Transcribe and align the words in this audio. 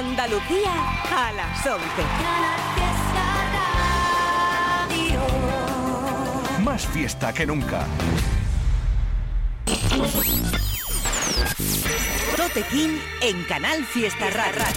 Andalucía 0.00 0.72
a 1.10 1.30
las 1.32 1.66
11. 1.66 1.84
Más 6.64 6.86
fiesta 6.86 7.34
que 7.34 7.44
nunca. 7.44 7.86
Tote 12.34 12.62
King 12.70 12.98
en 13.20 13.44
Canal 13.44 13.84
Fiesta 13.84 14.30
Rara. 14.30 14.70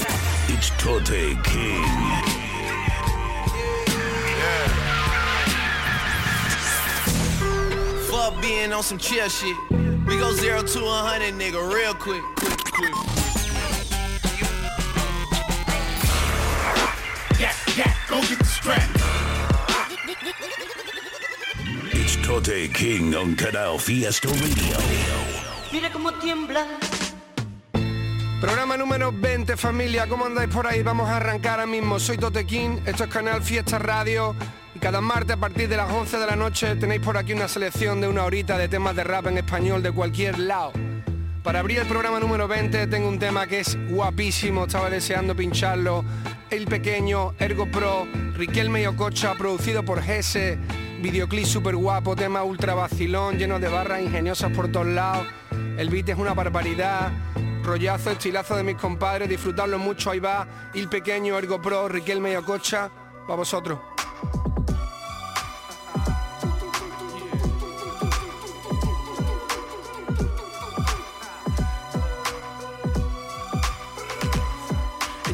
It's 0.50 0.72
Tote 0.78 1.38
King. 1.44 1.86
Fuck 8.10 8.42
being 8.42 8.74
on 8.74 8.84
some 8.84 8.98
chill 8.98 9.30
shit. 9.30 9.56
We 10.06 10.18
go 10.18 10.34
zero 10.34 10.64
to 10.64 10.80
a 10.84 11.02
hundred, 11.08 11.36
nigga, 11.36 11.62
real 11.74 11.94
quick. 11.94 12.22
quick, 12.36 12.58
quick. 12.74 13.13
Tote 22.34 22.68
King 22.72 23.14
on 23.14 23.36
Canal 23.36 23.78
Fiesta 23.80 24.28
Radio. 24.28 24.76
Mira 25.72 25.92
cómo 25.92 26.12
tiembla. 26.14 26.66
Programa 28.42 28.76
número 28.76 29.12
20, 29.12 29.56
familia. 29.56 30.08
¿Cómo 30.08 30.26
andáis 30.26 30.50
por 30.50 30.66
ahí? 30.66 30.82
Vamos 30.82 31.08
a 31.10 31.18
arrancar 31.18 31.60
ahora 31.60 31.68
mismo. 31.68 32.00
Soy 32.00 32.18
Totequín, 32.18 32.82
esto 32.88 33.04
es 33.04 33.10
Canal 33.12 33.44
Fiesta 33.44 33.78
Radio. 33.78 34.36
Y 34.74 34.80
cada 34.80 35.00
martes 35.00 35.36
a 35.36 35.40
partir 35.40 35.70
de 35.70 35.78
las 35.78 35.92
11 35.92 36.18
de 36.18 36.26
la 36.26 36.36
noche 36.36 36.76
tenéis 36.76 37.02
por 37.02 37.18
aquí 37.18 37.34
una 37.34 37.48
selección 37.48 38.02
de 38.02 38.08
una 38.08 38.24
horita 38.24 38.58
de 38.58 38.68
temas 38.68 38.96
de 38.96 39.04
rap 39.04 39.28
en 39.28 39.38
español 39.38 39.84
de 39.84 39.92
cualquier 39.92 40.40
lado. 40.40 40.74
Para 41.44 41.60
abrir 41.60 41.78
el 41.78 41.88
programa 41.88 42.20
número 42.20 42.48
20 42.48 42.88
tengo 42.88 43.10
un 43.10 43.20
tema 43.20 43.46
que 43.46 43.60
es 43.60 43.78
guapísimo, 43.92 44.64
estaba 44.64 44.90
deseando 44.90 45.36
pincharlo. 45.36 46.04
El 46.50 46.66
Pequeño, 46.66 47.36
Ergo 47.38 47.70
Pro, 47.70 48.08
Riquelme 48.36 48.82
y 48.82 48.88
Ococha, 48.88 49.36
producido 49.36 49.86
por 49.86 50.02
Gese. 50.02 50.58
Videoclip 51.04 51.46
súper 51.46 51.76
guapo, 51.76 52.16
tema 52.16 52.44
ultra 52.44 52.76
vacilón, 52.76 53.38
lleno 53.38 53.60
de 53.60 53.68
barras 53.68 54.02
ingeniosas 54.02 54.56
por 54.56 54.72
todos 54.72 54.88
lados. 54.88 55.28
El 55.78 55.90
beat 55.90 56.08
es 56.08 56.18
una 56.18 56.34
barbaridad. 56.34 57.12
Rollazo, 57.62 58.12
estilazo 58.12 58.56
de 58.56 58.64
mis 58.64 58.78
compadres, 58.78 59.28
disfrutarlo 59.28 59.78
mucho, 59.78 60.12
ahí 60.12 60.20
va. 60.20 60.48
El 60.74 60.88
Pequeño, 60.88 61.38
Ergo 61.38 61.62
Pro, 61.62 61.90
Riquelme 61.90 62.32
y 62.32 62.36
Ococha. 62.38 62.90
Para 63.28 63.36
vosotros. 63.36 63.80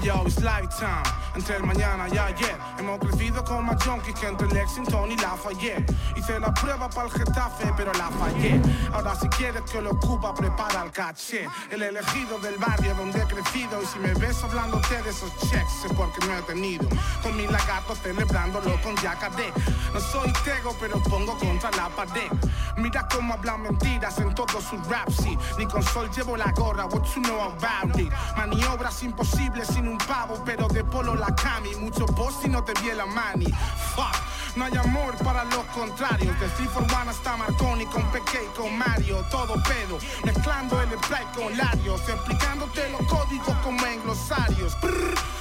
Yo, 0.02 0.24
lifetime, 0.24 1.04
entre 1.40 1.56
el 1.56 1.64
mañana 1.64 2.08
y 2.12 2.18
ayer 2.18 2.58
Hemos 2.78 3.00
crecido 3.00 3.44
con 3.44 3.66
más 3.66 3.82
junkies 3.84 4.16
que 4.16 4.28
entre 4.28 4.48
Lexington 4.48 5.12
y 5.12 5.18
Lafayette. 5.18 5.94
Hice 6.16 6.40
la 6.40 6.54
prueba 6.54 6.90
para 6.90 7.08
el 7.08 7.14
Getafe, 7.14 7.74
pero 7.76 7.92
la 7.94 8.10
fallé. 8.10 8.62
Ahora 8.94 9.16
si 9.16 9.28
quieres 9.30 9.64
que 9.64 9.82
lo 9.82 9.92
ocupa, 9.92 10.34
prepara 10.34 10.84
el 10.84 10.92
caché. 10.92 11.48
El 11.70 11.84
elegido 11.84 12.40
del 12.40 12.58
barrio 12.58 12.94
donde 12.96 13.22
he 13.22 13.26
crecido 13.26 13.82
Y 13.82 13.86
si 13.86 14.00
me 14.00 14.14
ves 14.14 14.44
hablándote 14.44 15.02
de 15.02 15.10
esos 15.10 15.32
checks 15.50 15.86
Es 15.86 15.94
porque 15.94 16.26
no 16.26 16.38
he 16.38 16.42
tenido. 16.44 16.88
Con 17.22 17.36
mi 17.36 17.48
lagarto 17.48 17.96
celebrándolo 17.96 18.82
con 18.82 18.96
Yacadé 18.98 19.52
No 19.94 20.00
soy 20.00 20.32
tego, 20.44 20.76
pero 20.80 21.02
pongo 21.04 21.38
contra 21.38 21.72
la 21.72 21.90
pared. 21.90 22.32
Mira 22.78 23.08
cómo 23.08 23.34
hablan 23.34 23.62
mentiras 23.64 24.18
en 24.20 24.34
todos 24.36 24.64
sus 24.64 24.86
raps 24.88 25.16
sí. 25.18 25.38
Ni 25.58 25.66
con 25.66 25.84
sol 25.84 26.10
llevo 26.16 26.38
la 26.38 26.52
gorra, 26.52 26.86
what 26.86 27.04
you 27.16 27.22
know 27.24 27.42
about 27.42 28.00
it 28.00 28.12
Maniobras 28.38 29.04
imposibles 29.04 29.68
sin 29.68 29.88
un 29.88 29.98
pavo, 29.98 30.42
pero 30.46 30.68
de 30.68 30.84
polo 30.84 31.16
la 31.16 31.29
cami 31.36 31.76
Mucho 31.76 32.06
boss 32.06 32.36
si 32.42 32.50
no 32.50 32.64
te 32.64 32.74
vi 32.82 32.92
la 32.96 33.06
mani. 33.06 33.48
Fuck 33.96 34.30
no 34.56 34.66
hay 34.66 34.76
amor 34.76 35.16
para 35.24 35.44
los 35.46 35.64
contrarios. 35.74 36.38
De 36.40 36.48
3 36.48 36.70
for 36.70 36.84
1 36.84 37.10
hasta 37.10 37.38
Marconi 37.38 37.86
Con 37.86 38.04
Peque 38.12 38.42
y 38.46 38.58
con 38.58 38.78
Mario 38.78 39.24
Todo 39.30 39.54
pedo. 39.64 39.98
Mezclando 40.24 40.82
el 40.82 40.90
spray 40.98 41.26
con 41.36 41.56
Larios 41.56 42.02
Explicándote 42.10 42.90
los 42.90 43.02
códigos 43.08 43.56
como 43.64 43.86
en 43.86 44.02
glosarios. 44.04 44.76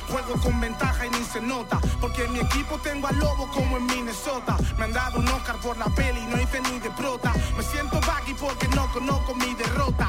Juego 0.09 0.41
con 0.43 0.60
ventaja 0.60 1.06
y 1.06 1.10
ni 1.10 1.25
se 1.25 1.41
nota 1.41 1.78
Porque 2.00 2.25
en 2.25 2.32
mi 2.32 2.41
equipo 2.41 2.78
tengo 2.78 3.06
al 3.09 3.19
lobo 3.19 3.48
como 3.48 3.78
en 3.78 3.87
Minnesota. 3.87 4.56
Me 4.77 4.84
han 4.84 4.93
dado 4.93 5.19
un 5.19 5.28
Oscar 5.28 5.56
por 5.56 5.77
la 5.78 5.87
peli 5.87 6.21
No 6.27 6.41
hice 6.41 6.60
ni 6.60 6.78
de 6.78 6.91
prota. 6.91 7.32
Me 7.56 7.62
siento 7.62 7.98
baggy 8.06 8.34
porque 8.34 8.69
no 8.69 8.87
conozco 8.93 9.34
mi 9.34 9.54
derrota. 9.54 10.09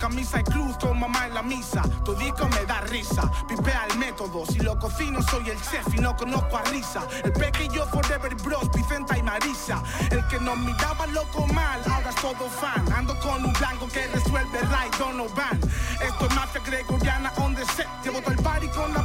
Camisa 0.00 0.40
y 0.40 0.44
cruz 0.44 0.76
con 0.78 0.98
mamá 1.00 1.26
en 1.26 1.34
la 1.34 1.42
misa. 1.42 1.82
Tu 2.04 2.14
disco 2.14 2.48
me 2.48 2.64
da 2.66 2.80
risa 2.82 3.30
Pipea 3.48 3.86
el 3.90 3.98
método 3.98 4.44
Si 4.46 4.58
lo 4.66 4.76
cocino 4.80 5.22
soy 5.22 5.48
el 5.48 5.60
chef 5.62 5.86
y 5.94 5.98
no 5.98 6.16
conozco 6.16 6.56
a 6.56 6.62
risa 6.62 7.06
El 7.22 7.32
Peque 7.32 7.66
y 7.66 7.68
yo 7.68 7.86
Forever 7.86 8.34
Bros, 8.42 8.68
Vicenta 8.74 9.16
y 9.16 9.22
Marisa. 9.22 9.80
El 10.10 10.26
que 10.26 10.40
nos 10.40 10.58
miraba 10.58 11.06
loco 11.06 11.46
mal, 11.46 11.80
ahora 11.88 12.10
es 12.10 12.16
todo 12.16 12.50
fan. 12.50 12.84
Ando 12.92 13.16
con 13.20 13.44
un 13.44 13.52
blanco 13.52 13.86
que 13.86 14.08
resuelve 14.08 14.58
Ray 14.62 14.90
Donovan. 14.98 15.60
Esto 16.00 16.26
es 16.26 16.34
mafia 16.34 16.60
gregoriana 16.66 17.32
on 17.36 17.54
the 17.54 17.64
set. 17.76 17.86
Llevo 18.02 18.20
todo 18.20 18.32
el 18.32 18.42
party 18.42 18.68
con 18.68 18.92
la 18.92 19.04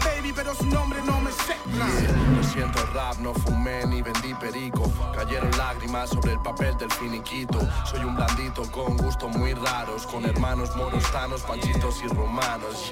su 0.55 0.65
nombre 0.65 0.99
no 1.05 1.19
me 1.21 1.31
sé. 1.31 1.55
Siento 2.51 2.85
rap, 2.93 3.17
no 3.19 3.33
fumé 3.33 3.85
ni 3.85 4.01
vendí 4.01 4.33
perico. 4.35 4.91
Cayeron 5.15 5.51
lágrimas 5.57 6.09
sobre 6.09 6.33
el 6.33 6.39
papel 6.39 6.77
del 6.77 6.91
finiquito. 6.91 7.59
Soy 7.85 8.03
un 8.03 8.15
blandito 8.15 8.63
con 8.71 8.97
gustos 8.97 9.35
muy 9.35 9.53
raros. 9.53 10.05
Con 10.07 10.25
hermanos 10.25 10.75
monostanos, 10.75 11.41
panchitos 11.41 12.01
y 12.03 12.07
romanos. 12.07 12.91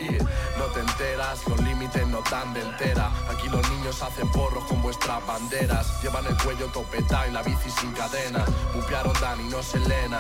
No 0.58 0.66
te 0.66 0.80
enteras, 0.80 1.48
los 1.48 1.60
límites 1.62 2.08
no 2.08 2.22
dan 2.32 2.54
de 2.54 2.62
entera. 2.62 3.12
Aquí 3.30 3.50
los 3.50 3.70
niños 3.72 4.02
hacen 4.02 4.32
porros 4.32 4.64
con 4.66 4.82
vuestras 4.82 5.26
banderas. 5.26 6.02
Llevan 6.02 6.26
el 6.26 6.38
cuello 6.38 6.68
topetado 6.68 7.28
y 7.28 7.32
la 7.32 7.44
bici 7.44 7.70
sin 7.70 7.92
cadena. 7.92 8.46
Bupearon 8.74 9.14
Dani, 9.20 9.44
no 9.50 9.62
Selena. 9.62 10.20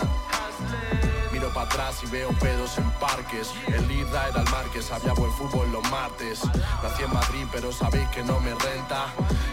Miro 1.50 1.54
para 1.54 1.66
atrás 1.66 2.04
y 2.04 2.08
veo 2.08 2.30
pedos 2.40 2.78
en 2.78 2.90
parques. 3.00 3.52
El 3.68 3.88
Lida 3.88 4.28
era 4.28 4.42
el 4.42 4.50
Marques, 4.50 4.92
había 4.92 5.14
buen 5.14 5.32
fútbol 5.32 5.72
los 5.72 5.84
martes. 5.90 6.42
Nací 6.84 7.04
en 7.04 7.14
Madrid, 7.14 7.46
pero 7.52 7.72
sabéis 7.72 8.08
que 8.10 8.24
no 8.24 8.40
me 8.40 8.54
renta. 8.54 9.08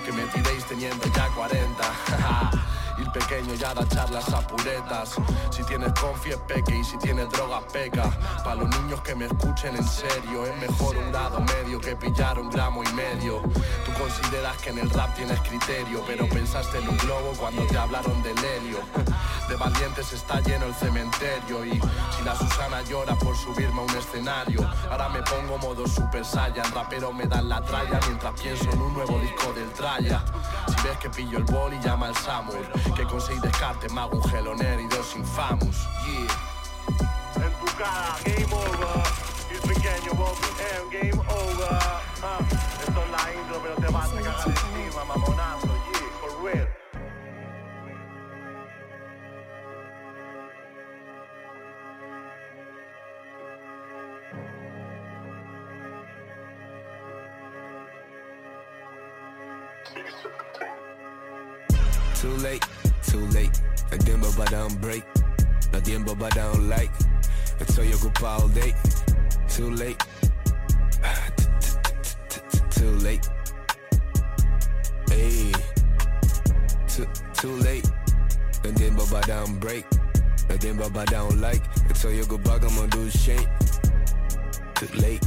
Que 0.04 0.12
me 0.12 0.24
tiréis 0.24 0.64
teniendo 0.66 1.06
ya 1.14 1.28
40. 1.28 1.84
Y 3.16 3.18
pequeño 3.18 3.54
ya 3.54 3.72
da 3.72 3.86
charlas 3.88 4.28
a 4.32 4.40
puretas. 4.46 5.16
Si 5.50 5.62
tienes 5.64 5.92
confi 5.94 6.30
peque 6.46 6.76
y 6.76 6.84
si 6.84 6.98
tienes 6.98 7.28
droga 7.30 7.60
peca. 7.72 8.10
Para 8.44 8.56
los 8.56 8.68
niños 8.80 9.00
que 9.00 9.14
me 9.14 9.26
escuchen 9.26 9.76
en 9.76 9.86
serio, 9.86 10.44
es 10.44 10.56
mejor 10.56 10.96
un 10.96 11.10
grado 11.12 11.40
medio 11.40 11.80
que 11.80 11.96
pillar 11.96 12.38
un 12.38 12.50
gramo 12.50 12.82
y 12.82 12.92
medio. 12.92 13.40
Tú 13.84 13.92
consideras 13.98 14.56
que 14.58 14.70
en 14.70 14.78
el 14.78 14.90
rap 14.90 15.14
tienes 15.14 15.40
criterio, 15.40 16.02
pero 16.06 16.28
pensaste 16.28 16.78
en 16.78 16.88
un 16.88 16.96
globo 16.98 17.32
cuando 17.38 17.66
te 17.66 17.78
hablaron 17.78 18.22
del 18.22 18.38
helio. 18.38 18.80
De 19.48 19.54
valientes 19.54 20.12
está 20.12 20.40
lleno 20.40 20.66
el 20.66 20.74
cementerio 20.74 21.64
y 21.64 21.70
si 21.70 22.24
la 22.24 22.34
Susana 22.34 22.82
llora 22.82 23.14
por 23.14 23.36
subirme 23.36 23.80
a 23.80 23.84
un 23.84 23.96
escenario, 23.96 24.68
ahora 24.90 25.08
me 25.08 25.22
pongo 25.22 25.56
modo 25.58 25.86
super 25.86 26.24
saiyan, 26.24 26.70
rapero 26.72 27.12
me 27.12 27.26
dan 27.26 27.48
la 27.48 27.62
tralla 27.62 28.00
mientras 28.08 28.40
pienso 28.40 28.68
en 28.72 28.80
un 28.80 28.92
nuevo 28.92 29.20
disco 29.20 29.52
del 29.52 29.70
tralla. 29.70 30.24
Si 30.66 30.88
ves 30.88 30.98
que 30.98 31.10
pillo 31.10 31.38
el 31.38 31.44
boli 31.44 31.78
llama 31.78 32.08
al 32.08 32.16
Samur, 32.16 32.66
que 32.96 33.05
con 33.08 33.20
seis 33.20 33.40
descartes 33.40 33.92
me 33.92 34.00
hago 34.00 34.16
un 34.16 34.24
geloner 34.30 34.80
y 34.80 34.86
dos 34.88 35.14
infamos. 35.16 35.76
Yeah. 36.06 37.44
En 37.44 37.52
tu 37.60 37.66
cara, 37.76 38.16
game 38.24 38.52
over. 38.52 39.02
Y 39.50 39.66
pequeño 39.66 40.12
Bobby 40.14 40.48
M, 40.74 40.90
game 40.90 41.20
over. 41.28 41.78
Ah, 42.22 42.38
esto 42.80 43.02
es 43.02 43.10
la 43.10 43.34
intro, 43.34 43.60
pero 43.62 43.74
te 43.76 43.88
vas 43.92 44.10
a 44.10 44.16
cagar 44.16 44.48
encima, 44.48 45.04
mamonazo. 45.04 45.66
Yeah, 45.66 46.10
for 46.20 46.32
real. 46.42 46.68
Too 62.20 62.36
late, 62.38 62.64
too 63.90 63.98
late. 63.98 63.98
No 63.98 63.98
tiempo 63.98 64.30
para 64.36 64.66
un 64.66 64.80
break. 64.80 65.04
No 65.72 65.80
tiempo 65.82 66.16
para 66.16 66.50
un 66.52 66.68
like. 66.68 66.92
Estoy 67.60 67.92
ocupado 67.92 68.44
all 68.44 68.48
day. 68.48 68.74
Too 69.48 69.70
late. 69.70 70.02
Too 72.70 72.90
late. 72.98 73.26
Hey. 75.10 75.52
Too, 76.88 77.06
too 77.34 77.56
late. 77.56 77.88
No 78.64 78.72
tiempo 78.72 79.06
para 79.06 79.44
un 79.44 79.58
break. 79.58 79.86
No 80.48 80.58
tiempo 80.58 80.90
para 80.90 81.24
un 81.24 81.40
like. 81.40 81.62
Estoy 81.90 82.20
ocupado 82.20 82.60
como 82.60 82.86
do 82.88 83.08
shake. 83.08 83.48
Too 84.74 84.88
late. 84.96 85.26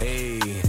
Hey. 0.00 0.61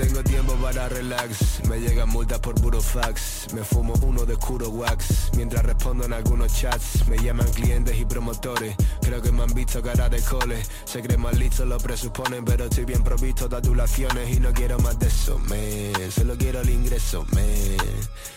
Tengo 0.00 0.22
tiempo 0.22 0.54
para 0.54 0.88
relax. 0.88 1.60
Me 1.68 1.78
llegan 1.78 2.08
multas 2.08 2.38
por 2.38 2.54
puro 2.54 2.80
fax. 2.80 3.52
Me 3.52 3.62
fumo 3.62 3.92
uno 4.00 4.24
de 4.24 4.32
oscuro 4.32 4.70
wax. 4.70 5.30
Mientras 5.36 5.62
respondo 5.62 6.04
en 6.06 6.14
algunos 6.14 6.54
chats 6.54 7.06
Me 7.06 7.18
llaman 7.18 7.46
clientes 7.52 7.98
y 8.00 8.06
promotores. 8.06 8.76
Creo 9.02 9.20
que 9.20 9.30
me 9.30 9.42
han 9.42 9.52
visto 9.52 9.82
cara 9.82 10.08
de 10.08 10.22
cole. 10.22 10.62
Se 10.86 11.02
creen 11.02 11.20
más 11.20 11.36
listos, 11.36 11.68
lo 11.68 11.76
presuponen 11.76 12.46
Pero 12.46 12.64
estoy 12.64 12.86
bien 12.86 13.04
provisto 13.04 13.46
de 13.46 13.56
adulaciones 13.56 14.34
Y 14.34 14.40
no 14.40 14.52
quiero 14.52 14.78
más 14.78 14.98
de 14.98 15.08
eso, 15.08 15.38
me 15.38 15.92
Solo 16.10 16.36
quiero 16.38 16.60
el 16.62 16.70
ingreso, 16.70 17.26
me 17.34 17.76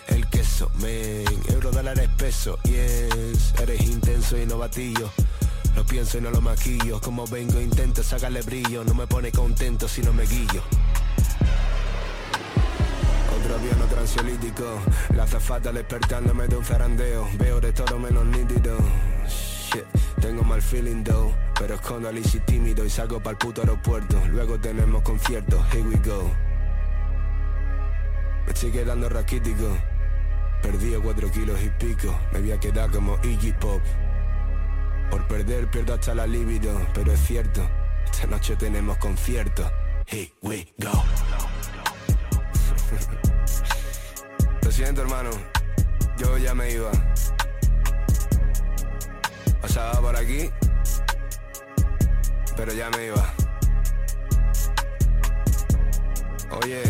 El 0.07 0.27
queso, 0.29 0.69
me 0.81 1.23
Euro 1.53 1.71
dólares 1.71 2.09
peso, 2.17 2.59
yes. 2.63 3.53
Eres 3.61 3.81
intenso 3.81 4.37
y 4.37 4.45
no 4.45 4.57
batillo 4.57 5.09
lo 5.75 5.83
pienso 5.85 6.19
y 6.19 6.21
no 6.21 6.29
lo 6.29 6.39
maquillo. 6.39 7.01
Como 7.01 7.25
vengo 7.25 7.59
intento 7.59 8.03
sacarle 8.03 8.43
brillo. 8.43 8.83
No 8.83 8.93
me 8.93 9.07
pone 9.07 9.31
contento 9.31 9.87
si 9.87 10.03
no 10.03 10.13
me 10.13 10.23
guillo 10.27 10.61
otro 13.53 13.57
avión, 13.57 13.81
otro 13.81 13.99
ansiolítico 13.99 14.81
La 15.15 15.27
zafata 15.27 15.71
despertándome 15.71 16.47
de 16.47 16.55
un 16.55 16.65
zarandeo. 16.65 17.27
Veo 17.37 17.59
de 17.59 17.71
todo 17.73 17.99
menos 17.99 18.25
nítido. 18.25 18.77
Shit, 19.27 19.85
tengo 20.19 20.43
mal 20.43 20.61
feeling 20.61 21.03
though. 21.03 21.33
Pero 21.59 21.75
escondo 21.75 22.09
al 22.09 22.17
easy 22.17 22.39
tímido 22.39 22.85
y 22.85 22.89
salgo 22.89 23.19
para 23.19 23.31
el 23.31 23.37
puto 23.37 23.61
aeropuerto. 23.61 24.21
Luego 24.31 24.59
tenemos 24.59 25.01
conciertos, 25.03 25.61
here 25.73 25.83
we 25.83 25.97
go. 25.97 26.31
Me 28.45 28.53
estoy 28.53 28.71
quedando 28.71 29.09
raquítico. 29.09 29.77
Perdí 30.61 30.93
cuatro 31.03 31.29
kilos 31.31 31.61
y 31.61 31.69
pico. 31.69 32.17
Me 32.31 32.39
voy 32.39 32.51
a 32.51 32.59
quedar 32.59 32.89
como 32.89 33.17
Iggy 33.23 33.51
Pop. 33.53 33.81
Por 35.11 35.27
perder 35.27 35.69
pierdo 35.69 35.93
hasta 35.93 36.15
la 36.15 36.25
libido 36.25 36.81
Pero 36.93 37.11
es 37.11 37.19
cierto, 37.19 37.61
esta 38.05 38.25
noche 38.25 38.55
tenemos 38.55 38.97
concierto. 38.97 39.69
Here 40.07 40.31
we 40.41 40.73
go 40.79 41.03
siento, 44.83 45.01
hermano. 45.01 45.29
Yo 46.17 46.37
ya 46.37 46.53
me 46.53 46.69
iba. 46.71 46.91
Pasaba 49.61 50.01
por 50.01 50.15
aquí, 50.17 50.51
pero 52.57 52.73
ya 52.73 52.89
me 52.89 53.05
iba. 53.05 53.33
Oye, 56.61 56.83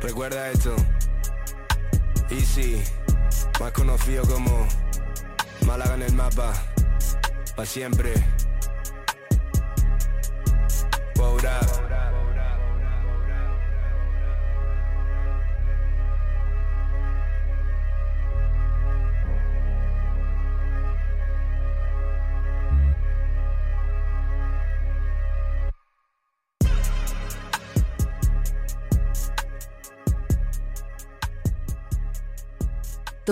recuerda 0.00 0.48
esto. 0.50 0.76
Easy, 2.30 2.80
más 3.58 3.72
conocido 3.72 4.22
como 4.24 4.68
Málaga 5.66 5.94
en 5.94 6.02
el 6.02 6.14
mapa, 6.14 6.52
pa' 7.56 7.66
siempre. 7.66 8.14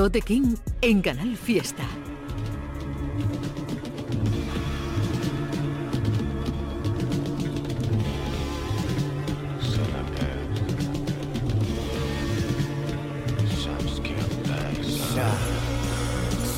Tote 0.01 0.23
King 0.23 0.57
en 0.81 1.03
Canal 1.03 1.37
Fiesta. 1.37 1.85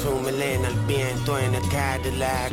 Súmele 0.00 0.64
al 0.64 0.86
viento 0.86 1.36
en 1.36 1.56
el 1.56 1.68
Cadillac. 1.68 2.52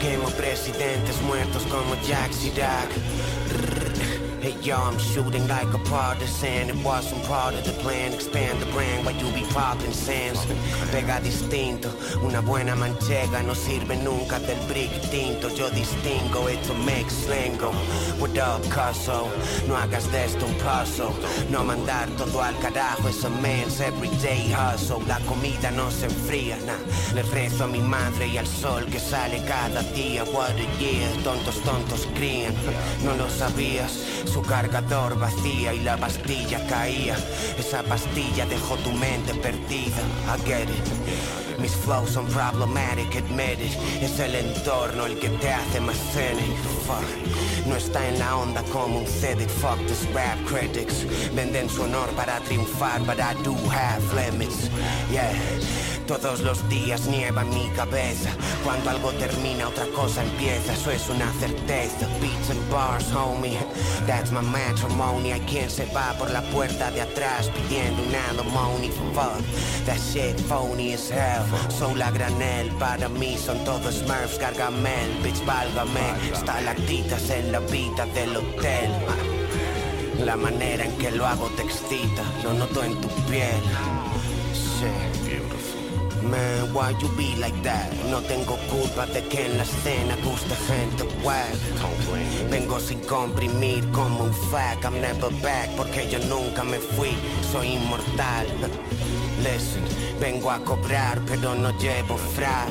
Quemo 0.00 0.28
presidentes 0.30 1.22
muertos 1.22 1.62
como 1.70 1.94
Jack 2.04 2.32
Chirac. 2.32 3.15
Hey 4.46 4.54
yo, 4.62 4.76
I'm 4.76 4.96
shooting 4.96 5.48
like 5.48 5.74
a 5.74 5.78
partisan. 5.90 6.70
It 6.70 6.76
wasn't 6.84 7.20
part 7.24 7.54
of 7.54 7.64
the 7.64 7.72
plan. 7.82 8.12
Expand 8.12 8.62
the 8.62 8.66
brand 8.66 9.04
while 9.04 9.16
you 9.16 9.28
be 9.34 9.44
popping 9.52 9.92
sands. 9.92 10.38
Pega 10.92 11.20
distinto, 11.20 11.90
una 12.22 12.40
buena 12.40 12.76
manchega 12.76 13.42
no 13.44 13.54
sirve 13.54 13.96
nunca 14.04 14.38
del 14.38 14.60
brick 14.68 14.92
tinto. 15.10 15.48
Yo 15.48 15.68
distingo, 15.70 16.46
esto 16.46 16.74
makes 16.74 17.12
slango. 17.24 17.72
What 18.20 18.38
up, 18.38 18.62
caso? 18.70 19.28
No 19.66 19.74
hagas 19.74 20.08
de 20.12 20.26
esto 20.26 20.46
un 20.46 20.54
paso. 20.58 21.12
No 21.50 21.64
mandar 21.64 22.08
todo 22.16 22.40
al 22.40 22.56
carajo, 22.60 23.08
eso 23.08 23.28
man's 23.42 23.80
everyday 23.80 24.54
hustle. 24.54 25.02
La 25.08 25.18
comida 25.26 25.72
no 25.72 25.90
se 25.90 26.06
enfría, 26.06 26.56
nah. 26.64 26.78
Le 27.16 27.22
rezo 27.34 27.64
a 27.64 27.66
mi 27.66 27.80
madre 27.80 28.28
y 28.28 28.38
al 28.38 28.46
sol 28.46 28.86
que 28.86 29.00
sale 29.00 29.42
cada 29.44 29.82
día. 29.92 30.22
What 30.22 30.54
a 30.54 30.78
year, 30.78 31.10
tontos, 31.24 31.60
tontos 31.62 32.06
crían. 32.14 32.54
No 33.04 33.16
lo 33.16 33.28
sabías. 33.28 34.35
Su 34.36 34.42
cargador 34.42 35.18
vacía 35.18 35.72
y 35.72 35.80
la 35.80 35.96
pastilla 35.96 36.66
caía. 36.66 37.16
Esa 37.58 37.82
pastilla 37.82 38.44
dejó 38.44 38.76
tu 38.76 38.92
mente 38.92 39.32
perdida. 39.32 39.96
I. 40.28 41.35
Mis 41.58 41.74
flows 41.74 42.10
son 42.10 42.26
problematic, 42.26 43.16
admit 43.16 43.60
it. 43.60 43.72
Es 44.02 44.18
el 44.20 44.34
entorno 44.34 45.06
el 45.06 45.18
que 45.18 45.28
te 45.28 45.50
hace 45.50 45.80
más 45.80 45.96
cynic. 46.12 46.56
Fuck. 46.86 47.66
No 47.66 47.76
está 47.76 48.06
en 48.08 48.18
la 48.18 48.36
onda 48.36 48.62
como 48.72 48.98
un 48.98 49.06
CD. 49.06 49.46
Fuck 49.48 49.78
this 49.86 50.06
rap 50.12 50.38
critics. 50.46 51.04
Venden 51.34 51.68
su 51.68 51.82
honor 51.82 52.08
para 52.10 52.40
triunfar, 52.40 53.00
but 53.06 53.18
I 53.18 53.34
do 53.42 53.54
have 53.70 54.02
limits. 54.14 54.70
Yeah. 55.10 55.32
Todos 56.06 56.40
los 56.42 56.68
días 56.68 57.08
nieva 57.08 57.42
mi 57.42 57.68
cabeza. 57.74 58.30
Cuando 58.62 58.90
algo 58.90 59.10
termina, 59.14 59.66
otra 59.66 59.86
cosa 59.86 60.22
empieza. 60.22 60.74
Eso 60.74 60.92
es 60.92 61.08
una 61.08 61.32
certeza. 61.40 62.06
Beats 62.20 62.50
and 62.50 62.70
bars, 62.70 63.10
homie. 63.12 63.58
That's 64.06 64.30
my 64.30 64.40
matrimony. 64.40 65.32
Hay 65.32 65.40
quien 65.40 65.68
se 65.68 65.84
va 65.86 66.14
por 66.16 66.30
la 66.30 66.42
puerta 66.52 66.92
de 66.92 67.00
atrás 67.00 67.50
pidiendo 67.50 68.02
un 68.02 68.14
alimony. 68.14 68.90
Fuck, 69.14 69.42
that 69.86 69.98
shit 69.98 70.38
phony 70.42 70.94
as 70.94 71.10
hell. 71.10 71.45
Son 71.68 71.98
la 71.98 72.10
granel. 72.10 72.70
Para 72.78 73.08
mí 73.08 73.36
son 73.36 73.62
todos 73.64 73.94
Smurfs, 73.94 74.38
Gargamel. 74.38 75.10
Bitch, 75.22 75.44
válgame. 75.44 76.06
Estalactitas 76.32 77.30
en 77.30 77.52
la 77.52 77.60
vida 77.60 78.06
del 78.14 78.36
hotel. 78.36 78.90
La 80.24 80.36
manera 80.36 80.84
en 80.84 80.92
que 80.98 81.10
lo 81.10 81.26
hago 81.26 81.48
te 81.56 81.62
excita. 81.62 82.22
Lo 82.42 82.52
noto 82.54 82.82
en 82.82 83.00
tu 83.00 83.08
piel. 83.28 83.62
Shit. 84.52 85.16
Man, 86.22 86.74
why 86.74 86.90
you 87.00 87.08
be 87.16 87.36
like 87.36 87.56
that? 87.62 87.92
No 88.10 88.20
tengo 88.20 88.56
culpa 88.68 89.06
de 89.06 89.22
que 89.28 89.46
en 89.46 89.58
la 89.58 89.62
escena 89.62 90.16
guste 90.24 90.56
gente 90.66 91.04
whack. 91.22 91.54
Vengo 92.50 92.80
sin 92.80 92.98
comprimir 93.00 93.88
como 93.92 94.24
un 94.24 94.34
fact. 94.50 94.84
I'm 94.84 95.00
never 95.00 95.30
back 95.40 95.70
porque 95.76 96.08
yo 96.10 96.18
nunca 96.26 96.64
me 96.64 96.78
fui. 96.78 97.10
Soy 97.52 97.74
inmortal. 97.74 98.46
Vengo 100.20 100.50
a 100.50 100.58
cobrar 100.58 101.20
pero 101.26 101.54
no 101.54 101.70
llevo 101.78 102.16
frac. 102.16 102.68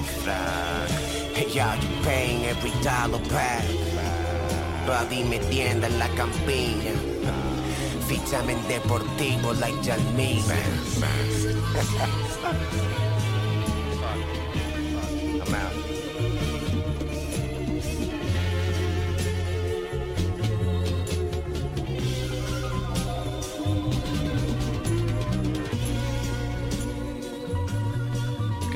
Yeah, 1.56 1.76
you 1.76 1.90
paying 2.04 2.46
every 2.46 2.72
dollar 2.84 3.22
back. 3.30 3.64
Buddy 4.86 5.24
me 5.24 5.40
tienda 5.40 5.88
en 5.88 6.00
la 6.00 6.08
campiña. 6.10 6.92
Fichame 8.08 8.54
en 8.54 8.68
deportivo 8.68 9.54
like 9.54 9.82
Jalmín. 9.84 10.44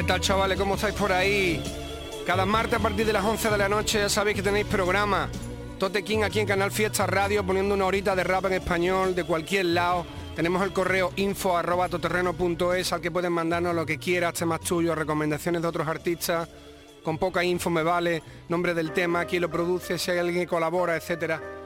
Tal 0.10 0.22
chavales? 0.22 0.58
¿Cómo 0.58 0.74
estáis 0.74 0.96
por 0.96 1.12
ahí? 1.12 1.62
Cada 2.26 2.44
martes 2.44 2.80
a 2.80 2.82
partir 2.82 3.06
de 3.06 3.14
las 3.14 3.24
11 3.24 3.52
de 3.52 3.58
la 3.60 3.70
noche 3.70 4.00
ya 4.00 4.10
sabéis 4.10 4.38
que 4.38 4.42
tenéis 4.42 4.66
programa 4.66 5.30
Tote 5.78 6.04
King 6.04 6.24
aquí 6.24 6.40
en 6.40 6.48
Canal 6.48 6.72
Fiesta 6.72 7.06
Radio 7.06 7.46
poniendo 7.46 7.76
una 7.76 7.86
horita 7.86 8.16
de 8.16 8.24
rap 8.24 8.46
en 8.46 8.54
español 8.54 9.14
de 9.14 9.24
cualquier 9.24 9.68
lado. 9.68 10.08
Tenemos 10.36 10.64
el 10.64 10.74
correo 10.74 11.12
info 11.18 11.56
arroba 11.56 11.90
toterreno.es 11.90 12.92
al 12.92 13.02
que 13.02 13.12
pueden 13.12 13.34
mandarnos 13.34 13.76
lo 13.76 13.86
que 13.86 14.00
quieras, 14.00 14.34
temas 14.34 14.62
tuyos, 14.62 14.98
recomendaciones 14.98 15.62
de 15.62 15.68
otros 15.68 15.88
artistas. 15.88 16.50
Con 17.04 17.20
poca 17.20 17.44
info 17.44 17.70
me 17.70 17.84
vale, 17.84 18.24
nombre 18.48 18.74
del 18.74 18.94
tema, 18.94 19.26
quién 19.26 19.44
lo 19.44 19.52
produce, 19.52 20.00
si 20.00 20.10
hay 20.10 20.18
alguien 20.18 20.48
colabora, 20.48 20.96
etcétera. 20.96 21.59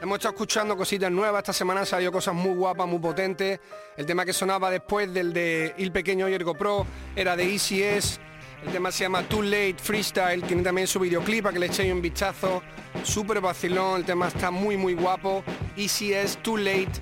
Hemos 0.00 0.18
estado 0.18 0.34
escuchando 0.34 0.76
cositas 0.76 1.10
nuevas, 1.10 1.40
esta 1.40 1.52
semana 1.52 1.84
salió 1.84 2.12
cosas 2.12 2.32
muy 2.32 2.54
guapas, 2.54 2.86
muy 2.86 3.00
potentes. 3.00 3.58
El 3.96 4.06
tema 4.06 4.24
que 4.24 4.32
sonaba 4.32 4.70
después 4.70 5.12
del 5.12 5.32
de 5.32 5.74
Il 5.76 5.90
Pequeño 5.90 6.28
y 6.28 6.34
Ergo 6.34 6.54
Pro 6.54 6.86
era 7.16 7.34
de 7.34 7.52
Easy 7.52 7.82
S. 7.82 8.20
El 8.64 8.70
tema 8.70 8.92
se 8.92 9.02
llama 9.02 9.24
Too 9.24 9.42
Late 9.42 9.76
Freestyle, 9.82 10.44
tiene 10.44 10.62
también 10.62 10.86
su 10.86 11.00
videoclip 11.00 11.42
para 11.42 11.52
que 11.52 11.58
le 11.58 11.66
echéis 11.66 11.92
un 11.92 12.00
vistazo. 12.00 12.62
Súper 13.02 13.40
vacilón, 13.40 13.98
el 13.98 14.04
tema 14.04 14.28
está 14.28 14.52
muy 14.52 14.76
muy 14.76 14.94
guapo. 14.94 15.42
Es 15.76 16.38
Too 16.42 16.58
Late. 16.58 16.92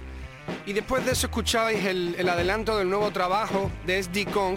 Y 0.65 0.73
después 0.73 1.05
de 1.05 1.13
eso 1.13 1.27
escucháis 1.27 1.85
el, 1.85 2.15
el 2.17 2.29
adelanto 2.31 2.79
del 2.79 2.89
nuevo 2.89 3.11
trabajo 3.11 3.71
de 3.85 4.03
SD 4.03 4.25
Kong, 4.33 4.57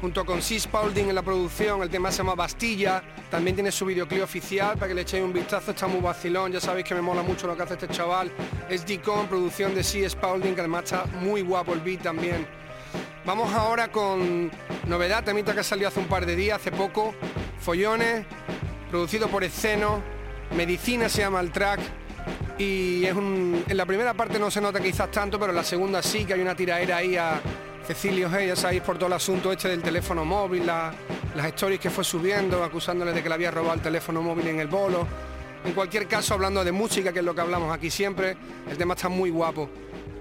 junto 0.00 0.24
con 0.24 0.42
Sis 0.42 0.66
Paulding 0.66 1.08
en 1.08 1.14
la 1.14 1.22
producción, 1.22 1.82
el 1.82 1.88
tema 1.88 2.10
se 2.10 2.18
llama 2.18 2.34
Bastilla, 2.34 3.02
también 3.30 3.56
tiene 3.56 3.72
su 3.72 3.86
videoclip 3.86 4.22
oficial 4.22 4.74
para 4.74 4.88
que 4.88 4.94
le 4.94 5.02
echéis 5.02 5.24
un 5.24 5.32
vistazo, 5.32 5.70
está 5.70 5.86
muy 5.86 6.00
vacilón, 6.00 6.52
ya 6.52 6.60
sabéis 6.60 6.86
que 6.86 6.94
me 6.94 7.00
mola 7.00 7.22
mucho 7.22 7.46
lo 7.46 7.56
que 7.56 7.62
hace 7.62 7.74
este 7.74 7.88
chaval, 7.88 8.30
es 8.68 8.84
con 9.02 9.26
producción 9.26 9.74
de 9.74 9.82
Sis 9.82 10.14
Paulding, 10.14 10.54
que 10.54 10.60
además 10.60 10.84
está 10.84 11.06
muy 11.20 11.42
guapo 11.42 11.72
el 11.72 11.80
beat 11.80 12.02
también. 12.02 12.46
Vamos 13.24 13.52
ahora 13.52 13.90
con 13.90 14.50
novedad, 14.86 15.24
temita 15.24 15.54
que 15.54 15.64
salió 15.64 15.88
hace 15.88 15.98
un 15.98 16.06
par 16.06 16.26
de 16.26 16.36
días, 16.36 16.60
hace 16.60 16.70
poco, 16.70 17.14
Follones, 17.58 18.24
producido 18.90 19.28
por 19.28 19.42
Esceno, 19.42 20.00
Medicina 20.56 21.08
se 21.08 21.22
llama 21.22 21.40
el 21.40 21.50
track, 21.50 21.80
y 22.58 23.04
es 23.04 23.14
un, 23.14 23.64
en 23.68 23.76
la 23.76 23.84
primera 23.84 24.14
parte 24.14 24.38
no 24.38 24.50
se 24.50 24.60
nota 24.60 24.80
quizás 24.80 25.10
tanto, 25.10 25.38
pero 25.38 25.50
en 25.50 25.56
la 25.56 25.64
segunda 25.64 26.02
sí, 26.02 26.24
que 26.24 26.34
hay 26.34 26.40
una 26.40 26.54
tiraera 26.54 26.98
ahí 26.98 27.16
a 27.16 27.40
Cecilio 27.86 28.28
Hey, 28.36 28.48
ya 28.48 28.56
sabéis 28.56 28.82
por 28.82 28.96
todo 28.98 29.06
el 29.06 29.12
asunto 29.12 29.52
este 29.52 29.68
del 29.68 29.80
teléfono 29.80 30.24
móvil, 30.24 30.66
las 30.66 31.46
stories 31.46 31.78
que 31.78 31.88
fue 31.88 32.02
subiendo, 32.02 32.64
acusándole 32.64 33.12
de 33.12 33.22
que 33.22 33.28
le 33.28 33.34
había 33.36 33.52
robado 33.52 33.74
el 33.74 33.80
teléfono 33.80 34.20
móvil 34.22 34.48
en 34.48 34.58
el 34.58 34.66
bolo. 34.66 35.06
En 35.64 35.72
cualquier 35.72 36.08
caso, 36.08 36.34
hablando 36.34 36.64
de 36.64 36.72
música, 36.72 37.12
que 37.12 37.20
es 37.20 37.24
lo 37.24 37.32
que 37.32 37.42
hablamos 37.42 37.72
aquí 37.72 37.88
siempre, 37.88 38.36
el 38.68 38.76
tema 38.76 38.94
está 38.94 39.08
muy 39.08 39.30
guapo. 39.30 39.70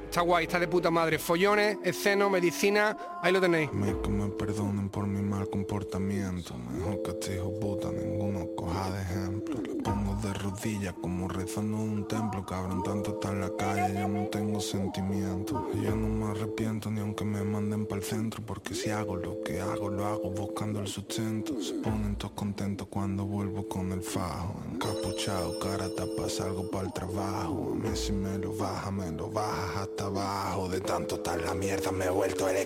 Está 0.04 0.22
guay, 0.22 0.46
está 0.46 0.60
de 0.60 0.68
puta 0.68 0.92
madre. 0.92 1.18
Follones, 1.18 1.80
esceno, 1.84 2.30
medicina, 2.30 2.96
ahí 3.26 3.32
lo 3.34 3.42
tenéis. 3.42 3.74
Me, 3.74 4.00
que 4.02 4.10
me 4.10 4.28
perdonen 4.30 4.90
por 4.90 5.08
mi 5.08 5.22
mal 5.22 5.50
comportamiento. 5.50 6.54
Mejor 6.58 7.02
que 7.02 7.14
te 7.14 7.36
hijo 7.36 7.60
puta, 7.60 7.92
ninguno 7.92 8.48
coja 8.56 8.92
de 8.92 9.02
ejemplo. 9.02 9.62
Le 9.64 9.76
pongo 9.82 10.16
de 10.22 10.32
rodillas 10.34 10.94
como 11.02 11.28
rezando 11.28 11.78
en 11.78 11.90
un 11.90 12.08
templo. 12.08 12.46
Cabrón, 12.46 12.84
tanto 12.84 13.16
está 13.16 13.32
en 13.32 13.42
la 13.42 13.50
calle, 13.58 14.00
yo 14.00 14.08
no 14.08 14.28
tengo 14.28 14.60
sentimiento. 14.60 15.72
Yo 15.74 15.96
no 15.96 16.08
me 16.08 16.32
arrepiento 16.32 16.92
ni 16.92 17.00
aunque 17.00 17.26
me 17.26 17.44
manden 17.44 17.88
para 17.88 18.02
el 18.02 18.06
centro. 18.06 18.44
Porque 18.46 18.76
si 18.76 18.92
hago 18.92 19.16
lo 19.16 19.42
que 19.42 19.60
hago, 19.60 19.90
lo 19.90 20.06
hago 20.06 20.30
buscando 20.30 20.80
el 20.80 20.88
sustento. 20.88 21.60
Se 21.60 21.74
ponen 21.74 22.16
todos 22.18 22.34
contentos 22.34 22.88
cuando 22.92 23.26
vuelvo 23.26 23.68
con 23.68 23.92
el 23.92 24.04
fajo. 24.04 24.62
Encapuchado, 24.72 25.58
cara 25.60 25.90
tapa, 25.96 26.30
salgo 26.30 26.70
para 26.70 26.86
el 26.86 26.94
trabajo. 26.94 27.72
A 27.74 27.76
mí 27.76 27.90
si 27.96 28.12
me 28.12 28.38
lo 28.38 28.56
baja, 28.56 28.92
me 28.92 29.10
lo 29.12 29.32
baja 29.32 29.82
hasta 29.82 30.06
abajo. 30.06 30.70
De 30.70 30.80
tanto 30.80 31.16
estar 31.16 31.42
la 31.42 31.56
mierda 31.56 31.92
me 31.92 32.06
he 32.06 32.10
vuelto 32.12 32.48
el 32.48 32.58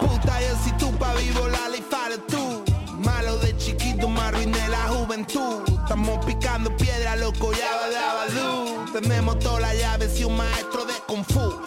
Puta, 0.00 0.40
yo 0.40 0.56
si 0.64 0.72
tú 0.72 0.92
pa' 0.98 1.14
vivo 1.14 1.48
la 1.48 1.68
para 1.90 2.16
tú. 2.26 2.64
Malo 2.98 3.38
de 3.38 3.56
chiquito 3.56 4.08
me 4.08 4.20
arruiné 4.20 4.68
la 4.68 4.88
juventud. 4.88 5.62
Estamos 5.82 6.24
picando 6.24 6.76
piedra, 6.76 7.16
loco, 7.16 7.52
ya 7.52 7.70
va 8.14 8.24
de 8.26 8.32
luz. 8.34 8.92
Tenemos 8.92 9.38
toda 9.38 9.60
la 9.60 9.74
llave 9.74 10.08
y 10.18 10.24
un 10.24 10.36
maestro 10.36 10.84
de 10.84 10.94
kung 11.06 11.24
fu. 11.24 11.62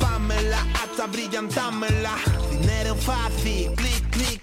Pámela 0.00 0.66
hasta 0.74 1.06
brillantámela. 1.06 2.16
Dinero 2.50 2.94
fácil, 2.94 3.72
clic, 3.74 4.10
clic, 4.10 4.39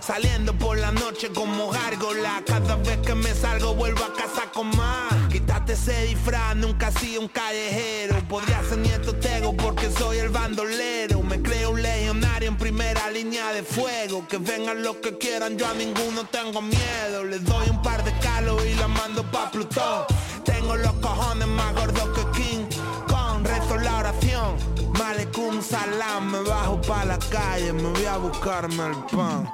Saliendo 0.00 0.52
por 0.58 0.76
la 0.76 0.92
noche 0.92 1.30
como 1.32 1.70
gárgola. 1.70 2.42
Cada 2.46 2.76
vez 2.76 2.98
que 2.98 3.14
me 3.14 3.32
salgo 3.34 3.74
vuelvo 3.74 4.04
a 4.04 4.12
casa 4.12 4.50
con 4.52 4.68
más. 4.76 5.14
Quítate 5.30 5.72
ese 5.72 6.04
disfraz, 6.08 6.54
nunca 6.56 6.88
he 6.88 6.92
sido 6.92 7.22
un 7.22 7.28
callejero. 7.28 8.16
Podría 8.28 8.62
ser 8.64 8.78
nieto 8.78 9.14
tego 9.16 9.56
porque 9.56 9.90
soy 9.90 10.18
el 10.18 10.28
bandolero. 10.28 11.22
Me 11.22 11.40
creo 11.40 11.70
un 11.70 11.80
legionario 11.80 12.50
en 12.50 12.58
primera 12.58 13.10
línea 13.10 13.54
de 13.54 13.62
fuego. 13.62 14.28
Que 14.28 14.36
vengan 14.36 14.82
los 14.82 14.96
que 14.96 15.16
quieran, 15.16 15.56
yo 15.56 15.66
a 15.66 15.72
ninguno 15.72 16.26
tengo 16.26 16.60
miedo. 16.60 17.24
Les 17.24 17.42
doy 17.44 17.70
un 17.70 17.80
par 17.80 18.04
de 18.04 18.12
calos 18.18 18.62
y 18.66 18.74
la 18.74 18.88
mando 18.88 19.22
pa' 19.30 19.50
Plutón. 19.50 20.04
Tengo 20.44 20.76
los 20.76 20.92
cojones 20.94 21.48
más 21.48 21.72
gordos 21.74 22.08
que 22.16 22.42
King 22.42 22.64
Con 23.08 23.42
rezo 23.42 23.78
la 23.78 23.96
oración. 23.96 24.71
Malecum 24.98 25.62
salam, 25.62 26.30
me 26.30 26.42
bajo 26.44 26.76
pa' 26.86 27.04
la 27.04 27.18
calle, 27.18 27.72
me 27.72 27.88
voy 27.92 28.04
a 28.04 28.16
buscarme 28.18 28.86
el 28.86 28.96
pan. 29.10 29.48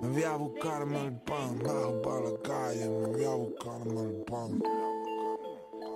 Me 0.00 0.08
voy 0.08 0.24
a 0.24 0.36
buscarme 0.36 1.00
el 1.06 1.20
pan, 1.20 1.58
bajo 1.64 2.02
para 2.02 2.20
la 2.20 2.38
calle, 2.42 2.88
me 2.88 3.06
voy 3.06 3.24
a 3.24 3.34
buscarme 3.34 4.00
el 4.00 4.24
pan. 4.24 4.50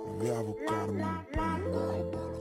Me 0.05 0.17
voy 0.17 0.29
a 0.29 0.41
buscarme 0.41 1.01
el 1.01 1.25
pan, 1.35 1.71
bajo 1.71 2.11
para 2.11 2.23
la 2.23 2.27
calle. 2.27 2.32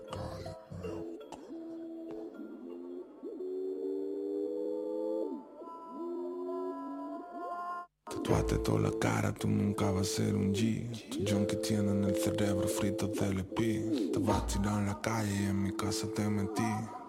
Tatuate 8.12 8.58
toda 8.58 8.80
la 8.80 8.90
cara, 8.98 9.32
tú 9.32 9.48
nunca 9.48 9.90
vas 9.90 10.02
a 10.02 10.16
ser 10.16 10.34
un 10.34 10.52
G. 10.52 10.86
Tu 11.08 11.24
junkie 11.32 11.56
tiene 11.56 11.92
en 11.92 12.04
el 12.04 12.14
cerebro 12.14 12.68
frito 12.68 13.06
del 13.06 13.38
EP. 13.38 14.12
Te 14.12 14.18
vas 14.18 14.42
a 14.42 14.46
tirar 14.46 14.78
en 14.80 14.86
la 14.86 15.00
calle 15.00 15.32
y 15.32 15.46
en 15.46 15.62
mi 15.62 15.72
casa 15.72 16.06
te 16.14 16.28
metí. 16.28 16.62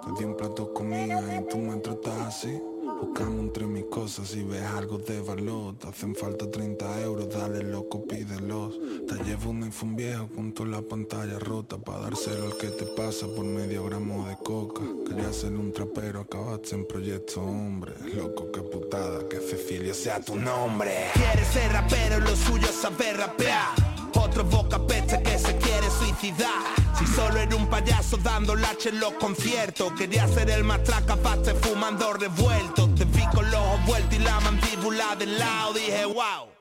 Te 0.06 0.12
di 0.18 0.24
un 0.24 0.38
plato 0.38 0.74
comida 0.74 1.36
y 1.36 1.48
tú 1.50 1.58
me 1.58 1.76
tratas 1.78 2.20
así. 2.22 2.58
Buscando 3.02 3.42
entre 3.42 3.66
mis 3.66 3.86
cosas 3.86 4.36
y 4.36 4.44
ves 4.44 4.64
algo 4.64 4.98
de 4.98 5.22
valor. 5.22 5.76
Te 5.78 5.88
hacen 5.88 6.16
falta 6.16 6.50
30 6.50 7.02
euros, 7.02 7.30
dale 7.30 7.64
loco, 7.64 8.06
pídelos. 8.06 8.80
Te 9.08 9.24
llevo 9.24 9.52
un 9.52 9.64
iPhone 9.64 9.96
viejo 9.96 10.28
con 10.34 10.54
toda 10.54 10.70
la 10.70 10.82
pantalla 10.82 11.38
rota 11.40 11.78
Pa' 11.78 12.00
dárselo 12.00 12.46
al 12.46 12.58
que 12.58 12.68
te 12.68 12.86
pasa 12.86 13.28
por 13.28 13.46
medio 13.46 13.86
gramo 13.86 14.28
de 14.28 14.38
coca. 14.38 14.84
Quería 15.08 15.32
ser 15.34 15.54
un 15.54 15.72
trapero, 15.72 16.22
acabaste 16.22 16.76
en 16.76 16.88
proyecto 16.88 17.42
hombre. 17.42 17.94
Loco, 18.14 18.52
qué 18.52 18.62
putada, 18.62 19.28
que 19.28 19.38
Cecilio 19.38 19.94
sea 19.94 20.20
tu 20.20 20.36
nombre. 20.36 21.10
Quieres 21.14 21.48
ser 21.48 21.72
rapero, 21.72 22.20
lo 22.20 22.36
suyo 22.36 22.68
saber 22.68 23.18
rapear 23.18 23.93
Que 24.34 25.38
se 25.38 25.56
quiere 25.58 25.90
suicidar. 25.92 26.64
Si 26.98 27.06
solo 27.06 27.38
era 27.38 27.56
un 27.56 27.68
payaso 27.68 28.18
dando 28.18 28.56
lache 28.56 28.90
en 28.90 29.00
los 29.00 29.14
conciertos. 29.14 29.94
Quería 29.94 30.28
ser 30.28 30.50
el 30.50 30.64
matraca 30.64 31.16
paste 31.16 31.54
fumando 31.54 32.14
revuelto. 32.14 32.90
Te 32.96 33.06
vi 33.06 33.26
con 33.28 33.50
los 33.52 33.60
ojos 33.60 33.86
vueltos 33.86 34.14
y 34.16 34.20
la 34.20 34.40
mandíbula 34.40 35.16
del 35.16 35.38
lado. 35.38 35.74
Dije 35.74 36.06
wow 36.06 36.53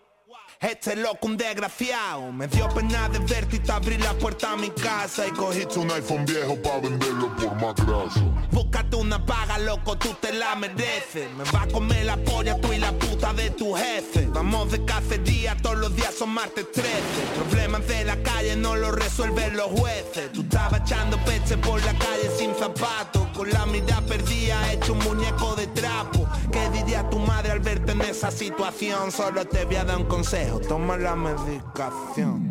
este 0.62 0.94
loco 0.94 1.26
un 1.26 1.36
desgraciado. 1.36 2.30
Me 2.32 2.46
dio 2.46 2.68
pena 2.68 3.08
de 3.08 3.18
verte 3.18 3.56
y 3.56 3.58
te 3.58 3.72
abrí 3.72 3.98
la 3.98 4.14
puerta 4.14 4.52
a 4.52 4.56
mi 4.56 4.70
casa. 4.70 5.26
Y 5.26 5.32
cogiste 5.32 5.78
un 5.78 5.90
iPhone 5.90 6.24
viejo 6.24 6.56
para 6.62 6.78
venderlo 6.78 7.34
por 7.36 7.54
más 7.56 7.74
graso. 7.74 8.20
Búscate 8.52 8.96
una 8.96 9.24
paga, 9.24 9.58
loco, 9.58 9.98
tú 9.98 10.14
te 10.20 10.32
la 10.32 10.54
mereces. 10.54 11.28
Me 11.36 11.44
va 11.52 11.62
a 11.62 11.66
comer 11.66 12.06
la 12.06 12.16
polla 12.16 12.60
tú 12.60 12.72
y 12.72 12.78
la 12.78 12.92
puta 12.92 13.32
de 13.32 13.50
tu 13.50 13.74
jefe. 13.74 14.28
Vamos 14.28 14.70
de 14.70 14.84
cacería, 14.84 15.56
todos 15.56 15.78
los 15.78 15.96
días 15.96 16.14
son 16.14 16.30
martes 16.30 16.70
13 16.72 16.88
Problemas 17.36 17.86
de 17.88 18.04
la 18.04 18.16
calle 18.22 18.56
no 18.56 18.76
los 18.76 18.94
resuelven 18.94 19.56
los 19.56 19.66
jueces. 19.66 20.32
Tú 20.32 20.42
estabas 20.42 20.80
echando 20.80 21.18
peche 21.24 21.56
por 21.56 21.82
la 21.84 21.92
calle 21.98 22.30
sin 22.38 22.54
zapatos. 22.54 23.26
Con 23.34 23.50
la 23.50 23.66
mirada 23.66 24.02
perdida, 24.02 24.72
hecho 24.72 24.92
un 24.92 24.98
muñeco 25.00 25.56
de 25.56 25.66
trapo. 25.68 26.28
¿Qué 26.52 26.68
diría 26.70 27.08
tu 27.08 27.18
madre 27.18 27.52
al 27.52 27.60
verte 27.60 27.92
en 27.92 28.02
esa 28.02 28.30
situación? 28.30 29.10
Solo 29.10 29.44
te 29.46 29.64
voy 29.64 29.76
a 29.76 29.84
dar 29.84 29.96
un 29.96 30.04
consejo 30.04 30.51
toma 30.60 30.96
la 30.96 31.16
medicación. 31.16 32.50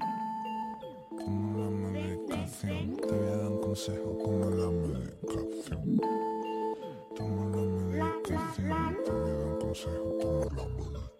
Toma 1.17 1.59
la 1.59 1.69
medicación, 1.69 2.97
te 2.97 3.07
voy 3.07 3.27
a 3.27 3.37
dar 3.37 3.51
un 3.51 3.61
consejo, 3.61 4.17
toma 4.23 4.45
la 4.55 4.71
medicación. 4.71 5.99
Toma 7.15 7.45
la 7.55 7.61
medicación, 7.61 8.97
te 9.05 9.11
voy 9.11 9.29
a 9.29 9.33
dar 9.33 9.47
un 9.47 9.59
consejo, 9.59 10.17
toma 10.19 10.45
la 10.55 10.65
medicación. 10.67 11.11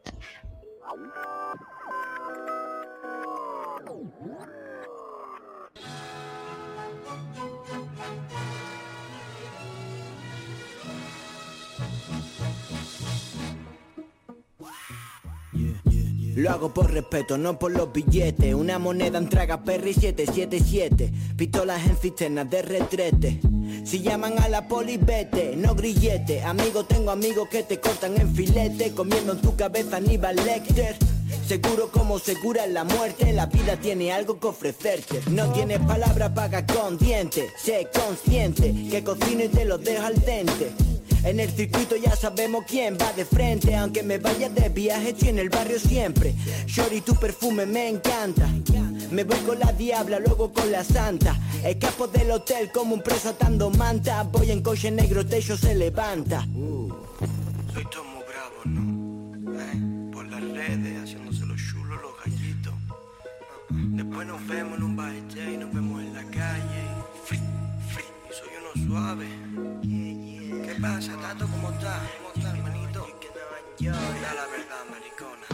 Lo 16.41 16.49
hago 16.49 16.73
por 16.73 16.91
respeto, 16.91 17.37
no 17.37 17.59
por 17.59 17.71
los 17.71 17.93
billetes. 17.93 18.55
Una 18.55 18.79
moneda 18.79 19.19
en 19.19 19.29
traga 19.29 19.61
perry 19.61 19.93
777. 19.93 21.13
Pistolas 21.37 21.85
en 21.85 21.95
cisternas 21.95 22.49
de 22.49 22.63
retrete. 22.63 23.39
Si 23.83 24.01
llaman 24.01 24.39
a 24.39 24.49
la 24.49 24.67
poli, 24.67 24.97
vete, 24.97 25.55
no 25.55 25.75
grillete. 25.75 26.41
Amigo, 26.41 26.83
tengo 26.83 27.11
amigos 27.11 27.47
que 27.47 27.61
te 27.61 27.79
cortan 27.79 28.19
en 28.19 28.33
filete. 28.33 28.91
Comiendo 28.93 29.33
en 29.33 29.41
tu 29.41 29.55
cabeza 29.55 29.97
Aníbal 29.97 30.35
Lecter. 30.37 30.95
Seguro 31.47 31.91
como 31.91 32.17
segura 32.17 32.65
la 32.65 32.85
muerte, 32.85 33.31
la 33.33 33.45
vida 33.45 33.77
tiene 33.77 34.11
algo 34.11 34.39
que 34.39 34.47
ofrecerte. 34.47 35.21
No 35.29 35.53
tienes 35.53 35.77
palabra, 35.81 36.33
paga 36.33 36.65
con 36.65 36.97
dientes. 36.97 37.51
Sé 37.63 37.87
consciente 37.93 38.73
que 38.89 39.03
cocino 39.03 39.43
y 39.43 39.49
te 39.49 39.63
lo 39.63 39.77
dejo 39.77 40.07
al 40.07 40.19
dente. 40.21 40.71
En 41.23 41.39
el 41.39 41.51
circuito 41.51 41.95
ya 41.95 42.15
sabemos 42.15 42.65
quién 42.67 42.97
va 42.99 43.13
de 43.13 43.25
frente 43.25 43.75
Aunque 43.75 44.03
me 44.03 44.17
vaya 44.17 44.49
de 44.49 44.69
viaje 44.69 45.09
estoy 45.09 45.29
en 45.29 45.39
el 45.39 45.49
barrio 45.49 45.79
siempre 45.79 46.33
Shorty 46.65 47.01
tu 47.01 47.15
perfume 47.15 47.65
me 47.65 47.89
encanta 47.89 48.47
Me 49.11 49.23
voy 49.23 49.37
con 49.39 49.59
la 49.59 49.71
diabla, 49.71 50.19
luego 50.19 50.51
con 50.51 50.71
la 50.71 50.83
santa 50.83 51.37
Escapo 51.63 52.07
del 52.07 52.31
hotel 52.31 52.71
como 52.71 52.95
un 52.95 53.01
preso 53.01 53.29
atando 53.29 53.69
manta 53.69 54.23
Voy 54.23 54.51
en 54.51 54.61
coche 54.61 54.89
negro, 54.89 55.25
techo 55.25 55.55
se 55.55 55.75
levanta 55.75 56.45
Estoy 57.67 57.85
todo 57.85 58.03
muy 58.03 58.23
bravo, 58.27 58.61
¿no? 58.65 60.11
Por 60.11 60.27
las 60.27 60.41
redes, 60.41 61.01
haciéndose 61.01 61.45
los 61.45 61.57
chulos, 61.57 62.01
los 62.01 62.11
gallitos. 62.25 62.73
Después 63.69 64.27
nos 64.27 64.45
vemos 64.47 64.77
en 64.77 64.83
un 64.83 64.95
baile 64.97 65.53
y 65.53 65.57
nos 65.57 65.73
vemos 65.73 66.01
en 66.01 66.13
la 66.13 66.23
calle. 66.25 66.83
Free, 67.23 67.39
free, 67.93 68.05
soy 68.29 68.49
uno 68.59 68.89
suave. 68.89 69.40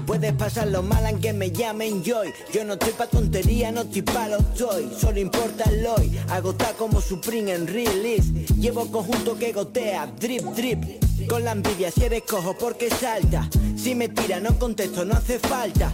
Puedes 0.06 0.34
pasarlo 0.34 0.84
mal 0.84 1.06
aunque 1.06 1.32
me 1.34 1.52
llamen 1.52 2.04
Joy. 2.04 2.34
Yo 2.54 2.66
no 2.66 2.74
estoy 2.74 2.94
pa' 2.94 3.08
tontería, 3.08 3.72
no 3.72 3.82
estoy 3.82 4.02
pa' 4.02 4.28
los 4.28 4.54
toy 4.56 4.92
Solo 4.98 5.20
importa 5.20 5.70
el 5.70 5.86
hoy. 5.86 6.18
Agotar 6.30 6.76
como 6.76 7.02
Supreme 7.02 7.54
en 7.54 7.68
release. 7.68 8.32
Llevo 8.60 8.92
conjunto 8.92 9.38
que 9.38 9.54
gotea, 9.54 10.08
drip 10.20 10.44
drip. 10.56 10.84
Con 11.30 11.44
la 11.44 11.52
envidia 11.52 11.92
si 11.92 12.04
eres 12.04 12.24
cojo 12.24 12.58
porque 12.58 12.90
salta. 12.90 13.50
Si 13.78 13.96
me 13.96 14.10
tira 14.10 14.40
no 14.40 14.58
contesto, 14.58 15.06
no 15.06 15.16
hace 15.16 15.40
falta. 15.40 15.94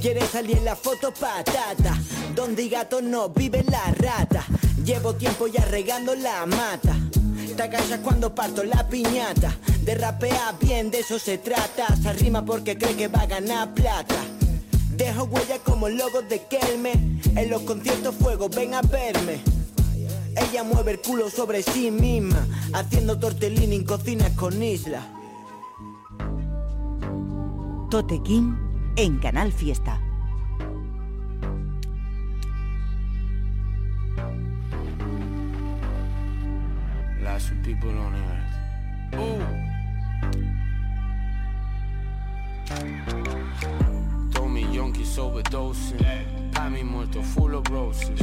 Quieres 0.00 0.30
salir 0.30 0.58
en 0.58 0.64
la 0.64 0.76
foto 0.76 1.12
patata. 1.12 1.96
Donde 2.34 2.68
gato 2.68 3.00
no 3.00 3.28
vive 3.28 3.64
la 3.64 3.92
rata. 3.92 4.44
Llevo 4.84 5.14
tiempo 5.14 5.46
ya 5.46 5.64
regando 5.66 6.14
la 6.14 6.46
mata 6.46 6.96
Te 7.58 7.68
callas 7.68 7.98
cuando 8.04 8.32
parto 8.32 8.62
la 8.62 8.88
piñata. 8.88 9.52
De 9.82 9.96
rapear 9.96 10.56
bien, 10.60 10.92
de 10.92 11.00
eso 11.00 11.18
se 11.18 11.38
trata. 11.38 11.88
Se 11.96 12.12
rima 12.12 12.44
porque 12.44 12.78
cree 12.78 12.94
que 12.94 13.08
va 13.08 13.22
a 13.22 13.26
ganar 13.26 13.74
plata. 13.74 14.14
Dejo 14.96 15.24
huella 15.24 15.58
como 15.64 15.88
logos 15.88 16.28
de 16.28 16.40
Kelme. 16.46 16.92
En 17.34 17.50
los 17.50 17.62
conciertos 17.62 18.14
fuego, 18.14 18.48
ven 18.48 18.74
a 18.74 18.82
verme. 18.82 19.40
Ella 20.36 20.62
mueve 20.62 20.92
el 20.92 21.00
culo 21.00 21.28
sobre 21.30 21.64
sí 21.64 21.90
misma. 21.90 22.46
Haciendo 22.72 23.18
tortellini 23.18 23.74
en 23.74 23.84
cocinas 23.84 24.30
con 24.34 24.62
isla. 24.62 25.04
Tote 27.90 28.22
King 28.22 28.54
en 28.94 29.18
Canal 29.18 29.52
Fiesta. 29.52 30.00
Lots 37.38 37.50
of 37.52 37.62
people 37.62 37.90
on 37.90 38.14
earth. 38.16 38.54
Ooh. 39.14 39.38
Tommy 44.34 44.64
Yonkis 44.64 45.16
overdosing. 45.18 46.50
Pami 46.50 46.82
muerto 46.82 47.22
full 47.22 47.54
of 47.54 47.64
roses. 47.70 48.20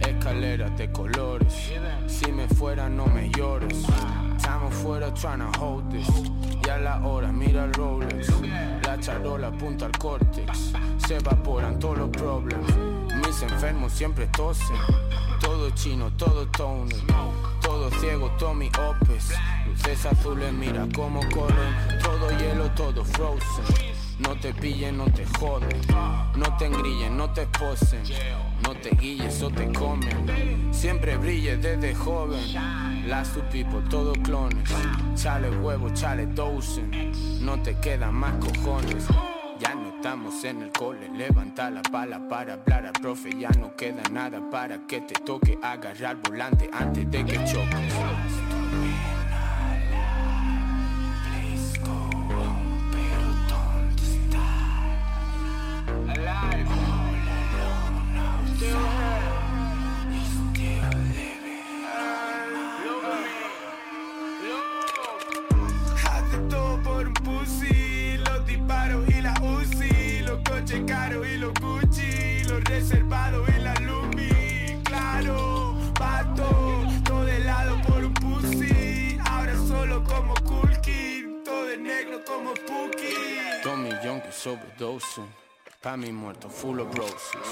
Escaleras 0.00 0.76
de 0.76 0.88
colores. 0.88 1.70
Si 2.08 2.32
me 2.32 2.48
fuera, 2.48 2.88
no 2.88 3.06
me 3.06 3.30
llores. 3.30 3.86
Estamos 4.36 4.74
fuera 4.74 5.12
trying 5.14 5.38
to 5.38 5.46
hold 5.60 5.88
this. 5.92 6.10
Ya 6.64 6.78
la 6.78 7.06
hora, 7.06 7.30
mira 7.30 7.66
el 7.66 7.72
Rolex. 7.72 8.32
La 8.82 8.98
charola 8.98 9.46
apunta 9.46 9.86
al 9.86 9.92
córtex. 9.92 10.72
Se 11.06 11.18
evaporan 11.18 11.78
todos 11.78 11.98
los 11.98 12.10
problemas. 12.10 12.74
Mis 13.26 13.42
enfermos 13.42 13.92
siempre 13.92 14.28
tosen. 14.28 14.76
Todo 15.40 15.70
chino, 15.70 16.12
todo 16.12 16.46
toner. 16.46 16.96
Todo 17.60 17.90
ciego, 17.98 18.30
Tommy 18.38 18.70
Opes. 18.78 19.32
Luces 19.66 20.06
azules, 20.06 20.52
mira 20.52 20.86
cómo 20.94 21.20
corren. 21.34 21.74
Todo 22.02 22.30
hielo, 22.38 22.70
todo 22.76 23.04
frozen. 23.04 23.96
No 24.20 24.38
te 24.38 24.54
pillen, 24.54 24.96
no 24.96 25.04
te 25.06 25.26
joden. 25.38 25.80
No 26.36 26.56
te 26.56 26.66
engrillen, 26.66 27.16
no 27.16 27.28
te 27.32 27.42
esposen. 27.42 28.02
No 28.62 28.74
te 28.76 28.90
guilles 28.90 29.42
o 29.42 29.50
te 29.50 29.72
comen. 29.72 30.72
Siempre 30.72 31.16
brille 31.16 31.56
desde 31.56 31.94
joven. 31.96 32.40
Last 33.08 33.34
two 33.34 33.42
people, 33.50 33.80
todos 33.90 34.16
clones. 34.18 34.70
Chale 35.16 35.50
huevo, 35.50 35.90
chale 35.90 36.26
dosen. 36.26 37.12
No 37.40 37.60
te 37.60 37.76
quedan 37.80 38.14
más 38.14 38.34
cojones. 38.34 39.06
Ya 39.58 39.74
no 39.74 39.85
estamos 40.06 40.44
en 40.44 40.62
el 40.62 40.70
cole, 40.70 41.08
levanta 41.08 41.68
la 41.68 41.82
pala 41.82 42.28
para 42.28 42.52
hablar 42.52 42.86
al 42.86 42.92
profe, 42.92 43.28
ya 43.36 43.50
no 43.58 43.74
queda 43.74 44.04
nada 44.12 44.40
para 44.52 44.78
que 44.86 45.00
te 45.00 45.14
toque 45.14 45.58
agarrar 45.60 46.16
volante 46.22 46.70
antes 46.72 47.10
de 47.10 47.24
que 47.24 47.34
choques. 47.44 48.35
Yonkis 84.36 84.46
overdosing. 84.46 85.28
Pa' 85.82 85.96
mi 85.96 86.12
muerto, 86.12 86.48
full 86.48 86.80
of 86.80 86.94
roses. 86.94 87.48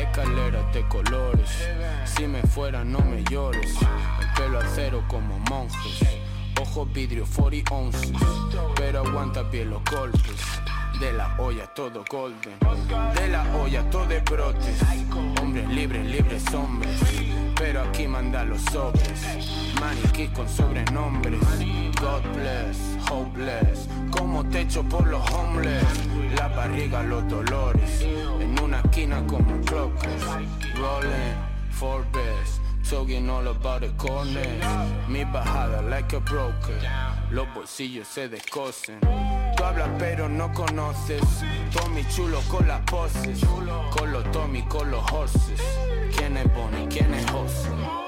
Escaleras 0.00 0.72
de 0.72 0.86
colores. 0.88 1.50
Si 2.04 2.26
me 2.26 2.42
fuera, 2.42 2.84
no 2.84 3.00
me 3.00 3.22
llores. 3.24 3.74
El 4.20 4.32
pelo 4.34 4.58
acero 4.58 5.04
como 5.08 5.38
monjes. 5.50 6.00
Ojos 6.60 6.92
vidrio, 6.92 7.24
40 7.36 7.74
onces. 7.74 8.12
Pero 8.76 9.00
aguanta 9.06 9.42
bien 9.42 9.70
los 9.70 9.82
golpes. 9.84 10.40
De 11.00 11.12
la 11.12 11.36
olla 11.38 11.66
todo 11.74 12.04
golden. 12.10 12.58
De 13.14 13.28
la 13.28 13.44
olla 13.56 13.88
todo 13.90 14.06
de 14.06 14.20
brotes. 14.20 14.82
Hombres 15.40 15.68
libres, 15.68 16.06
libres 16.06 16.54
hombres. 16.54 17.00
Pero 17.56 17.82
aquí 17.82 18.08
manda 18.08 18.44
los 18.44 18.62
sobres. 18.72 19.65
Maniquí 19.80 20.28
con 20.28 20.48
sobrenombres. 20.48 21.40
God 22.00 22.22
bless, 22.34 22.78
hopeless. 23.10 23.88
Como 24.10 24.44
techo 24.44 24.82
por 24.82 25.06
los 25.06 25.22
homeless. 25.30 25.84
La 26.36 26.48
barriga, 26.48 27.02
los 27.02 27.26
dolores. 27.28 28.02
En 28.40 28.58
una 28.60 28.80
esquina 28.80 29.24
como 29.26 29.60
clockers. 29.64 30.24
Rolling, 30.76 31.34
Forbes. 31.70 32.60
Talking 32.88 33.28
all 33.28 33.48
about 33.48 33.80
the 33.80 33.88
corner. 33.96 34.46
Mi 35.08 35.24
bajada 35.24 35.82
like 35.90 36.14
a 36.14 36.20
broker. 36.20 36.80
Los 37.30 37.52
bolsillos 37.52 38.06
se 38.06 38.28
descosen. 38.28 39.00
Tú 39.56 39.64
hablas 39.64 39.88
pero 39.98 40.28
no 40.28 40.52
conoces. 40.52 41.22
Tommy 41.72 42.04
chulo 42.14 42.40
con 42.48 42.68
las 42.68 42.80
poses. 42.82 43.40
Con 43.90 44.12
los 44.12 44.30
Tommy, 44.30 44.62
con 44.62 44.90
los 44.90 45.02
horses. 45.10 45.60
¿Quién 46.16 46.36
es 46.36 46.46
Bonnie? 46.54 46.86
¿Quién 46.88 47.12
es 47.12 47.28
José? 47.30 48.05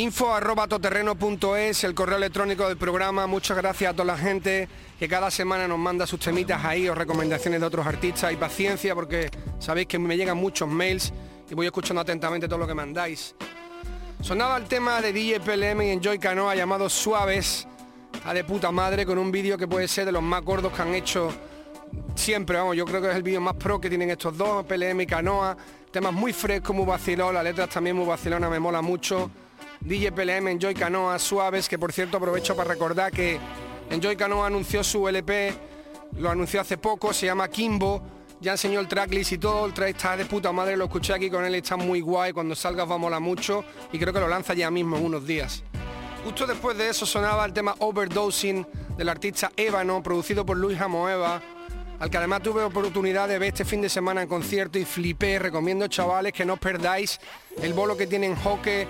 Info 0.00 0.32
arroba 0.32 0.66
toterreno.es, 0.66 1.84
el 1.84 1.94
correo 1.94 2.16
electrónico 2.16 2.66
del 2.66 2.78
programa. 2.78 3.26
Muchas 3.26 3.54
gracias 3.54 3.90
a 3.90 3.92
toda 3.92 4.06
la 4.06 4.16
gente 4.16 4.66
que 4.98 5.06
cada 5.06 5.30
semana 5.30 5.68
nos 5.68 5.78
manda 5.78 6.06
sus 6.06 6.18
temitas 6.18 6.64
ahí 6.64 6.88
o 6.88 6.94
recomendaciones 6.94 7.60
de 7.60 7.66
otros 7.66 7.86
artistas 7.86 8.32
y 8.32 8.36
paciencia 8.36 8.94
porque 8.94 9.30
sabéis 9.58 9.88
que 9.88 9.98
me 9.98 10.16
llegan 10.16 10.38
muchos 10.38 10.66
mails 10.66 11.12
y 11.50 11.54
voy 11.54 11.66
escuchando 11.66 12.00
atentamente 12.00 12.48
todo 12.48 12.60
lo 12.60 12.66
que 12.66 12.72
mandáis. 12.72 13.34
Sonaba 14.22 14.56
el 14.56 14.64
tema 14.64 15.02
de 15.02 15.12
DJ 15.12 15.40
PLM 15.40 15.82
y 15.82 15.90
Enjoy 15.90 16.18
Canoa 16.18 16.54
llamado 16.54 16.88
Suaves, 16.88 17.68
a 18.24 18.32
de 18.32 18.42
puta 18.42 18.70
madre, 18.72 19.04
con 19.04 19.18
un 19.18 19.30
vídeo 19.30 19.58
que 19.58 19.68
puede 19.68 19.86
ser 19.86 20.06
de 20.06 20.12
los 20.12 20.22
más 20.22 20.42
gordos 20.42 20.72
que 20.72 20.80
han 20.80 20.94
hecho 20.94 21.30
siempre, 22.14 22.56
vamos, 22.56 22.74
yo 22.74 22.86
creo 22.86 23.02
que 23.02 23.10
es 23.10 23.16
el 23.16 23.22
vídeo 23.22 23.42
más 23.42 23.56
pro 23.56 23.78
que 23.78 23.90
tienen 23.90 24.08
estos 24.08 24.34
dos, 24.34 24.64
PLM 24.64 25.02
y 25.02 25.06
Canoa, 25.06 25.54
temas 25.90 26.14
muy 26.14 26.32
frescos, 26.32 26.74
muy 26.74 26.86
vacilón, 26.86 27.34
las 27.34 27.44
letras 27.44 27.68
también 27.68 27.96
muy 27.96 28.06
vacilona, 28.06 28.48
me 28.48 28.58
mola 28.58 28.80
mucho. 28.80 29.30
DJ 29.80 30.12
PLM, 30.12 30.48
Enjoy 30.48 30.74
Canoa, 30.74 31.18
Suaves, 31.18 31.68
que 31.68 31.78
por 31.78 31.92
cierto 31.92 32.18
aprovecho 32.18 32.54
para 32.54 32.68
recordar 32.68 33.10
que 33.10 33.38
Enjoy 33.90 34.14
Canoa 34.14 34.46
anunció 34.46 34.84
su 34.84 35.08
LP, 35.08 35.54
lo 36.18 36.30
anunció 36.30 36.60
hace 36.60 36.76
poco, 36.76 37.14
se 37.14 37.26
llama 37.26 37.48
Kimbo, 37.48 38.02
ya 38.40 38.52
enseñó 38.52 38.80
el 38.80 38.88
tracklist 38.88 39.32
y 39.32 39.38
todo, 39.38 39.66
el 39.66 39.72
track 39.72 39.96
está 39.96 40.16
de 40.16 40.26
puta 40.26 40.52
madre, 40.52 40.76
lo 40.76 40.84
escuché 40.84 41.14
aquí 41.14 41.30
con 41.30 41.44
él, 41.44 41.54
está 41.54 41.76
muy 41.76 42.00
guay, 42.00 42.32
cuando 42.32 42.54
salga 42.54 42.84
va 42.84 42.96
a 42.96 42.98
molar 42.98 43.20
mucho 43.20 43.64
y 43.90 43.98
creo 43.98 44.12
que 44.12 44.20
lo 44.20 44.28
lanza 44.28 44.54
ya 44.54 44.70
mismo 44.70 44.96
en 44.96 45.04
unos 45.04 45.26
días. 45.26 45.62
Justo 46.24 46.46
después 46.46 46.76
de 46.76 46.90
eso 46.90 47.06
sonaba 47.06 47.46
el 47.46 47.54
tema 47.54 47.74
Overdosing 47.78 48.66
del 48.98 49.08
artista 49.08 49.50
Ébano, 49.56 50.02
producido 50.02 50.44
por 50.44 50.58
Luis 50.58 50.78
Amoeva, 50.78 51.40
al 51.98 52.10
que 52.10 52.16
además 52.18 52.42
tuve 52.42 52.62
oportunidad 52.62 53.28
de 53.28 53.38
ver 53.38 53.48
este 53.48 53.64
fin 53.64 53.80
de 53.80 53.88
semana 53.88 54.22
en 54.22 54.28
concierto 54.28 54.78
y 54.78 54.84
flipé. 54.84 55.38
Recomiendo 55.38 55.86
chavales 55.88 56.32
que 56.32 56.44
no 56.44 56.54
os 56.54 56.58
perdáis 56.58 57.18
el 57.62 57.74
bolo 57.74 57.96
que 57.96 58.06
tienen 58.06 58.36
Joque, 58.36 58.86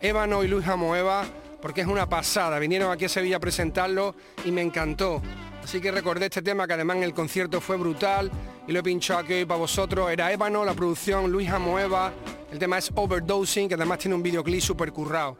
Ébano 0.00 0.42
y 0.42 0.48
Luis 0.48 0.66
Amoeva, 0.66 1.24
porque 1.60 1.82
es 1.82 1.86
una 1.86 2.08
pasada. 2.08 2.58
Vinieron 2.58 2.90
aquí 2.90 3.04
a 3.04 3.08
Sevilla 3.08 3.36
a 3.36 3.40
presentarlo 3.40 4.14
y 4.44 4.50
me 4.50 4.62
encantó. 4.62 5.20
Así 5.62 5.80
que 5.80 5.92
recordé 5.92 6.26
este 6.26 6.40
tema 6.40 6.66
que 6.66 6.72
además 6.72 6.96
en 6.96 7.02
el 7.02 7.12
concierto 7.12 7.60
fue 7.60 7.76
brutal 7.76 8.30
y 8.66 8.72
lo 8.72 8.80
he 8.80 8.82
pinchado 8.82 9.20
aquí 9.20 9.34
hoy 9.34 9.44
para 9.44 9.58
vosotros. 9.58 10.10
Era 10.10 10.32
Ébano, 10.32 10.64
la 10.64 10.74
producción 10.74 11.30
Luis 11.30 11.50
Amoeva. 11.50 12.12
El 12.50 12.58
tema 12.58 12.78
es 12.78 12.90
Overdosing, 12.94 13.68
que 13.68 13.74
además 13.74 13.98
tiene 13.98 14.14
un 14.14 14.22
videoclip 14.22 14.60
súper 14.60 14.90
currado. 14.90 15.36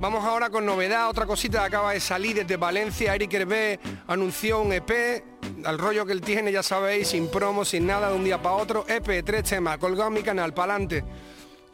Vamos 0.00 0.24
ahora 0.24 0.48
con 0.48 0.64
novedad, 0.64 1.10
otra 1.10 1.26
cosita 1.26 1.60
que 1.60 1.66
acaba 1.66 1.92
de 1.92 2.00
salir 2.00 2.34
desde 2.34 2.56
Valencia. 2.56 3.14
Eric 3.14 3.34
Hervé 3.34 3.78
anunció 4.06 4.62
un 4.62 4.72
EP, 4.72 5.22
al 5.64 5.78
rollo 5.78 6.06
que 6.06 6.12
él 6.12 6.22
tiene, 6.22 6.50
ya 6.50 6.62
sabéis, 6.62 7.08
sin 7.08 7.28
promo, 7.28 7.66
sin 7.66 7.86
nada, 7.86 8.08
de 8.08 8.14
un 8.14 8.24
día 8.24 8.40
para 8.40 8.56
otro. 8.56 8.86
EP, 8.88 9.22
tres 9.22 9.44
temas, 9.44 9.76
colgado 9.76 10.08
mi 10.08 10.22
canal, 10.22 10.54
para 10.54 10.72
adelante. 10.72 11.04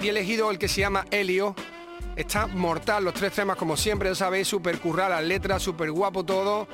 Y 0.00 0.08
he 0.08 0.10
elegido 0.10 0.50
el 0.50 0.58
que 0.58 0.66
se 0.66 0.80
llama 0.80 1.06
Helio. 1.10 1.54
Está 2.16 2.46
mortal, 2.46 3.04
los 3.04 3.12
tres 3.12 3.32
temas 3.32 3.58
como 3.58 3.76
siempre, 3.76 4.08
ya 4.08 4.14
sabéis, 4.14 4.48
súper 4.48 4.80
currar 4.80 5.10
las 5.10 5.22
letras, 5.22 5.62
súper 5.62 5.90
guapo 5.90 6.24
todo. 6.24 6.66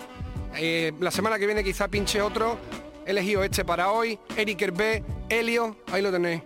Eh, 0.56 0.92
la 1.00 1.10
semana 1.10 1.36
que 1.38 1.46
viene 1.46 1.64
quizá 1.64 1.88
pinche 1.88 2.22
otro. 2.22 2.58
He 3.04 3.10
elegido 3.10 3.42
este 3.42 3.64
para 3.64 3.90
hoy. 3.90 4.18
Eric 4.36 4.62
Hervé, 4.62 5.04
Helio, 5.28 5.76
ahí 5.90 6.00
lo 6.00 6.12
tenéis. 6.12 6.42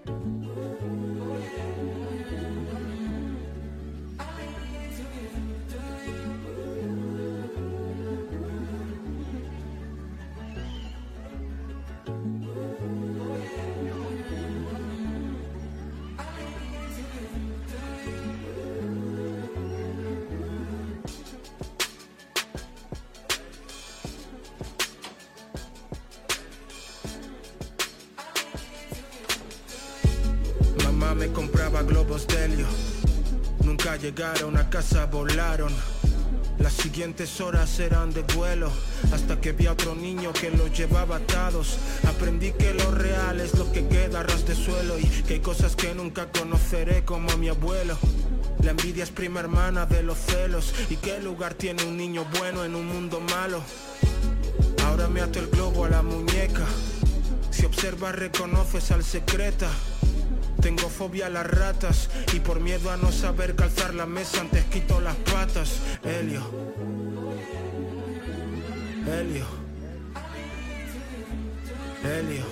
Llegaron 34.17 34.57
a 34.57 34.71
casa, 34.71 35.05
volaron. 35.07 35.73
Las 36.59 36.73
siguientes 36.73 37.39
horas 37.43 37.79
eran 37.81 38.15
de 38.15 38.23
vuelo 38.35 38.73
Hasta 39.13 39.39
que 39.39 39.53
vi 39.53 39.67
a 39.67 39.73
otro 39.73 39.95
niño 39.95 40.33
que 40.33 40.51
los 40.51 40.73
llevaba 40.73 41.17
atados 41.17 41.77
Aprendí 42.09 42.53
que 42.53 42.73
lo 42.73 42.93
real 42.93 43.43
es 43.43 43.53
lo 43.59 43.71
que 43.73 43.87
queda 43.87 44.21
a 44.21 44.23
ras 44.23 44.47
de 44.47 44.55
suelo 44.55 44.99
Y 44.99 45.05
que 45.05 45.35
hay 45.35 45.41
cosas 45.41 45.77
que 45.77 45.95
nunca 45.95 46.33
conoceré 46.33 47.05
como 47.05 47.31
a 47.31 47.37
mi 47.37 47.51
abuelo 47.51 47.99
La 48.63 48.71
envidia 48.71 49.05
es 49.05 49.11
prima 49.11 49.41
hermana 49.41 49.85
de 49.85 50.03
los 50.03 50.17
celos 50.17 50.73
¿Y 50.89 50.97
qué 50.97 51.21
lugar 51.21 51.53
tiene 51.53 51.85
un 51.85 51.99
niño 51.99 52.25
bueno 52.39 52.65
en 52.65 52.75
un 52.75 52.87
mundo 52.87 53.21
malo? 53.21 53.61
Ahora 54.87 55.09
me 55.09 55.21
ato 55.21 55.41
el 55.41 55.49
globo 55.49 55.85
a 55.85 55.91
la 55.91 56.01
muñeca 56.01 56.65
Si 57.51 57.67
observas 57.67 58.15
reconoces 58.17 58.91
al 58.93 59.05
secreta 59.05 59.69
tengo 60.67 60.89
fobia 60.89 61.27
a 61.27 61.31
las 61.31 61.47
ratas 61.47 62.11
y 62.35 62.41
por 62.41 62.59
miedo 62.59 62.91
a 62.91 62.97
no 62.97 63.13
saber 63.13 63.55
calzar 63.55 63.95
la 63.95 64.05
mesa 64.05 64.41
antes 64.41 64.65
quito 64.65 65.01
las 65.01 65.15
patas. 65.15 65.79
Helio. 66.03 66.43
Helio. 69.07 69.47
Helio. 72.03 72.45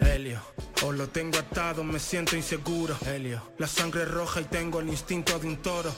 Helio. 0.00 0.40
O 0.84 0.92
lo 0.92 1.08
tengo 1.08 1.36
atado, 1.36 1.82
me 1.82 1.98
siento 1.98 2.36
inseguro. 2.36 2.96
Helio. 3.04 3.42
La 3.58 3.66
sangre 3.66 4.04
roja 4.04 4.42
y 4.42 4.44
tengo 4.44 4.78
el 4.78 4.88
instinto 4.88 5.36
de 5.36 5.48
un 5.48 5.56
toro. 5.56 5.92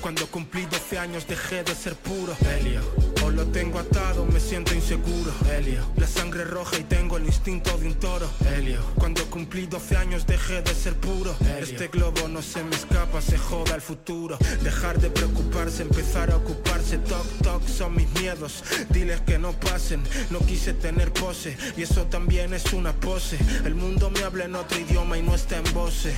Cuando 0.00 0.26
cumplí 0.26 0.66
12 0.66 0.98
años 0.98 1.28
dejé 1.28 1.62
de 1.62 1.76
ser 1.76 1.94
puro. 1.94 2.36
Helio. 2.40 3.05
Lo 3.36 3.44
tengo 3.48 3.78
atado, 3.78 4.24
me 4.24 4.40
siento 4.40 4.74
inseguro. 4.74 5.30
Helio. 5.52 5.82
La 5.96 6.06
sangre 6.06 6.44
roja 6.44 6.78
y 6.78 6.84
tengo 6.84 7.18
el 7.18 7.26
instinto 7.26 7.76
de 7.76 7.88
un 7.88 7.94
toro. 7.96 8.26
Helio. 8.46 8.80
Cuando 8.94 9.22
cumplí 9.26 9.66
12 9.66 9.94
años 9.98 10.26
dejé 10.26 10.62
de 10.62 10.74
ser 10.74 10.94
puro. 10.94 11.36
Este 11.60 11.88
globo 11.88 12.28
no 12.28 12.40
se 12.40 12.64
me 12.64 12.74
escapa, 12.74 13.20
se 13.20 13.36
joda 13.36 13.74
el 13.74 13.82
futuro. 13.82 14.38
Dejar 14.62 14.98
de 14.98 15.10
preocuparse, 15.10 15.82
empezar 15.82 16.30
a 16.30 16.36
ocuparse. 16.36 16.96
Toc, 16.96 17.26
toc, 17.42 17.68
son 17.68 17.94
mis 17.94 18.08
miedos. 18.18 18.64
Diles 18.88 19.20
que 19.20 19.38
no 19.38 19.52
pasen. 19.52 20.02
No 20.30 20.38
quise 20.38 20.72
tener 20.72 21.12
pose 21.12 21.58
y 21.76 21.82
eso 21.82 22.06
también 22.06 22.54
es 22.54 22.72
una 22.72 22.94
pose. 22.94 23.36
El 23.66 23.74
mundo 23.74 24.08
me 24.08 24.20
habla 24.20 24.46
en 24.46 24.54
otro 24.54 24.78
idioma 24.78 25.18
y 25.18 25.22
no 25.22 25.34
está 25.34 25.58
en 25.58 25.74
voce. 25.74 26.14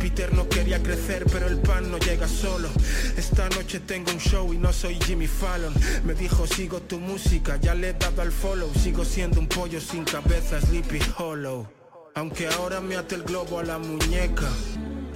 Peter 0.00 0.32
no 0.32 0.48
quería 0.48 0.82
crecer, 0.82 1.26
pero 1.30 1.48
el 1.48 1.58
pan 1.58 1.90
no 1.90 1.98
llega 1.98 2.26
solo. 2.26 2.70
Esta 3.18 3.46
noche 3.50 3.78
tengo 3.80 4.10
un 4.10 4.18
show 4.18 4.54
y 4.54 4.56
no 4.56 4.72
soy 4.72 4.98
Jimmy 5.04 5.26
Fallon. 5.26 5.74
Me 6.06 6.14
dijo 6.14 6.46
sigo 6.62 6.80
tu 6.80 7.00
música, 7.00 7.56
ya 7.56 7.74
le 7.74 7.88
he 7.88 7.92
dado 7.92 8.22
al 8.22 8.30
follow. 8.30 8.72
Sigo 8.74 9.04
siendo 9.04 9.40
un 9.40 9.48
pollo 9.48 9.80
sin 9.80 10.04
cabeza, 10.04 10.60
Sleepy 10.60 11.00
Hollow. 11.18 11.66
Aunque 12.14 12.46
ahora 12.46 12.80
me 12.80 12.94
ate 12.94 13.16
el 13.16 13.24
globo 13.24 13.58
a 13.58 13.64
la 13.64 13.78
muñeca. 13.78 14.48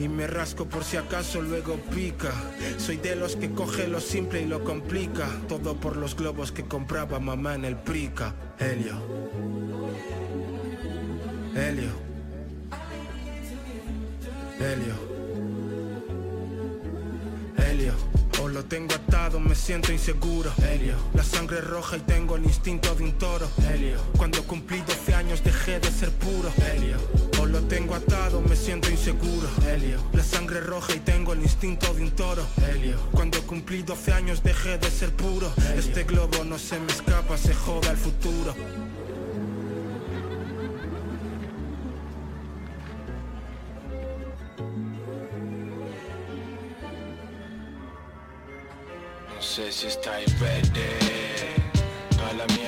Y 0.00 0.08
me 0.08 0.26
rasco 0.26 0.66
por 0.66 0.82
si 0.82 0.96
acaso 0.96 1.40
luego 1.40 1.76
pica. 1.94 2.32
Soy 2.78 2.96
de 2.96 3.14
los 3.14 3.36
que 3.36 3.52
coge 3.52 3.86
lo 3.86 4.00
simple 4.00 4.42
y 4.42 4.46
lo 4.46 4.64
complica. 4.64 5.28
Todo 5.46 5.76
por 5.76 5.96
los 5.96 6.16
globos 6.16 6.50
que 6.50 6.64
compraba 6.64 7.20
mamá 7.20 7.54
en 7.54 7.64
el 7.64 7.76
Prica. 7.76 8.34
Helio. 8.58 8.96
Helio. 11.54 11.92
Helio. 14.58 15.05
Lo 18.56 18.64
tengo 18.64 18.94
atado, 18.94 19.38
me 19.38 19.54
siento 19.54 19.92
inseguro. 19.92 20.50
Helio. 20.56 20.94
La 21.12 21.22
sangre 21.22 21.60
roja 21.60 21.98
y 21.98 22.00
tengo 22.00 22.36
el 22.36 22.44
instinto 22.44 22.94
de 22.94 23.04
un 23.04 23.12
toro. 23.18 23.46
Helio. 23.70 23.98
Cuando 24.16 24.42
cumplí 24.44 24.80
12 24.80 25.14
años 25.14 25.44
dejé 25.44 25.78
de 25.78 25.90
ser 25.90 26.10
puro. 26.12 26.50
Helio. 26.64 26.96
O 27.38 27.44
lo 27.44 27.60
tengo 27.64 27.94
atado, 27.94 28.40
me 28.40 28.56
siento 28.56 28.90
inseguro. 28.90 29.46
Helio. 29.68 29.98
La 30.14 30.24
sangre 30.24 30.60
roja 30.60 30.94
y 30.94 31.00
tengo 31.00 31.34
el 31.34 31.42
instinto 31.42 31.92
de 31.92 32.04
un 32.04 32.12
toro. 32.12 32.46
Helio. 32.66 32.96
Cuando 33.12 33.42
cumplí 33.42 33.82
12 33.82 34.14
años 34.14 34.42
dejé 34.42 34.78
de 34.78 34.90
ser 34.90 35.10
puro. 35.10 35.52
Este 35.76 36.04
globo 36.04 36.42
no 36.44 36.58
se 36.58 36.80
me 36.80 36.90
escapa, 36.90 37.36
se 37.36 37.52
joda 37.52 37.90
el 37.90 37.98
futuro. 37.98 38.54
Sé 49.56 49.72
si 49.72 49.86
estáis 49.86 50.38
ready 50.38 50.84
Toda 52.18 52.65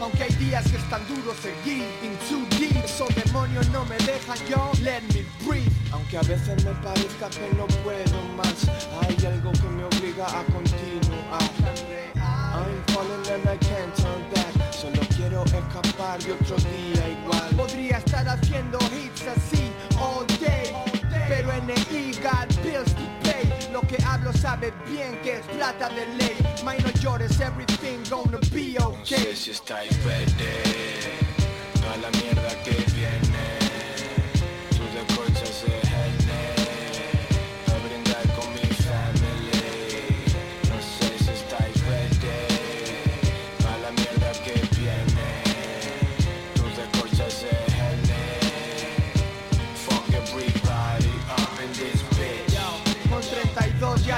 Aunque 0.00 0.22
hay 0.24 0.34
días 0.34 0.64
que 0.70 0.76
están 0.76 1.06
duros 1.08 1.36
seguir. 1.36 1.84
In 2.02 2.16
too 2.28 2.46
deep. 2.58 2.84
Esos 2.84 3.08
demonios 3.14 3.68
no 3.70 3.84
me 3.84 3.96
dejan 3.98 4.38
yo. 4.48 4.70
Let 4.82 5.02
me 5.14 5.24
breathe. 5.44 5.70
Aunque 5.92 6.18
a 6.18 6.22
veces 6.22 6.64
me 6.64 6.72
parezca 6.82 7.28
que 7.30 7.48
no 7.56 7.66
puedo 7.84 8.22
más. 8.36 8.68
Hay 9.02 9.26
algo 9.26 9.52
que 9.52 9.68
me 9.68 9.84
obliga 9.84 10.26
a 10.26 10.44
continuar. 10.44 11.42
I'm 12.16 12.82
falling 12.88 13.26
and 13.32 13.48
I 13.48 13.56
can't 13.58 13.94
turn 13.96 14.22
back. 14.34 14.72
Solo 14.72 15.00
quiero 15.16 15.44
escapar 15.44 16.22
de 16.22 16.32
otro 16.32 16.56
día 16.56 17.08
igual. 17.08 17.48
Podría 17.56 17.98
estar 17.98 18.28
haciendo 18.28 18.78
hits 18.92 19.22
así 19.26 19.70
all 20.00 20.26
day. 20.40 20.72
Pero 21.28 21.52
NI 21.66 22.12
got 22.22 22.48
bills 22.62 22.92
to 22.94 23.02
pay. 23.22 23.27
Sabe 24.40 24.72
bien 24.86 25.18
que 25.22 25.38
es 25.38 25.46
plata 25.46 25.88
de 25.88 26.06
ley. 26.16 26.36
May 26.64 26.78
no 26.78 26.90
llores, 27.00 27.40
everything 27.40 27.98
gonna 28.08 28.38
be 28.52 28.74
No 28.78 28.88
okay. 29.00 29.18
sé 29.18 29.36
si 29.36 29.50
estáis 29.50 29.90
ready 30.04 30.32
Toda 31.74 31.96
la 31.96 32.10
mierda 32.10 32.62
que 32.62 32.70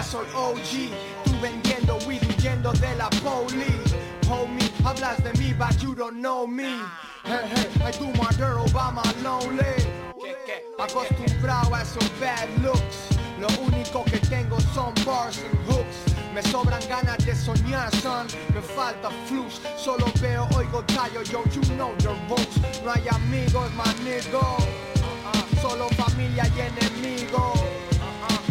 ya 0.00 0.02
soy 0.02 0.26
OG. 0.34 0.90
Tú 1.24 1.32
vendiendo 1.40 1.98
weed 2.06 2.22
huyendo 2.22 2.72
de 2.72 2.94
la 2.96 3.08
poli. 3.22 3.80
Homie, 4.28 4.70
hablas 4.84 5.22
de 5.22 5.32
mí, 5.38 5.52
but 5.58 5.82
you 5.82 5.94
don't 5.94 6.20
know 6.20 6.46
me. 6.46 6.72
Hey, 7.24 7.46
hey, 7.54 7.68
I 7.84 7.90
do 7.92 8.06
my 8.18 8.30
dirt 8.38 8.56
Obama 8.56 9.02
lonely. 9.22 9.76
Acostumbrado 10.78 11.74
a 11.74 11.82
esos 11.82 12.08
bad 12.20 12.48
looks. 12.62 13.08
Lo 13.38 13.48
único 13.62 14.04
que 14.04 14.18
tengo 14.28 14.58
son 14.74 14.94
bars 15.04 15.38
and 15.38 15.58
hooks. 15.66 15.96
Me 16.34 16.42
sobran 16.42 16.80
ganas 16.88 17.18
de 17.18 17.34
soñar, 17.34 17.90
son. 17.96 18.26
Me 18.54 18.62
falta 18.62 19.10
flux. 19.26 19.60
Solo 19.76 20.06
veo, 20.20 20.48
oigo 20.56 20.82
tallo, 20.84 21.22
yo, 21.24 21.42
you 21.52 21.62
know 21.76 21.92
your 22.02 22.16
votes. 22.28 22.58
No 22.84 22.92
hay 22.92 23.06
amigos, 23.08 23.70
manigo. 23.74 24.56
Solo 25.60 25.88
familia 25.90 26.46
y 26.56 26.60
enemigos. 26.60 27.89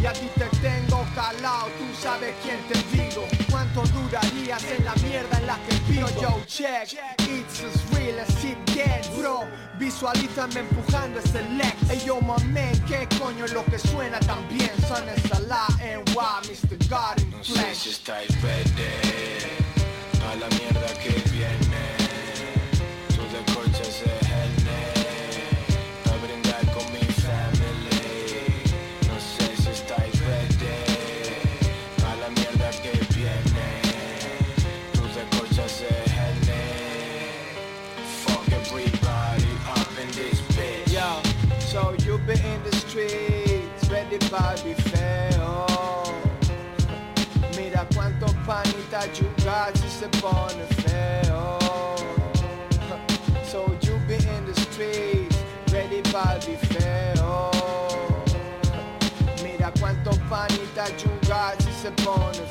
Y 0.01 0.05
a 0.05 0.13
ti 0.13 0.29
te 0.37 0.45
tengo 0.61 1.05
calado, 1.13 1.67
tú 1.77 1.85
sabes 2.01 2.33
quién 2.41 2.57
te 2.69 2.77
digo. 2.95 3.25
¿Cuánto 3.49 3.81
durarías 3.87 4.63
en 4.63 4.85
la 4.85 4.93
mierda 4.95 5.37
en 5.39 5.47
la 5.47 5.57
que 5.67 5.75
vivo? 5.91 6.07
Yo, 6.21 6.41
check, 6.47 6.93
it's 7.27 7.61
as 7.63 7.83
real 7.93 8.17
as 8.19 8.43
it 8.45 8.57
gets, 8.73 9.09
bro. 9.17 9.43
Visualízame 9.77 10.61
empujando 10.61 11.19
ese 11.19 11.41
Lex. 11.57 11.75
Hey, 11.89 12.01
yo, 12.05 12.21
my 12.21 12.41
man, 12.45 12.71
¿qué 12.87 13.07
coño 13.19 13.43
es 13.45 13.53
lo 13.53 13.65
que 13.65 13.77
suena 13.77 14.19
tan 14.21 14.47
bien? 14.47 14.71
Son 14.87 15.03
esa 15.09 15.39
la 15.41 15.65
NY, 15.79 16.15
Mr. 16.47 16.77
God 16.89 17.19
in 17.19 17.31
No 17.31 17.43
sé 17.43 17.53
flesh. 17.53 17.77
si 17.77 17.89
estáis 17.89 18.41
ready 18.41 18.87
A 20.31 20.35
la 20.35 20.47
mierda 20.57 20.87
que 21.01 21.09
been 42.29 42.45
in 42.45 42.63
the 42.63 42.75
streets, 42.75 43.89
ready 43.89 44.19
Barbie 44.29 44.75
feo. 44.75 45.65
Mira 47.57 47.87
cuántos 47.91 48.33
panitas 48.45 49.19
you 49.19 49.27
got 49.43 49.75
si 49.75 49.87
se 49.87 50.07
pone 50.21 50.63
feo. 50.83 51.57
So 53.43 53.65
you 53.81 53.97
been 54.07 54.23
in 54.35 54.45
the 54.45 54.53
streets, 54.53 55.37
ready 55.73 56.01
Barbie 56.11 56.57
feo. 56.69 57.49
Mira 59.41 59.71
cuántos 59.79 60.19
panitas 60.29 61.03
you 61.03 61.09
got 61.27 61.59
si 61.63 61.71
se 61.71 61.89
pone 62.03 62.45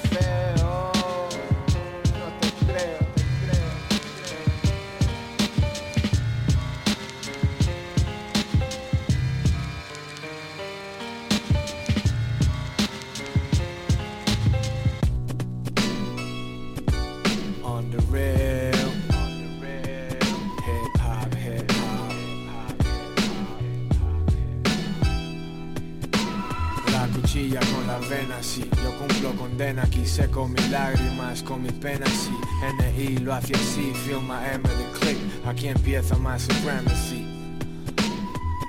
Cumplo 29.29 29.45
condena, 29.45 29.83
aquí 29.83 30.07
seco 30.07 30.49
mis 30.49 30.71
lágrimas 30.71 31.43
con 31.43 31.63
mis 31.63 31.73
penas, 31.73 32.09
sí 32.09 32.31
NI 32.79 33.19
lo 33.19 33.35
hace 33.35 33.55
así, 33.55 33.93
filma 34.07 34.41
M 34.53 34.67
de 34.67 34.85
click 34.99 35.19
Aquí 35.47 35.69
empieza 35.69 36.17
más 36.17 36.43
supremacy 36.43 37.27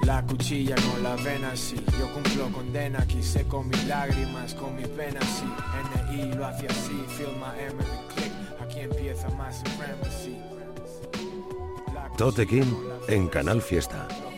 la 0.03 0.25
cuchilla 0.25 0.75
con 0.75 1.03
la 1.03 1.15
vena, 1.15 1.55
sí 1.55 1.77
Yo 1.97 2.11
cumplo 2.13 2.51
condena, 2.51 2.99
aquí 2.99 3.23
seco 3.23 3.63
mis 3.63 3.85
lágrimas 3.85 4.53
con 4.53 4.75
mis 4.75 4.87
penas, 4.87 5.23
sí 5.23 5.45
NI 6.13 6.33
lo 6.33 6.45
hace 6.45 6.67
así, 6.67 7.05
filma 7.17 7.53
M 7.57 7.77
de 7.77 8.13
click 8.13 8.61
Aquí 8.61 8.79
empieza 8.81 9.29
más 9.29 9.59
supremacy 9.59 10.37
Tote 12.17 12.45
King 12.45 12.73
en 13.07 13.29
Canal 13.29 13.61
Fiesta. 13.61 14.28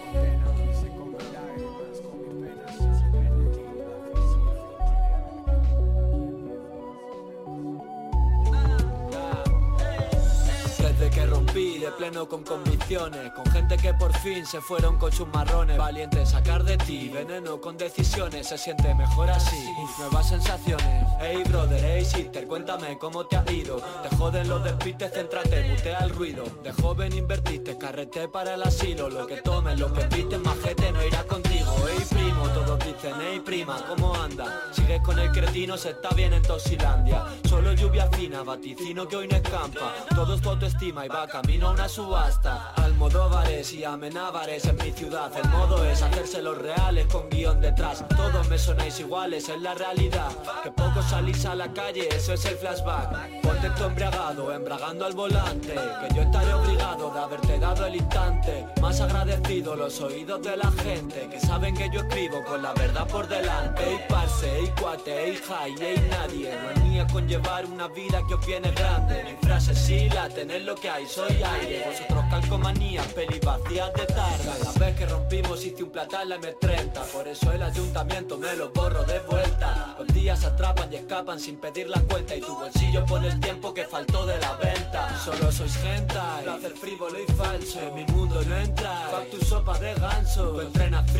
Pleno 12.01 12.27
con 12.27 12.43
convicciones 12.43 13.31
Con 13.33 13.45
gente 13.51 13.77
que 13.77 13.93
por 13.93 14.11
fin 14.21 14.43
se 14.43 14.59
fueron 14.59 14.97
con 14.97 15.11
sus 15.11 15.27
marrones. 15.27 15.77
Valiente 15.77 16.25
sacar 16.25 16.63
de 16.63 16.75
ti 16.77 17.09
veneno 17.09 17.61
con 17.61 17.77
decisiones 17.77 18.47
Se 18.47 18.57
siente 18.57 18.95
mejor 18.95 19.29
así, 19.29 19.63
nuevas 19.99 20.27
sensaciones. 20.27 21.07
Hey 21.19 21.43
brother, 21.47 21.79
hey 21.83 22.03
sister, 22.03 22.47
cuéntame 22.47 22.97
cómo 22.97 23.27
te 23.27 23.37
ha 23.37 23.51
ido. 23.51 23.79
Te 24.01 24.15
joden 24.15 24.49
los 24.49 24.63
despistes, 24.63 25.11
céntrate, 25.13 25.63
mutea 25.69 25.99
el 25.99 26.09
ruido. 26.09 26.43
De 26.63 26.71
joven 26.71 27.13
invertiste, 27.15 27.77
carrete 27.77 28.27
para 28.27 28.55
el 28.55 28.63
asilo. 28.63 29.07
Lo 29.07 29.27
que 29.27 29.37
tomes, 29.41 29.79
lo 29.79 29.93
que 29.93 30.01
pistes, 30.05 30.39
majete 30.39 30.91
no 30.91 31.05
irá 31.05 31.23
contigo 31.25 31.71
Hey 31.87 32.20
primo, 32.41 32.53
todos 32.53 32.79
dicen, 32.85 33.13
hey 33.19 33.41
prima, 33.43 33.77
¿cómo 33.87 34.15
anda? 34.15 34.61
Sigues 34.71 35.01
con 35.01 35.19
el 35.19 35.31
cretino, 35.31 35.77
se 35.77 35.91
está 35.91 36.09
bien 36.09 36.33
en 36.33 36.41
Tosilandia. 36.41 37.25
Solo 37.47 37.73
lluvia 37.73 38.07
fina, 38.07 38.43
vaticino 38.43 39.07
que 39.07 39.15
hoy 39.17 39.27
no 39.27 39.35
escampa. 39.35 39.93
Todo 40.13 40.35
es 40.35 40.41
tu 40.41 40.49
autoestima 40.49 41.05
y 41.05 41.09
va 41.09 41.27
camino 41.27 41.69
a 41.69 41.71
una 41.71 41.89
subasta. 41.89 42.73
Almodóvares 42.75 43.73
y 43.73 43.83
amenávares 43.83 44.65
en 44.65 44.77
mi 44.77 44.91
ciudad. 44.91 45.31
El 45.35 45.49
modo 45.49 45.83
es 45.85 46.01
hacerse 46.01 46.41
los 46.41 46.57
reales 46.57 47.07
con 47.07 47.29
guion 47.29 47.61
detrás. 47.61 48.05
Todos 48.09 48.47
me 48.49 48.57
sonáis 48.57 48.99
iguales, 48.99 49.49
es 49.49 49.61
la 49.61 49.73
realidad. 49.73 50.31
Que 50.63 50.71
poco 50.71 51.01
salís 51.01 51.45
a 51.45 51.55
la 51.55 51.71
calle, 51.73 52.07
eso 52.09 52.33
es 52.33 52.45
el 52.45 52.55
flashback. 52.55 53.41
Ponte 53.41 53.69
tu 53.71 53.83
embriagado, 53.83 54.51
embragando 54.53 55.05
al 55.05 55.13
volante. 55.13 55.73
Que 55.73 56.15
yo 56.15 56.21
estaré 56.21 56.53
obligado 56.53 57.13
de 57.13 57.19
haberte 57.19 57.59
dado 57.59 57.85
el 57.85 57.95
instante. 57.95 58.67
Más 58.81 58.99
agradecido 59.01 59.75
los 59.75 59.99
oídos 60.01 60.41
de 60.41 60.57
la 60.57 60.71
gente 60.71 61.27
Que 61.29 61.39
saben 61.39 61.75
que 61.75 61.89
yo 61.89 62.01
escribo 62.01 62.30
con 62.39 62.61
la 62.61 62.73
verdad 62.73 63.07
por 63.07 63.27
delante. 63.27 63.83
Ey 63.83 63.99
parce, 64.07 64.59
ey 64.59 64.71
cuate, 64.79 65.25
ey 65.25 65.35
high, 65.35 65.75
ey 65.81 66.07
nadie. 66.09 66.51
No 66.63 66.81
con 67.07 67.27
llevar 67.27 67.65
una 67.65 67.87
vida 67.87 68.21
que 68.27 68.35
os 68.35 68.45
viene 68.45 68.71
grande. 68.71 69.23
Mi 69.23 69.47
frase 69.47 69.75
sí, 69.75 70.09
la 70.09 70.29
tener 70.29 70.61
lo 70.63 70.75
que 70.75 70.89
hay, 70.89 71.05
soy 71.05 71.41
aire. 71.41 71.83
Vosotros 71.85 72.25
calcomanías, 72.29 73.05
peli 73.07 73.39
vacías 73.39 73.93
de 73.93 74.05
tarde. 74.05 74.51
La 74.63 74.71
vez 74.79 74.95
que 74.97 75.05
rompimos 75.05 75.65
hice 75.65 75.83
un 75.83 75.89
platal 75.89 76.29
la 76.29 76.37
M30 76.37 77.01
Por 77.11 77.27
eso 77.27 77.51
el 77.51 77.61
ayuntamiento 77.61 78.37
me 78.37 78.55
lo 78.55 78.69
borro 78.69 79.03
de 79.03 79.19
vuelta. 79.19 79.95
Los 79.97 80.07
días 80.09 80.43
atrapan 80.43 80.91
y 80.93 80.97
escapan 80.97 81.39
sin 81.39 81.57
pedir 81.57 81.89
la 81.89 81.99
cuenta. 82.01 82.35
Y 82.35 82.41
tu 82.41 82.55
bolsillo 82.55 83.05
pone 83.05 83.27
el 83.27 83.39
tiempo 83.39 83.73
que 83.73 83.85
faltó 83.85 84.25
de 84.25 84.37
la 84.39 84.55
venta. 84.55 85.17
Solo 85.23 85.51
sois 85.51 85.75
gente, 85.77 86.15
placer 86.43 86.73
frívolo 86.73 87.19
y 87.19 87.25
falso. 87.33 87.79
En 87.79 87.95
mi 87.95 88.05
mundo 88.05 88.41
no 88.43 88.57
entra, 88.57 89.09
tu 89.31 89.43
sopa 89.43 89.77
de 89.79 89.93
ganso. 89.95 90.51
Tú 90.51 90.61
entrenas 90.61 91.11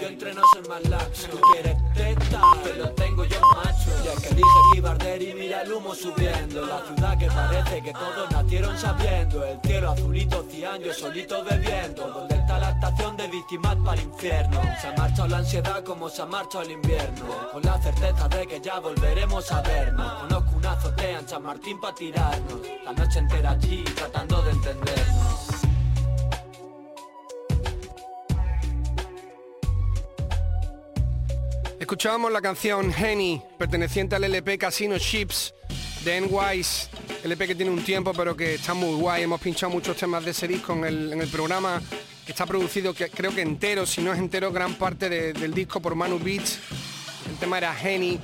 yo 0.00 0.08
entreno 0.08 0.42
ser 0.52 0.68
más 0.68 0.82
laxo. 0.88 1.28
Tú 1.28 1.40
quieres 1.52 1.76
teta, 1.94 2.40
te 2.62 2.74
lo 2.74 2.90
tengo 2.92 3.24
yo 3.24 3.40
macho. 3.54 3.90
Ya 4.04 4.20
que 4.20 4.34
dije 4.34 4.86
a 4.86 4.90
arder 4.90 5.22
y 5.22 5.34
mira 5.34 5.62
el 5.62 5.72
humo 5.72 5.94
subiendo. 5.94 6.66
La 6.66 6.82
ciudad 6.86 7.18
que 7.18 7.26
parece 7.26 7.82
que 7.82 7.92
todos 7.92 8.30
nacieron 8.30 8.78
sabiendo. 8.78 9.44
El 9.44 9.60
cielo 9.62 9.90
azulito, 9.90 10.44
cian, 10.50 10.80
yo 10.80 10.92
solito 10.92 11.44
bebiendo. 11.44 12.08
Donde 12.08 12.34
está 12.36 12.58
la 12.58 12.70
estación 12.70 13.16
de 13.16 13.28
víctimas 13.28 13.76
para 13.76 14.00
el 14.00 14.06
infierno 14.06 14.60
Se 14.80 14.88
ha 14.88 14.92
marchado 14.96 15.28
la 15.28 15.38
ansiedad 15.38 15.84
como 15.84 16.08
se 16.08 16.22
ha 16.22 16.26
marchado 16.26 16.64
el 16.64 16.72
invierno. 16.72 17.26
Con 17.52 17.62
la 17.62 17.80
certeza 17.80 18.28
de 18.28 18.46
que 18.46 18.60
ya 18.60 18.80
volveremos 18.80 19.50
a 19.52 19.62
vernos. 19.62 20.12
Conozco 20.22 20.56
una 20.56 20.72
azotea 20.72 21.18
en 21.20 21.28
San 21.28 21.42
Martín 21.42 21.80
para 21.80 21.94
tirarnos. 21.94 22.60
La 22.84 22.92
noche 22.92 23.18
entera 23.18 23.50
allí 23.50 23.84
tratando 23.84 24.42
de 24.42 24.50
entendernos 24.50 25.53
Escuchábamos 31.94 32.32
la 32.32 32.42
canción 32.42 32.92
Henny, 32.92 33.40
perteneciente 33.56 34.16
al 34.16 34.24
LP 34.24 34.58
Casino 34.58 34.98
Ships 34.98 35.54
de 36.04 36.16
N-Wise, 36.16 36.88
LP 37.22 37.46
que 37.46 37.54
tiene 37.54 37.70
un 37.70 37.84
tiempo 37.84 38.12
pero 38.12 38.36
que 38.36 38.56
está 38.56 38.74
muy 38.74 38.96
guay. 39.00 39.22
Hemos 39.22 39.40
pinchado 39.40 39.70
muchos 39.70 39.96
temas 39.96 40.24
de 40.24 40.32
ese 40.32 40.48
disco 40.48 40.72
en 40.72 40.84
el, 41.12 41.28
programa, 41.28 41.80
que 42.26 42.32
está 42.32 42.46
producido 42.46 42.92
que, 42.94 43.08
creo 43.10 43.32
que 43.32 43.42
entero, 43.42 43.86
si 43.86 44.00
no 44.02 44.12
es 44.12 44.18
entero, 44.18 44.50
gran 44.50 44.74
parte 44.74 45.08
de- 45.08 45.34
del 45.34 45.54
disco 45.54 45.78
por 45.78 45.94
Manu 45.94 46.18
Beats. 46.18 46.58
El 47.30 47.36
tema 47.36 47.58
era 47.58 47.80
Henny. 47.80 48.18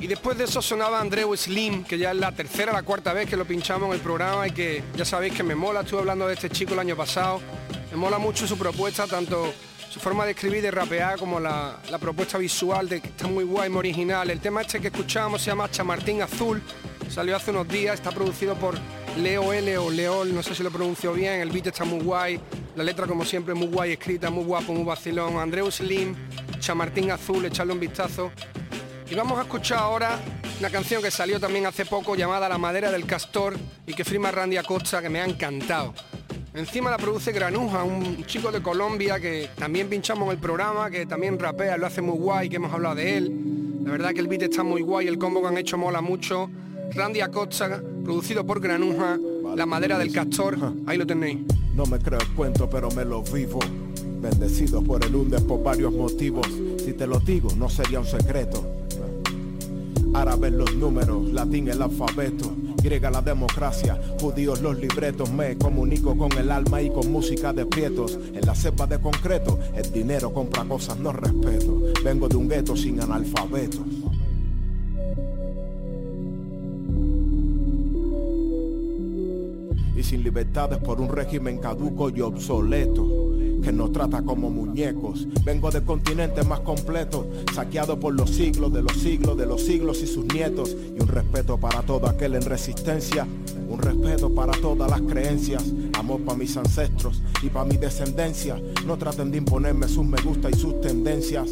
Y 0.00 0.06
después 0.06 0.38
de 0.38 0.44
eso 0.44 0.62
sonaba 0.62 1.00
Andreu 1.00 1.36
Slim, 1.36 1.82
que 1.82 1.98
ya 1.98 2.12
es 2.12 2.16
la 2.16 2.30
tercera 2.30 2.70
o 2.70 2.74
la 2.76 2.84
cuarta 2.84 3.12
vez 3.12 3.28
que 3.28 3.36
lo 3.36 3.44
pinchamos 3.44 3.88
en 3.88 3.94
el 3.94 4.00
programa 4.02 4.46
y 4.46 4.52
que 4.52 4.84
ya 4.94 5.04
sabéis 5.04 5.34
que 5.34 5.42
me 5.42 5.56
mola. 5.56 5.80
Estuve 5.80 5.98
hablando 5.98 6.28
de 6.28 6.34
este 6.34 6.48
chico 6.48 6.74
el 6.74 6.78
año 6.78 6.94
pasado. 6.94 7.40
Me 7.90 7.96
mola 7.96 8.18
mucho 8.18 8.46
su 8.46 8.56
propuesta, 8.56 9.08
tanto 9.08 9.52
su 9.94 10.00
forma 10.00 10.24
de 10.24 10.32
escribir, 10.32 10.60
de 10.60 10.72
rapear, 10.72 11.16
como 11.16 11.38
la, 11.38 11.78
la 11.88 11.98
propuesta 11.98 12.36
visual, 12.36 12.88
de 12.88 13.00
que 13.00 13.06
está 13.06 13.28
muy 13.28 13.44
guay, 13.44 13.70
muy 13.70 13.78
original. 13.78 14.28
El 14.28 14.40
tema 14.40 14.62
este 14.62 14.80
que 14.80 14.88
escuchábamos 14.88 15.40
se 15.40 15.52
llama 15.52 15.70
Chamartín 15.70 16.20
Azul. 16.20 16.60
Salió 17.08 17.36
hace 17.36 17.52
unos 17.52 17.68
días, 17.68 17.94
está 17.94 18.10
producido 18.10 18.56
por 18.56 18.74
Leo 19.18 19.52
L 19.52 19.78
o 19.78 19.90
Leol, 19.90 20.34
no 20.34 20.42
sé 20.42 20.52
si 20.52 20.64
lo 20.64 20.72
pronuncio 20.72 21.12
bien. 21.12 21.40
El 21.40 21.52
beat 21.52 21.68
está 21.68 21.84
muy 21.84 22.00
guay. 22.00 22.40
La 22.74 22.82
letra, 22.82 23.06
como 23.06 23.24
siempre, 23.24 23.54
muy 23.54 23.68
guay 23.68 23.92
escrita, 23.92 24.30
muy 24.30 24.42
guapo, 24.42 24.72
muy 24.72 24.82
vacilón. 24.82 25.38
Andreu 25.38 25.70
Slim, 25.70 26.16
Chamartín 26.58 27.12
Azul, 27.12 27.44
echarle 27.44 27.72
un 27.72 27.78
vistazo. 27.78 28.32
Y 29.08 29.14
vamos 29.14 29.38
a 29.38 29.42
escuchar 29.42 29.78
ahora 29.78 30.18
una 30.58 30.70
canción 30.70 31.02
que 31.04 31.12
salió 31.12 31.38
también 31.38 31.66
hace 31.66 31.86
poco 31.86 32.16
llamada 32.16 32.48
La 32.48 32.58
madera 32.58 32.90
del 32.90 33.06
castor 33.06 33.54
y 33.86 33.94
que 33.94 34.02
firma 34.02 34.32
Randy 34.32 34.56
Acosta 34.56 35.00
que 35.00 35.08
me 35.08 35.20
ha 35.20 35.24
encantado. 35.24 35.94
Encima 36.54 36.88
la 36.88 36.98
produce 36.98 37.32
Granuja, 37.32 37.82
un 37.82 38.24
chico 38.26 38.52
de 38.52 38.62
Colombia 38.62 39.18
que 39.18 39.50
también 39.56 39.88
pinchamos 39.88 40.26
en 40.26 40.34
el 40.34 40.38
programa, 40.38 40.88
que 40.88 41.04
también 41.04 41.36
rapea, 41.36 41.76
lo 41.76 41.84
hace 41.84 42.00
muy 42.00 42.16
guay, 42.16 42.48
que 42.48 42.56
hemos 42.56 42.72
hablado 42.72 42.94
de 42.94 43.16
él. 43.16 43.80
La 43.84 43.90
verdad 43.90 44.12
que 44.12 44.20
el 44.20 44.28
beat 44.28 44.42
está 44.42 44.62
muy 44.62 44.80
guay, 44.80 45.08
el 45.08 45.18
combo 45.18 45.42
que 45.42 45.48
han 45.48 45.58
hecho 45.58 45.76
mola 45.76 46.00
mucho. 46.00 46.48
Randy 46.92 47.22
Acosta, 47.22 47.82
producido 48.04 48.46
por 48.46 48.60
Granuja, 48.60 49.18
La 49.56 49.66
madera 49.66 49.98
del 49.98 50.12
castor, 50.12 50.56
ahí 50.86 50.96
lo 50.96 51.04
tenéis. 51.04 51.38
No 51.74 51.86
me 51.86 51.98
creo 51.98 52.20
el 52.20 52.28
cuento, 52.34 52.70
pero 52.70 52.88
me 52.92 53.04
lo 53.04 53.24
vivo. 53.24 53.58
Bendecido 54.20 54.80
por 54.80 55.04
el 55.04 55.12
Undes 55.12 55.40
por 55.42 55.60
varios 55.60 55.92
motivos. 55.92 56.46
Si 56.78 56.92
te 56.92 57.08
lo 57.08 57.18
digo, 57.18 57.48
no 57.56 57.68
sería 57.68 57.98
un 57.98 58.06
secreto. 58.06 58.64
Árabes 60.14 60.52
los 60.52 60.72
números, 60.76 61.32
latín 61.32 61.66
el 61.66 61.82
alfabeto, 61.82 62.54
griega 62.84 63.10
la 63.10 63.22
democracia, 63.22 63.98
judíos 64.20 64.60
los 64.60 64.78
libretos. 64.78 65.32
Me 65.32 65.56
comunico 65.56 66.16
con 66.16 66.30
el 66.32 66.50
alma 66.50 66.82
y 66.82 66.90
con 66.90 67.10
música 67.10 67.52
de 67.52 67.64
prietos. 67.64 68.18
En 68.34 68.44
la 68.46 68.54
cepa 68.54 68.86
de 68.86 69.00
concreto, 69.00 69.58
el 69.74 69.90
dinero 69.90 70.32
compra 70.32 70.64
cosas, 70.64 70.98
no 70.98 71.10
respeto. 71.10 71.80
Vengo 72.04 72.28
de 72.28 72.36
un 72.36 72.48
gueto 72.48 72.76
sin 72.76 73.00
analfabetos. 73.00 73.80
y 79.96 80.02
sin 80.02 80.24
libertades 80.24 80.78
por 80.78 81.00
un 81.00 81.08
régimen 81.08 81.58
caduco 81.58 82.10
y 82.10 82.20
obsoleto 82.20 83.23
que 83.64 83.72
nos 83.72 83.92
trata 83.92 84.22
como 84.22 84.50
muñecos. 84.50 85.26
Vengo 85.42 85.70
del 85.70 85.84
continente 85.84 86.44
más 86.44 86.60
completo, 86.60 87.26
saqueado 87.54 87.98
por 87.98 88.14
los 88.14 88.30
siglos 88.30 88.72
de 88.72 88.82
los 88.82 88.92
siglos 88.92 89.38
de 89.38 89.46
los 89.46 89.62
siglos 89.62 90.02
y 90.02 90.06
sus 90.06 90.26
nietos. 90.26 90.76
Y 90.96 91.00
un 91.00 91.08
respeto 91.08 91.56
para 91.56 91.82
todo 91.82 92.06
aquel 92.06 92.34
en 92.34 92.42
resistencia, 92.42 93.26
un 93.68 93.78
respeto 93.78 94.32
para 94.34 94.52
todas 94.52 94.90
las 94.90 95.00
creencias, 95.00 95.64
amor 95.98 96.20
para 96.20 96.38
mis 96.38 96.56
ancestros 96.56 97.22
y 97.42 97.48
para 97.48 97.64
mi 97.64 97.78
descendencia. 97.78 98.60
No 98.86 98.98
traten 98.98 99.30
de 99.30 99.38
imponerme 99.38 99.88
sus 99.88 100.04
me 100.04 100.20
gusta 100.20 100.50
y 100.50 100.54
sus 100.54 100.80
tendencias. 100.82 101.48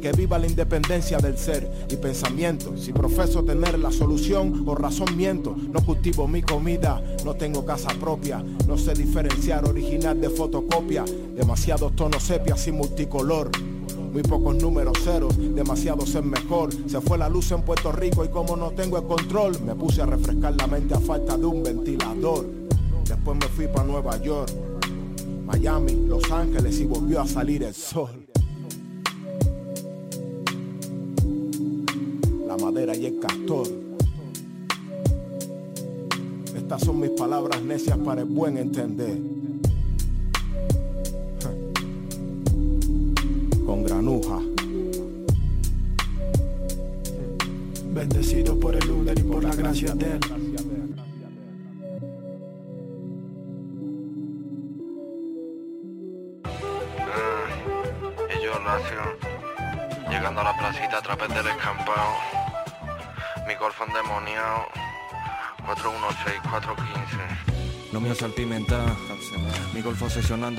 Que 0.00 0.12
viva 0.12 0.38
la 0.38 0.46
independencia 0.46 1.18
del 1.18 1.36
ser 1.36 1.70
y 1.90 1.96
pensamiento. 1.96 2.76
Si 2.76 2.92
profeso 2.92 3.44
tener 3.44 3.78
la 3.78 3.90
solución 3.90 4.64
o 4.66 4.74
razón 4.74 5.16
miento, 5.16 5.56
no 5.56 5.84
cultivo 5.84 6.28
mi 6.28 6.42
comida, 6.42 7.02
no 7.24 7.34
tengo 7.34 7.64
casa 7.64 7.88
propia, 8.00 8.42
no 8.66 8.78
sé 8.78 8.94
diferenciar 8.94 9.68
original 9.68 10.20
de 10.20 10.30
fotocopia. 10.30 11.04
Demasiados 11.34 11.96
tonos 11.96 12.22
sepias 12.22 12.66
y 12.68 12.72
multicolor. 12.72 13.50
Muy 14.12 14.22
pocos 14.22 14.56
números 14.56 14.98
ceros, 15.04 15.36
demasiado 15.36 16.06
ser 16.06 16.22
mejor. 16.22 16.70
Se 16.88 17.00
fue 17.00 17.18
la 17.18 17.28
luz 17.28 17.50
en 17.50 17.62
Puerto 17.62 17.92
Rico 17.92 18.24
y 18.24 18.28
como 18.28 18.56
no 18.56 18.70
tengo 18.70 18.98
el 18.98 19.04
control, 19.04 19.60
me 19.60 19.74
puse 19.74 20.00
a 20.00 20.06
refrescar 20.06 20.54
la 20.56 20.66
mente 20.66 20.94
a 20.94 21.00
falta 21.00 21.36
de 21.36 21.44
un 21.44 21.62
ventilador. 21.62 22.46
Después 23.04 23.36
me 23.38 23.46
fui 23.48 23.66
para 23.66 23.84
Nueva 23.84 24.20
York, 24.22 24.50
Miami, 25.44 26.06
Los 26.06 26.30
Ángeles 26.30 26.78
y 26.80 26.86
volvió 26.86 27.20
a 27.20 27.26
salir 27.26 27.62
el 27.62 27.74
sol. 27.74 28.17
Castor. 33.18 33.66
Estas 36.56 36.82
son 36.82 37.00
mis 37.00 37.10
palabras 37.10 37.62
necias 37.62 37.98
para 37.98 38.22
el 38.22 38.28
buen 38.28 38.56
entender. 38.58 39.37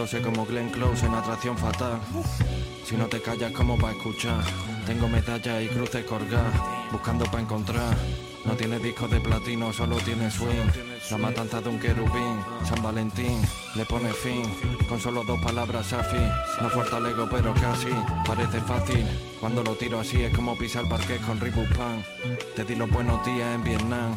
Obsesionándose 0.10 0.22
como 0.22 0.45
Glenn 0.45 0.69
Close 0.69 1.06
en 1.06 1.13
atracción 1.13 1.58
fatal. 1.58 2.00
Si 2.86 2.95
no 2.95 3.08
te 3.08 3.22
callas, 3.22 3.52
¿cómo 3.52 3.78
va 3.78 3.89
a 3.89 3.91
escuchar? 3.91 4.43
Tengo 4.86 5.08
medallas 5.08 5.63
y 5.63 5.67
cruces 5.67 6.06
colgadas, 6.06 6.54
buscando 6.91 7.26
para 7.26 7.41
encontrar. 7.41 7.95
No 8.45 8.54
tiene 8.56 8.80
discos 8.80 9.12
de 9.12 9.19
platino, 9.19 9.72
solo 9.72 9.98
tiene 9.98 10.32
swing. 10.32 10.72
La 11.12 11.17
matanza 11.17 11.62
de 11.62 11.69
un 11.69 11.80
querubín, 11.80 12.39
San 12.65 12.82
Valentín, 12.82 13.41
le 13.76 13.86
pone 13.86 14.12
fin. 14.13 14.43
Con 14.88 15.00
solo 15.00 15.24
dos 15.24 15.39
palabras, 15.41 15.88
Safi. 15.88 16.17
No 16.62 16.69
fuerza 16.69 16.98
el 16.98 17.08
ego, 17.08 17.28
pero 17.30 17.54
casi. 17.54 17.89
Parece 18.26 18.62
fácil. 18.62 19.06
Cuando 19.39 19.63
lo 19.63 19.76
tiro 19.76 20.00
así 20.00 20.24
es 20.24 20.36
como 20.36 20.58
pisar 20.58 20.88
parquet 20.89 21.22
con 21.22 21.39
Pan. 21.39 22.04
Te 22.56 22.63
di 22.63 22.76
los 22.76 22.89
buenos 22.89 23.24
días 23.26 23.54
en 23.54 23.63
Vietnam. 23.63 24.15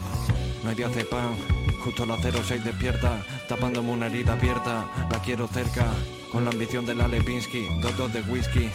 No 0.62 0.70
hay 0.70 0.76
días 0.76 0.94
de 0.94 1.04
pan. 1.04 1.61
Justo 1.84 2.04
a 2.04 2.06
las 2.06 2.20
06 2.20 2.62
despierta, 2.62 3.24
tapándome 3.48 3.90
una 3.90 4.06
herida 4.06 4.34
abierta. 4.34 4.86
La 5.10 5.18
quiero 5.20 5.48
cerca, 5.48 5.86
con 6.30 6.44
la 6.44 6.50
ambición 6.50 6.86
de 6.86 6.94
la 6.94 7.08
Lepinski. 7.08 7.66
Dos 7.80 7.96
dos 7.96 8.12
de 8.12 8.20
whisky. 8.22 8.70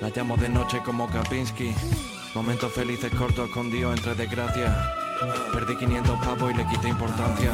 La 0.00 0.10
llamo 0.10 0.36
de 0.36 0.48
noche 0.48 0.80
como 0.84 1.08
Kapinski. 1.08 1.72
Momentos 2.34 2.72
felices 2.72 3.12
cortos 3.14 3.48
escondidos 3.48 3.96
entre 3.96 4.16
desgracias. 4.16 4.76
Perdí 5.52 5.76
500 5.76 6.18
pavos 6.18 6.50
y 6.50 6.54
le 6.54 6.66
quité 6.66 6.88
importancia. 6.88 7.52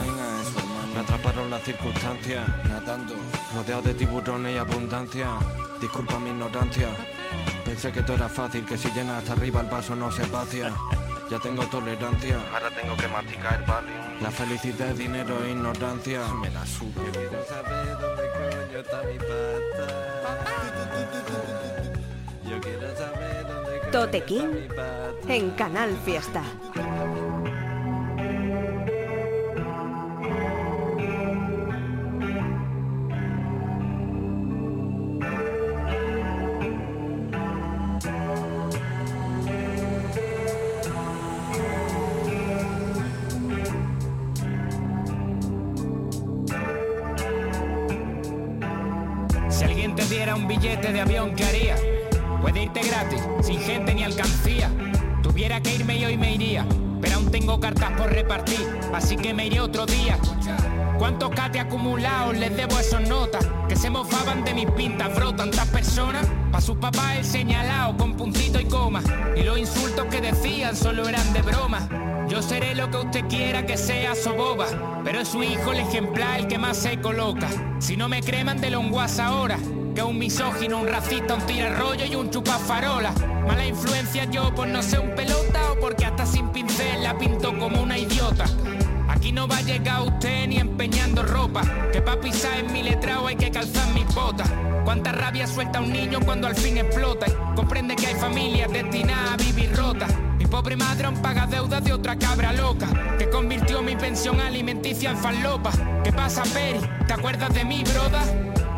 Me 0.94 1.00
atraparon 1.00 1.50
las 1.50 1.62
circunstancias. 1.64 2.48
Nadando. 2.68 3.14
Rodeado 3.54 3.82
de 3.82 3.94
tiburones 3.94 4.54
y 4.54 4.58
abundancia. 4.58 5.28
Disculpa 5.82 6.18
mi 6.18 6.30
ignorancia. 6.30 6.88
Pensé 7.62 7.92
que 7.92 8.02
todo 8.02 8.16
era 8.16 8.28
fácil, 8.30 8.64
que 8.64 8.78
si 8.78 8.90
llena 8.92 9.18
hasta 9.18 9.34
arriba 9.34 9.60
el 9.60 9.66
vaso 9.66 9.94
no 9.94 10.10
se 10.10 10.24
vacía. 10.28 10.72
Ya 11.30 11.38
tengo 11.38 11.64
tolerancia. 11.66 12.38
Ahora 12.52 12.70
tengo 12.70 12.96
que 12.96 13.08
masticar 13.08 13.60
el 13.60 13.66
Valium. 13.66 14.22
La 14.22 14.30
felicidad 14.30 14.90
es 14.90 14.98
dinero 14.98 15.36
e 15.44 15.50
ignorancia. 15.50 16.20
Me 16.34 16.50
la. 16.50 16.64
Yo 16.64 17.12
quiero 17.12 17.44
saber 17.46 17.98
dónde 17.98 18.22
coño 18.32 18.78
está 18.80 19.02
mi 19.02 19.18
pasta. 19.18 19.86
Yo 22.48 22.60
quiero 22.60 22.96
saber 22.96 23.46
dónde 23.46 23.78
coño 23.80 23.90
Tote 23.92 24.18
está 24.18 24.46
mi 24.46 24.68
pasta. 24.68 25.34
en 25.34 25.50
Canal 25.50 25.96
Fiesta. 26.04 26.42
Cartas 57.58 57.90
por 57.92 58.10
repartir, 58.10 58.66
así 58.92 59.16
que 59.16 59.34
me 59.34 59.46
iré 59.46 59.60
otro 59.60 59.86
día. 59.86 60.18
¿Cuántos 60.98 61.30
cate 61.30 61.60
acumulados 61.60 62.36
les 62.36 62.56
debo 62.56 62.78
esos 62.78 63.00
notas? 63.02 63.46
Que 63.68 63.76
se 63.76 63.88
mofaban 63.88 64.44
de 64.44 64.52
mis 64.52 64.70
pintas, 64.72 65.14
bro, 65.14 65.32
tantas 65.32 65.68
personas. 65.68 66.26
Pa' 66.50 66.60
sus 66.60 66.76
papás 66.78 67.18
el 67.18 67.24
señalado 67.24 67.96
con 67.96 68.14
puntito 68.14 68.58
y 68.58 68.64
coma. 68.64 69.02
Y 69.36 69.42
los 69.42 69.58
insultos 69.58 70.06
que 70.06 70.20
decían 70.20 70.74
solo 70.74 71.08
eran 71.08 71.32
de 71.32 71.42
broma. 71.42 71.88
Yo 72.28 72.42
seré 72.42 72.74
lo 72.74 72.90
que 72.90 72.96
usted 72.96 73.24
quiera 73.28 73.64
que 73.64 73.76
sea 73.76 74.14
soboba, 74.14 74.66
pero 75.04 75.20
es 75.20 75.28
su 75.28 75.42
hijo 75.42 75.72
el 75.72 75.80
ejemplar 75.80 76.40
el 76.40 76.46
que 76.48 76.58
más 76.58 76.76
se 76.76 77.00
coloca. 77.00 77.48
Si 77.78 77.96
no 77.96 78.08
me 78.08 78.20
creman 78.20 78.60
de 78.60 78.76
un 78.76 78.90
guasa 78.90 79.26
ahora, 79.26 79.56
que 79.94 80.02
un 80.02 80.18
misógino, 80.18 80.78
un 80.78 80.88
racista, 80.88 81.34
un 81.34 81.76
rollo 81.76 82.04
y 82.04 82.14
un 82.16 82.28
chupafarola. 82.30 83.12
Mala 83.46 83.64
influencia 83.64 84.24
yo 84.24 84.54
por 84.54 84.68
no 84.68 84.82
ser 84.82 85.00
un 85.00 85.14
pelota 85.14 85.57
porque 85.80 86.04
hasta 86.06 86.26
sin 86.26 86.48
pincel 86.50 87.02
la 87.02 87.16
pinto 87.16 87.56
como 87.58 87.82
una 87.82 87.98
idiota. 87.98 88.44
Aquí 89.08 89.32
no 89.32 89.48
va 89.48 89.58
a 89.58 89.62
llegar 89.62 90.02
usted 90.02 90.46
ni 90.46 90.58
empeñando 90.58 91.22
ropa, 91.22 91.62
que 91.92 92.02
pa' 92.02 92.20
pisar 92.20 92.58
en 92.58 92.72
mi 92.72 92.82
letrado 92.82 93.26
hay 93.26 93.36
que 93.36 93.50
calzar 93.50 93.92
mis 93.94 94.06
botas. 94.14 94.50
Cuánta 94.84 95.12
rabia 95.12 95.46
suelta 95.46 95.80
un 95.80 95.92
niño 95.92 96.20
cuando 96.24 96.46
al 96.46 96.54
fin 96.54 96.78
explota 96.78 97.26
y 97.26 97.56
comprende 97.56 97.96
que 97.96 98.06
hay 98.06 98.14
familias 98.14 98.72
destinadas 98.72 99.32
a 99.32 99.36
vivir 99.36 99.74
rotas. 99.74 100.12
Mi 100.38 100.46
pobre 100.46 100.76
madre 100.76 101.08
paga 101.22 101.46
deudas 101.46 101.82
de 101.84 101.92
otra 101.92 102.16
cabra 102.16 102.52
loca, 102.52 102.86
que 103.18 103.28
convirtió 103.28 103.82
mi 103.82 103.96
pensión 103.96 104.40
alimenticia 104.40 105.10
en 105.10 105.18
falopa. 105.18 105.70
¿Qué 106.04 106.12
pasa, 106.12 106.42
Peri? 106.54 106.80
¿Te 107.06 107.12
acuerdas 107.12 107.52
de 107.54 107.64
mí, 107.64 107.82
broda? 107.84 108.22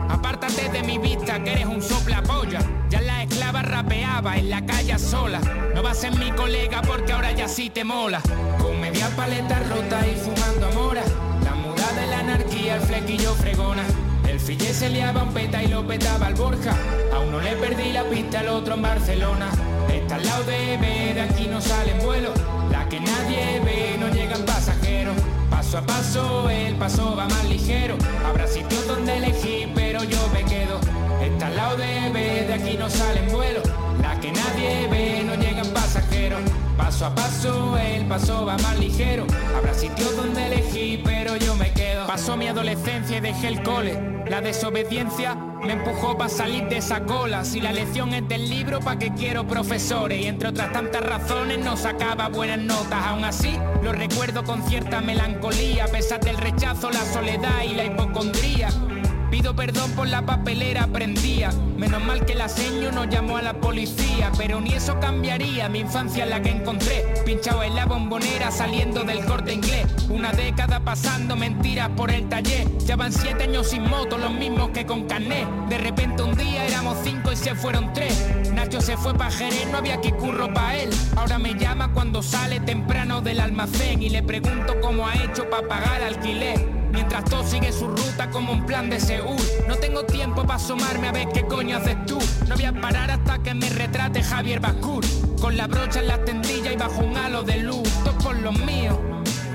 Apártate 0.09 0.69
de 0.69 0.83
mi 0.83 0.99
vista, 0.99 1.43
que 1.43 1.53
eres 1.53 1.67
un 1.67 1.83
sopla 1.83 2.23
polla. 2.23 2.61
Ya 2.89 3.01
la 3.01 3.20
rapeaba 3.59 4.37
en 4.37 4.51
la 4.51 4.65
calle 4.65 4.99
sola. 4.99 5.41
No 5.75 5.83
vas 5.83 5.99
a 5.99 6.01
ser 6.03 6.17
mi 6.17 6.31
colega 6.31 6.83
porque 6.83 7.13
ahora 7.13 7.33
ya 7.33 7.49
sí 7.49 7.71
te 7.71 7.85
mola. 7.85 8.21
Con 8.59 8.81
media 8.81 9.09
paleta 9.17 9.59
rota 9.69 10.07
y 10.07 10.15
fumando 10.17 10.67
amora. 10.69 11.03
La 11.45 11.55
muda 11.55 11.93
de 11.93 12.07
la 12.07 12.21
anarquía, 12.21 12.77
el 12.77 12.83
flequillo 12.83 13.35
fregona. 13.35 13.83
El 14.29 14.39
fille 14.39 14.73
se 14.73 14.89
liaba 14.89 15.25
un 15.25 15.35
peta 15.35 15.63
y 15.63 15.69
lo 15.69 15.87
petaba 15.87 16.27
al 16.27 16.35
Borja. 16.35 16.75
A 17.13 17.19
uno 17.19 17.41
le 17.41 17.57
perdí 17.57 17.93
la 17.93 18.05
pista, 18.05 18.41
al 18.41 18.49
otro 18.49 18.75
en 18.75 18.83
Barcelona. 18.83 19.51
Está 19.93 20.15
al 20.15 20.25
lado 20.25 20.45
de 20.45 20.77
B, 20.77 21.15
de 21.15 21.21
aquí 21.21 21.49
no 21.49 21.61
salen 21.61 21.99
vuelos. 21.99 22.33
La 22.71 22.89
que 22.89 23.01
nadie 23.01 23.61
ve, 23.65 23.97
no 23.99 24.09
llegan 24.09 24.45
pasajeros. 24.45 25.17
Paso 25.51 25.79
a 25.79 25.83
paso, 25.83 26.51
el 26.51 26.77
paso 26.77 27.17
va 27.17 27.29
más 27.29 27.45
ligero. 27.47 27.97
Habrá 28.25 28.47
sitios 28.47 28.87
donde 28.87 29.17
elegir, 29.17 29.69
pero 29.75 30.05
yo 30.05 30.29
me 30.33 30.45
quedo. 30.45 30.60
Al 31.51 31.57
lado 31.57 31.77
de 31.79 32.55
aquí 32.55 32.77
no 32.79 32.89
salen 32.89 33.29
vuelos. 33.29 33.65
La 34.01 34.21
que 34.21 34.31
nadie 34.31 34.87
ve, 34.89 35.25
no 35.25 35.35
llegan 35.35 35.67
pasajeros. 35.75 36.39
Paso 36.77 37.07
a 37.07 37.15
paso, 37.15 37.77
el 37.77 38.07
paso 38.07 38.47
va 38.47 38.57
más 38.59 38.79
ligero. 38.79 39.27
Habrá 39.57 39.75
sitios 39.75 40.17
donde 40.17 40.47
elegir, 40.47 41.03
pero 41.05 41.35
yo 41.35 41.57
me 41.57 41.73
quedo. 41.73 42.07
Pasó 42.07 42.37
mi 42.37 42.47
adolescencia 42.47 43.19
y 43.19 43.21
dejé 43.21 43.49
el 43.49 43.65
cole. 43.65 44.23
La 44.29 44.41
desobediencia 44.41 45.35
me 45.35 45.73
empujó 45.73 46.17
para 46.17 46.31
salir 46.31 46.69
de 46.69 46.77
esa 46.77 47.01
cola. 47.01 47.45
Si 47.45 47.61
la 47.61 47.73
lección 47.73 48.15
es 48.15 48.29
del 48.29 48.49
libro, 48.49 48.79
¿pa' 48.79 48.97
qué 48.97 49.13
quiero 49.13 49.45
profesores? 49.45 50.25
Y 50.25 50.29
entre 50.29 50.51
otras 50.51 50.73
tantas 50.73 51.03
razones 51.03 51.59
no 51.59 51.77
sacaba 51.77 52.29
buenas 52.29 52.59
notas. 52.59 53.07
Aún 53.07 53.25
así, 53.25 53.59
lo 53.83 53.91
recuerdo 53.91 54.45
con 54.45 54.63
cierta 54.69 55.01
melancolía, 55.01 55.87
a 55.87 55.89
pesar 55.89 56.21
del 56.21 56.37
rechazo, 56.37 56.93
la 56.93 57.05
soledad 57.13 57.65
y 57.69 57.75
la 57.75 57.87
hipocondría. 57.87 58.69
Pido 59.41 59.57
perdón 59.57 59.91
por 59.93 60.07
la 60.07 60.21
papelera 60.21 60.87
prendía. 60.89 61.51
Menos 61.79 62.05
mal 62.05 62.27
que 62.27 62.35
la 62.35 62.47
seño 62.47 62.93
no 62.93 63.07
llamó 63.07 63.39
a 63.39 63.43
la 63.43 63.55
policía. 63.55 64.31
Pero 64.37 64.61
ni 64.61 64.75
eso 64.75 65.01
cambiaría 65.01 65.67
mi 65.71 65.79
infancia 65.79 66.27
la 66.27 66.43
que 66.43 66.51
encontré. 66.51 67.07
Pinchado 67.25 67.63
en 67.63 67.75
la 67.75 67.87
bombonera 67.87 68.51
saliendo 68.51 69.03
del 69.03 69.25
corte 69.25 69.55
inglés. 69.55 69.87
Una 70.11 70.31
década 70.33 70.81
pasando 70.81 71.37
mentiras 71.37 71.89
por 71.97 72.11
el 72.11 72.29
taller. 72.29 72.69
Ya 72.81 72.97
van 72.97 73.15
siete 73.15 73.45
años 73.45 73.69
sin 73.69 73.89
moto, 73.89 74.19
los 74.19 74.31
mismos 74.31 74.73
que 74.75 74.85
con 74.85 75.07
carnet. 75.07 75.49
De 75.71 75.79
repente 75.79 76.23
un 76.23 76.37
día 76.37 76.67
éramos 76.67 76.99
cinco 77.03 77.33
y 77.33 77.37
se 77.37 77.55
fueron 77.55 77.95
tres. 77.95 78.29
Nacho 78.53 78.83
se 78.83 78.99
fue 78.99 79.15
pa' 79.15 79.31
Jerez, 79.31 79.67
no 79.73 79.79
había 79.79 80.03
que 80.03 80.13
curro 80.13 80.53
pa' 80.53 80.77
él. 80.77 80.91
Ahora 81.17 81.39
me 81.39 81.55
llama 81.55 81.95
cuando 81.95 82.23
sale 82.23 82.61
temprano 82.61 83.23
del 83.23 83.41
almacén. 83.41 84.03
Y 84.03 84.11
le 84.11 84.23
pregunto 84.23 84.79
cómo 84.83 85.09
ha 85.09 85.15
hecho 85.15 85.49
pa' 85.49 85.67
pagar 85.67 86.03
alquiler. 86.03 86.80
Mientras 86.93 87.25
todo 87.25 87.45
sigue 87.45 87.73
su 87.73 87.89
ruta 87.89 88.31
como 88.31 88.53
un 88.53 88.67
plan 88.67 88.91
de 88.91 89.01
Seúl. 89.01 89.41
No 89.69 89.77
tengo 89.77 90.05
tiempo 90.05 90.43
para 90.43 90.57
asomarme 90.57 91.09
a 91.09 91.13
ver 91.13 91.29
qué 91.29 91.45
coño 91.47 91.79
haces 91.79 91.97
tú. 92.07 92.19
No 92.49 92.55
voy 92.55 92.65
a 92.65 92.73
parar 92.73 93.11
hasta 93.11 93.43
que 93.43 93.55
me 93.55 93.69
retrate 93.69 94.23
Javier 94.23 94.61
Bascur. 94.61 95.05
Con 95.41 95.57
la 95.57 95.67
brocha 95.67 96.01
en 96.01 96.09
la 96.09 96.25
tendilla 96.25 96.73
y 96.73 96.77
bajo 96.77 97.01
un 97.03 97.17
halo 97.17 97.43
de 97.43 97.59
luz. 97.59 97.89
Todo 98.05 98.19
por 98.19 98.37
los 98.41 98.59
míos 98.61 98.99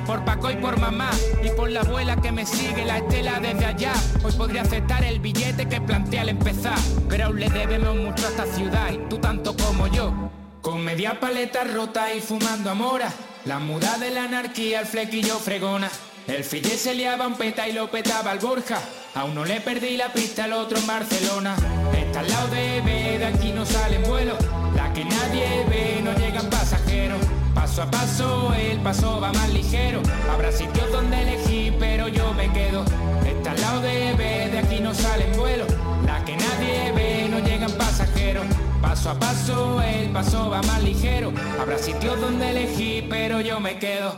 por 0.05 0.23
Paco 0.23 0.51
y 0.51 0.55
por 0.55 0.79
mamá. 0.79 1.09
Y 1.43 1.49
por 1.49 1.69
la 1.69 1.81
abuela 1.81 2.15
que 2.17 2.31
me 2.31 2.45
sigue 2.45 2.85
la 2.85 2.97
estela 2.97 3.39
desde 3.39 3.65
allá. 3.65 3.93
Hoy 4.23 4.31
podría 4.33 4.61
aceptar 4.61 5.03
el 5.03 5.19
billete 5.19 5.67
que 5.67 5.81
planteé 5.81 6.19
al 6.19 6.29
empezar, 6.29 6.77
pero 7.09 7.25
aún 7.25 7.39
le 7.39 7.49
debemos 7.49 7.95
mucho 7.95 8.25
a 8.25 8.29
esta 8.29 8.45
ciudad. 8.45 8.91
Y 8.91 8.97
tú 9.09 9.17
tanto 9.17 9.55
como 9.57 9.87
yo. 9.87 10.13
Con 10.61 10.83
media 10.83 11.19
paleta 11.19 11.63
rota 11.63 12.13
y 12.13 12.21
fumando 12.21 12.71
amora, 12.71 13.11
la 13.45 13.59
muda 13.59 13.97
de 13.99 14.09
la 14.09 14.23
anarquía, 14.23 14.79
el 14.79 14.87
flequillo 14.87 15.37
fregona. 15.37 15.89
El 16.27 16.43
fille 16.43 16.75
se 16.75 16.95
liaba 16.95 17.27
un 17.27 17.35
peta 17.35 17.67
y 17.69 17.73
lo 17.73 17.89
petaba 17.91 18.31
al 18.31 18.39
Borja. 18.39 18.79
A 19.13 19.25
uno 19.25 19.45
le 19.45 19.61
perdí 19.61 19.95
la 19.95 20.11
pista, 20.11 20.45
al 20.45 20.53
otro 20.53 20.77
en 20.77 20.87
Barcelona. 20.87 21.55
Está 21.95 22.21
al 22.21 22.27
lado 22.27 22.47
de 22.47 22.81
B, 22.81 23.19
de 23.19 23.25
aquí 23.25 23.51
no 23.51 23.63
salen 23.63 24.01
vuelos. 24.03 24.37
La 24.75 24.91
que 24.91 25.05
nadie 25.05 25.65
ve, 25.69 26.01
no 26.03 26.13
llegan 26.17 26.49
pasajeros. 26.49 27.19
Paso 27.53 27.83
a 27.83 27.91
paso, 27.91 28.53
el 28.55 28.79
paso 28.79 29.21
va 29.21 29.31
más 29.33 29.49
ligero. 29.53 30.01
Habrá 30.31 30.51
sitios 30.51 30.91
donde 30.91 31.21
elegir, 31.21 31.75
pero 31.79 32.07
yo 32.07 32.33
me 32.33 32.51
quedo. 32.51 32.83
Está 33.23 33.51
al 33.51 33.61
lado 33.61 33.81
de 33.81 34.13
B, 34.13 34.49
de 34.49 34.59
aquí 34.59 34.79
no 34.79 34.95
salen 34.95 35.31
vuelos. 35.37 35.67
La 36.07 36.25
que 36.25 36.35
nadie 36.35 36.91
ve, 36.91 37.27
no 37.29 37.37
llegan 37.39 37.71
pasajeros. 37.73 38.45
Paso 38.81 39.11
a 39.11 39.19
paso, 39.19 39.81
el 39.83 40.09
paso 40.09 40.49
va 40.49 40.63
más 40.63 40.81
ligero. 40.81 41.31
Habrá 41.61 41.77
sitios 41.77 42.19
donde 42.19 42.49
elegir, 42.49 43.07
pero 43.09 43.41
yo 43.41 43.59
me 43.59 43.77
quedo. 43.77 44.15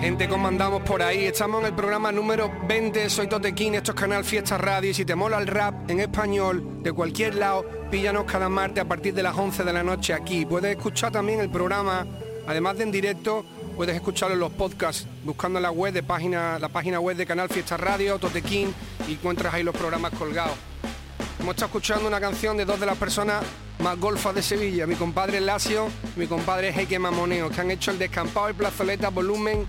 Gente, 0.00 0.28
¿cómo 0.28 0.46
andamos 0.46 0.82
por 0.82 1.02
ahí? 1.02 1.24
Estamos 1.24 1.60
en 1.62 1.68
el 1.68 1.72
programa 1.72 2.12
número 2.12 2.52
20, 2.68 3.08
soy 3.08 3.28
Totequín, 3.28 3.74
esto 3.74 3.92
es 3.92 3.96
Canal 3.98 4.24
Fiesta 4.24 4.58
Radio 4.58 4.90
y 4.90 4.94
si 4.94 5.06
te 5.06 5.14
mola 5.14 5.38
el 5.38 5.46
rap 5.46 5.90
en 5.90 6.00
español, 6.00 6.82
de 6.82 6.92
cualquier 6.92 7.34
lado, 7.34 7.64
píllanos 7.90 8.24
cada 8.24 8.50
martes 8.50 8.84
a 8.84 8.86
partir 8.86 9.14
de 9.14 9.22
las 9.22 9.34
11 9.34 9.64
de 9.64 9.72
la 9.72 9.82
noche 9.82 10.12
aquí. 10.12 10.44
Puedes 10.44 10.76
escuchar 10.76 11.12
también 11.12 11.40
el 11.40 11.48
programa, 11.48 12.06
además 12.46 12.76
de 12.76 12.82
en 12.84 12.92
directo, 12.92 13.46
puedes 13.74 13.96
escucharlo 13.96 14.34
en 14.34 14.40
los 14.40 14.52
podcasts, 14.52 15.06
buscando 15.24 15.58
la 15.60 15.70
web 15.70 15.94
de 15.94 16.02
página, 16.02 16.58
la 16.58 16.68
página 16.68 17.00
web 17.00 17.16
de 17.16 17.24
Canal 17.24 17.48
Fiesta 17.48 17.78
Radio, 17.78 18.18
Totequín, 18.18 18.74
y 19.08 19.14
encuentras 19.14 19.54
ahí 19.54 19.62
los 19.62 19.74
programas 19.74 20.12
colgados. 20.12 20.56
Hemos 21.40 21.54
estado 21.54 21.68
escuchando 21.68 22.06
una 22.06 22.20
canción 22.20 22.56
de 22.58 22.66
dos 22.66 22.78
de 22.78 22.86
las 22.86 22.98
personas 22.98 23.42
más 23.78 23.98
golfas 23.98 24.34
de 24.34 24.42
Sevilla, 24.42 24.86
mi 24.86 24.94
compadre 24.94 25.40
Lacio 25.40 25.88
y 26.16 26.20
mi 26.20 26.26
compadre 26.26 26.70
Heike 26.70 26.98
Mamoneo, 26.98 27.48
que 27.48 27.60
han 27.62 27.70
hecho 27.70 27.90
el 27.90 27.98
Descampado 27.98 28.50
y 28.50 28.52
Plazoleta 28.52 29.08
volumen 29.08 29.66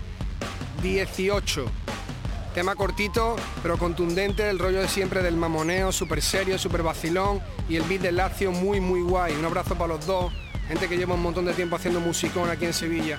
18. 0.82 1.64
Tema 2.54 2.74
cortito, 2.74 3.36
pero 3.62 3.78
contundente, 3.78 4.48
el 4.48 4.58
rollo 4.58 4.80
de 4.80 4.88
siempre 4.88 5.22
del 5.22 5.36
mamoneo, 5.36 5.92
súper 5.92 6.22
serio, 6.22 6.58
súper 6.58 6.82
vacilón 6.82 7.40
y 7.68 7.76
el 7.76 7.82
beat 7.84 8.02
de 8.02 8.12
Lacio 8.12 8.50
muy 8.52 8.80
muy 8.80 9.00
guay. 9.00 9.34
Un 9.34 9.44
abrazo 9.44 9.74
para 9.74 9.94
los 9.94 10.06
dos, 10.06 10.32
gente 10.66 10.88
que 10.88 10.96
lleva 10.96 11.14
un 11.14 11.22
montón 11.22 11.44
de 11.44 11.52
tiempo 11.52 11.76
haciendo 11.76 12.00
musicón 12.00 12.50
aquí 12.50 12.64
en 12.64 12.72
Sevilla. 12.72 13.18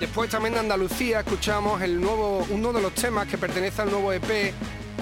Después 0.00 0.30
también 0.30 0.54
de 0.54 0.60
Andalucía 0.60 1.20
escuchamos 1.20 1.80
el 1.82 2.00
nuevo, 2.00 2.46
uno 2.50 2.72
de 2.72 2.82
los 2.82 2.92
temas 2.94 3.26
que 3.28 3.38
pertenece 3.38 3.82
al 3.82 3.90
nuevo 3.90 4.12
EP 4.12 4.52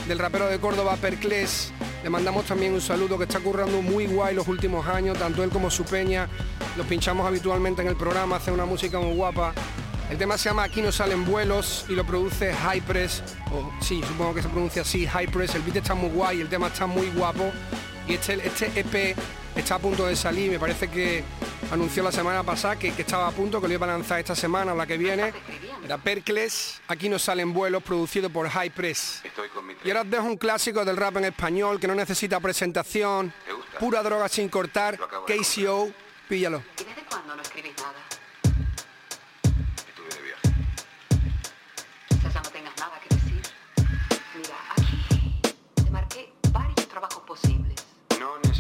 del 0.07 0.19
rapero 0.19 0.47
de 0.47 0.59
Córdoba 0.59 0.97
Perclés, 1.01 1.73
Le 2.03 2.11
mandamos 2.11 2.45
también 2.45 2.75
un 2.75 2.83
saludo 2.83 3.17
que 3.17 3.25
está 3.25 3.41
currando 3.41 3.81
muy 3.81 4.07
guay 4.07 4.35
los 4.35 4.47
últimos 4.47 4.87
años, 4.87 5.19
tanto 5.19 5.43
él 5.43 5.49
como 5.49 5.71
su 5.71 5.85
peña. 5.85 6.29
Los 6.77 6.87
pinchamos 6.87 7.27
habitualmente 7.27 7.81
en 7.81 7.89
el 7.89 7.97
programa, 7.97 8.37
hace 8.37 8.53
una 8.53 8.67
música 8.67 9.01
muy 9.01 9.17
guapa. 9.17 9.55
El 10.11 10.19
tema 10.19 10.37
se 10.37 10.49
llama 10.49 10.65
Aquí 10.65 10.83
no 10.83 10.93
salen 10.93 11.25
vuelos 11.25 11.87
y 11.89 11.95
lo 11.95 12.05
produce 12.05 12.53
High 12.53 12.83
Press, 12.83 13.23
o 13.51 13.73
sí, 13.81 14.03
supongo 14.07 14.35
que 14.35 14.43
se 14.43 14.49
pronuncia 14.49 14.83
así, 14.83 15.07
High 15.07 15.29
Press. 15.29 15.55
El 15.55 15.63
beat 15.63 15.77
está 15.77 15.95
muy 15.95 16.11
guay, 16.11 16.41
el 16.41 16.49
tema 16.49 16.67
está 16.67 16.87
muy 16.87 17.09
guapo. 17.11 17.51
Y 18.07 18.15
este, 18.15 18.35
este 18.47 18.71
EP 18.79 19.17
está 19.57 19.77
a 19.77 19.79
punto 19.79 20.07
de 20.07 20.15
salir, 20.15 20.51
me 20.51 20.59
parece 20.59 20.89
que 20.89 21.25
anunció 21.73 22.03
la 22.03 22.13
semana 22.13 22.43
pasada 22.43 22.77
que, 22.77 22.93
que, 22.93 23.03
estaba 23.03 23.29
a 23.29 23.31
punto, 23.31 23.61
que 23.61 23.69
lo 23.69 23.75
iba 23.75 23.87
a 23.87 23.91
lanzar 23.91 24.21
esta 24.21 24.35
semana 24.35 24.75
o 24.75 24.77
la 24.77 24.87
que 24.87 24.99
viene. 24.99 25.33
Era 25.83 25.97
Percles, 25.97 26.83
aquí 26.87 27.09
no 27.09 27.19
salen 27.19 27.55
vuelos, 27.55 27.83
producido 27.83 28.29
por 28.29 28.49
High 28.49 28.71
Press. 28.71 29.23
Y 29.85 29.89
ahora 29.89 30.03
os 30.03 30.11
dejo 30.11 30.25
un 30.25 30.37
clásico 30.37 30.85
del 30.85 30.99
rap 30.99 31.17
en 31.17 31.25
español 31.25 31.81
que 31.81 31.87
no 31.87 31.95
necesita 31.95 32.41
presentación, 32.41 33.33
pura 33.81 34.03
droga 34.03 34.29
sin 34.29 34.51
cortar, 34.51 34.99
KCO, 34.99 35.91
píllalo. 36.29 36.63
¿Y 36.79 36.85
desde 36.85 37.05
cuándo 37.09 37.37
no 37.37 37.43
escribís 37.43 37.75
nada? 37.79 38.14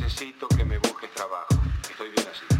Necesito 0.01 0.49
que 0.49 0.65
me 0.65 0.79
busques 0.79 1.11
trabajo. 1.13 1.55
Estoy 1.89 2.11
bien 2.11 2.27
así. 2.29 2.54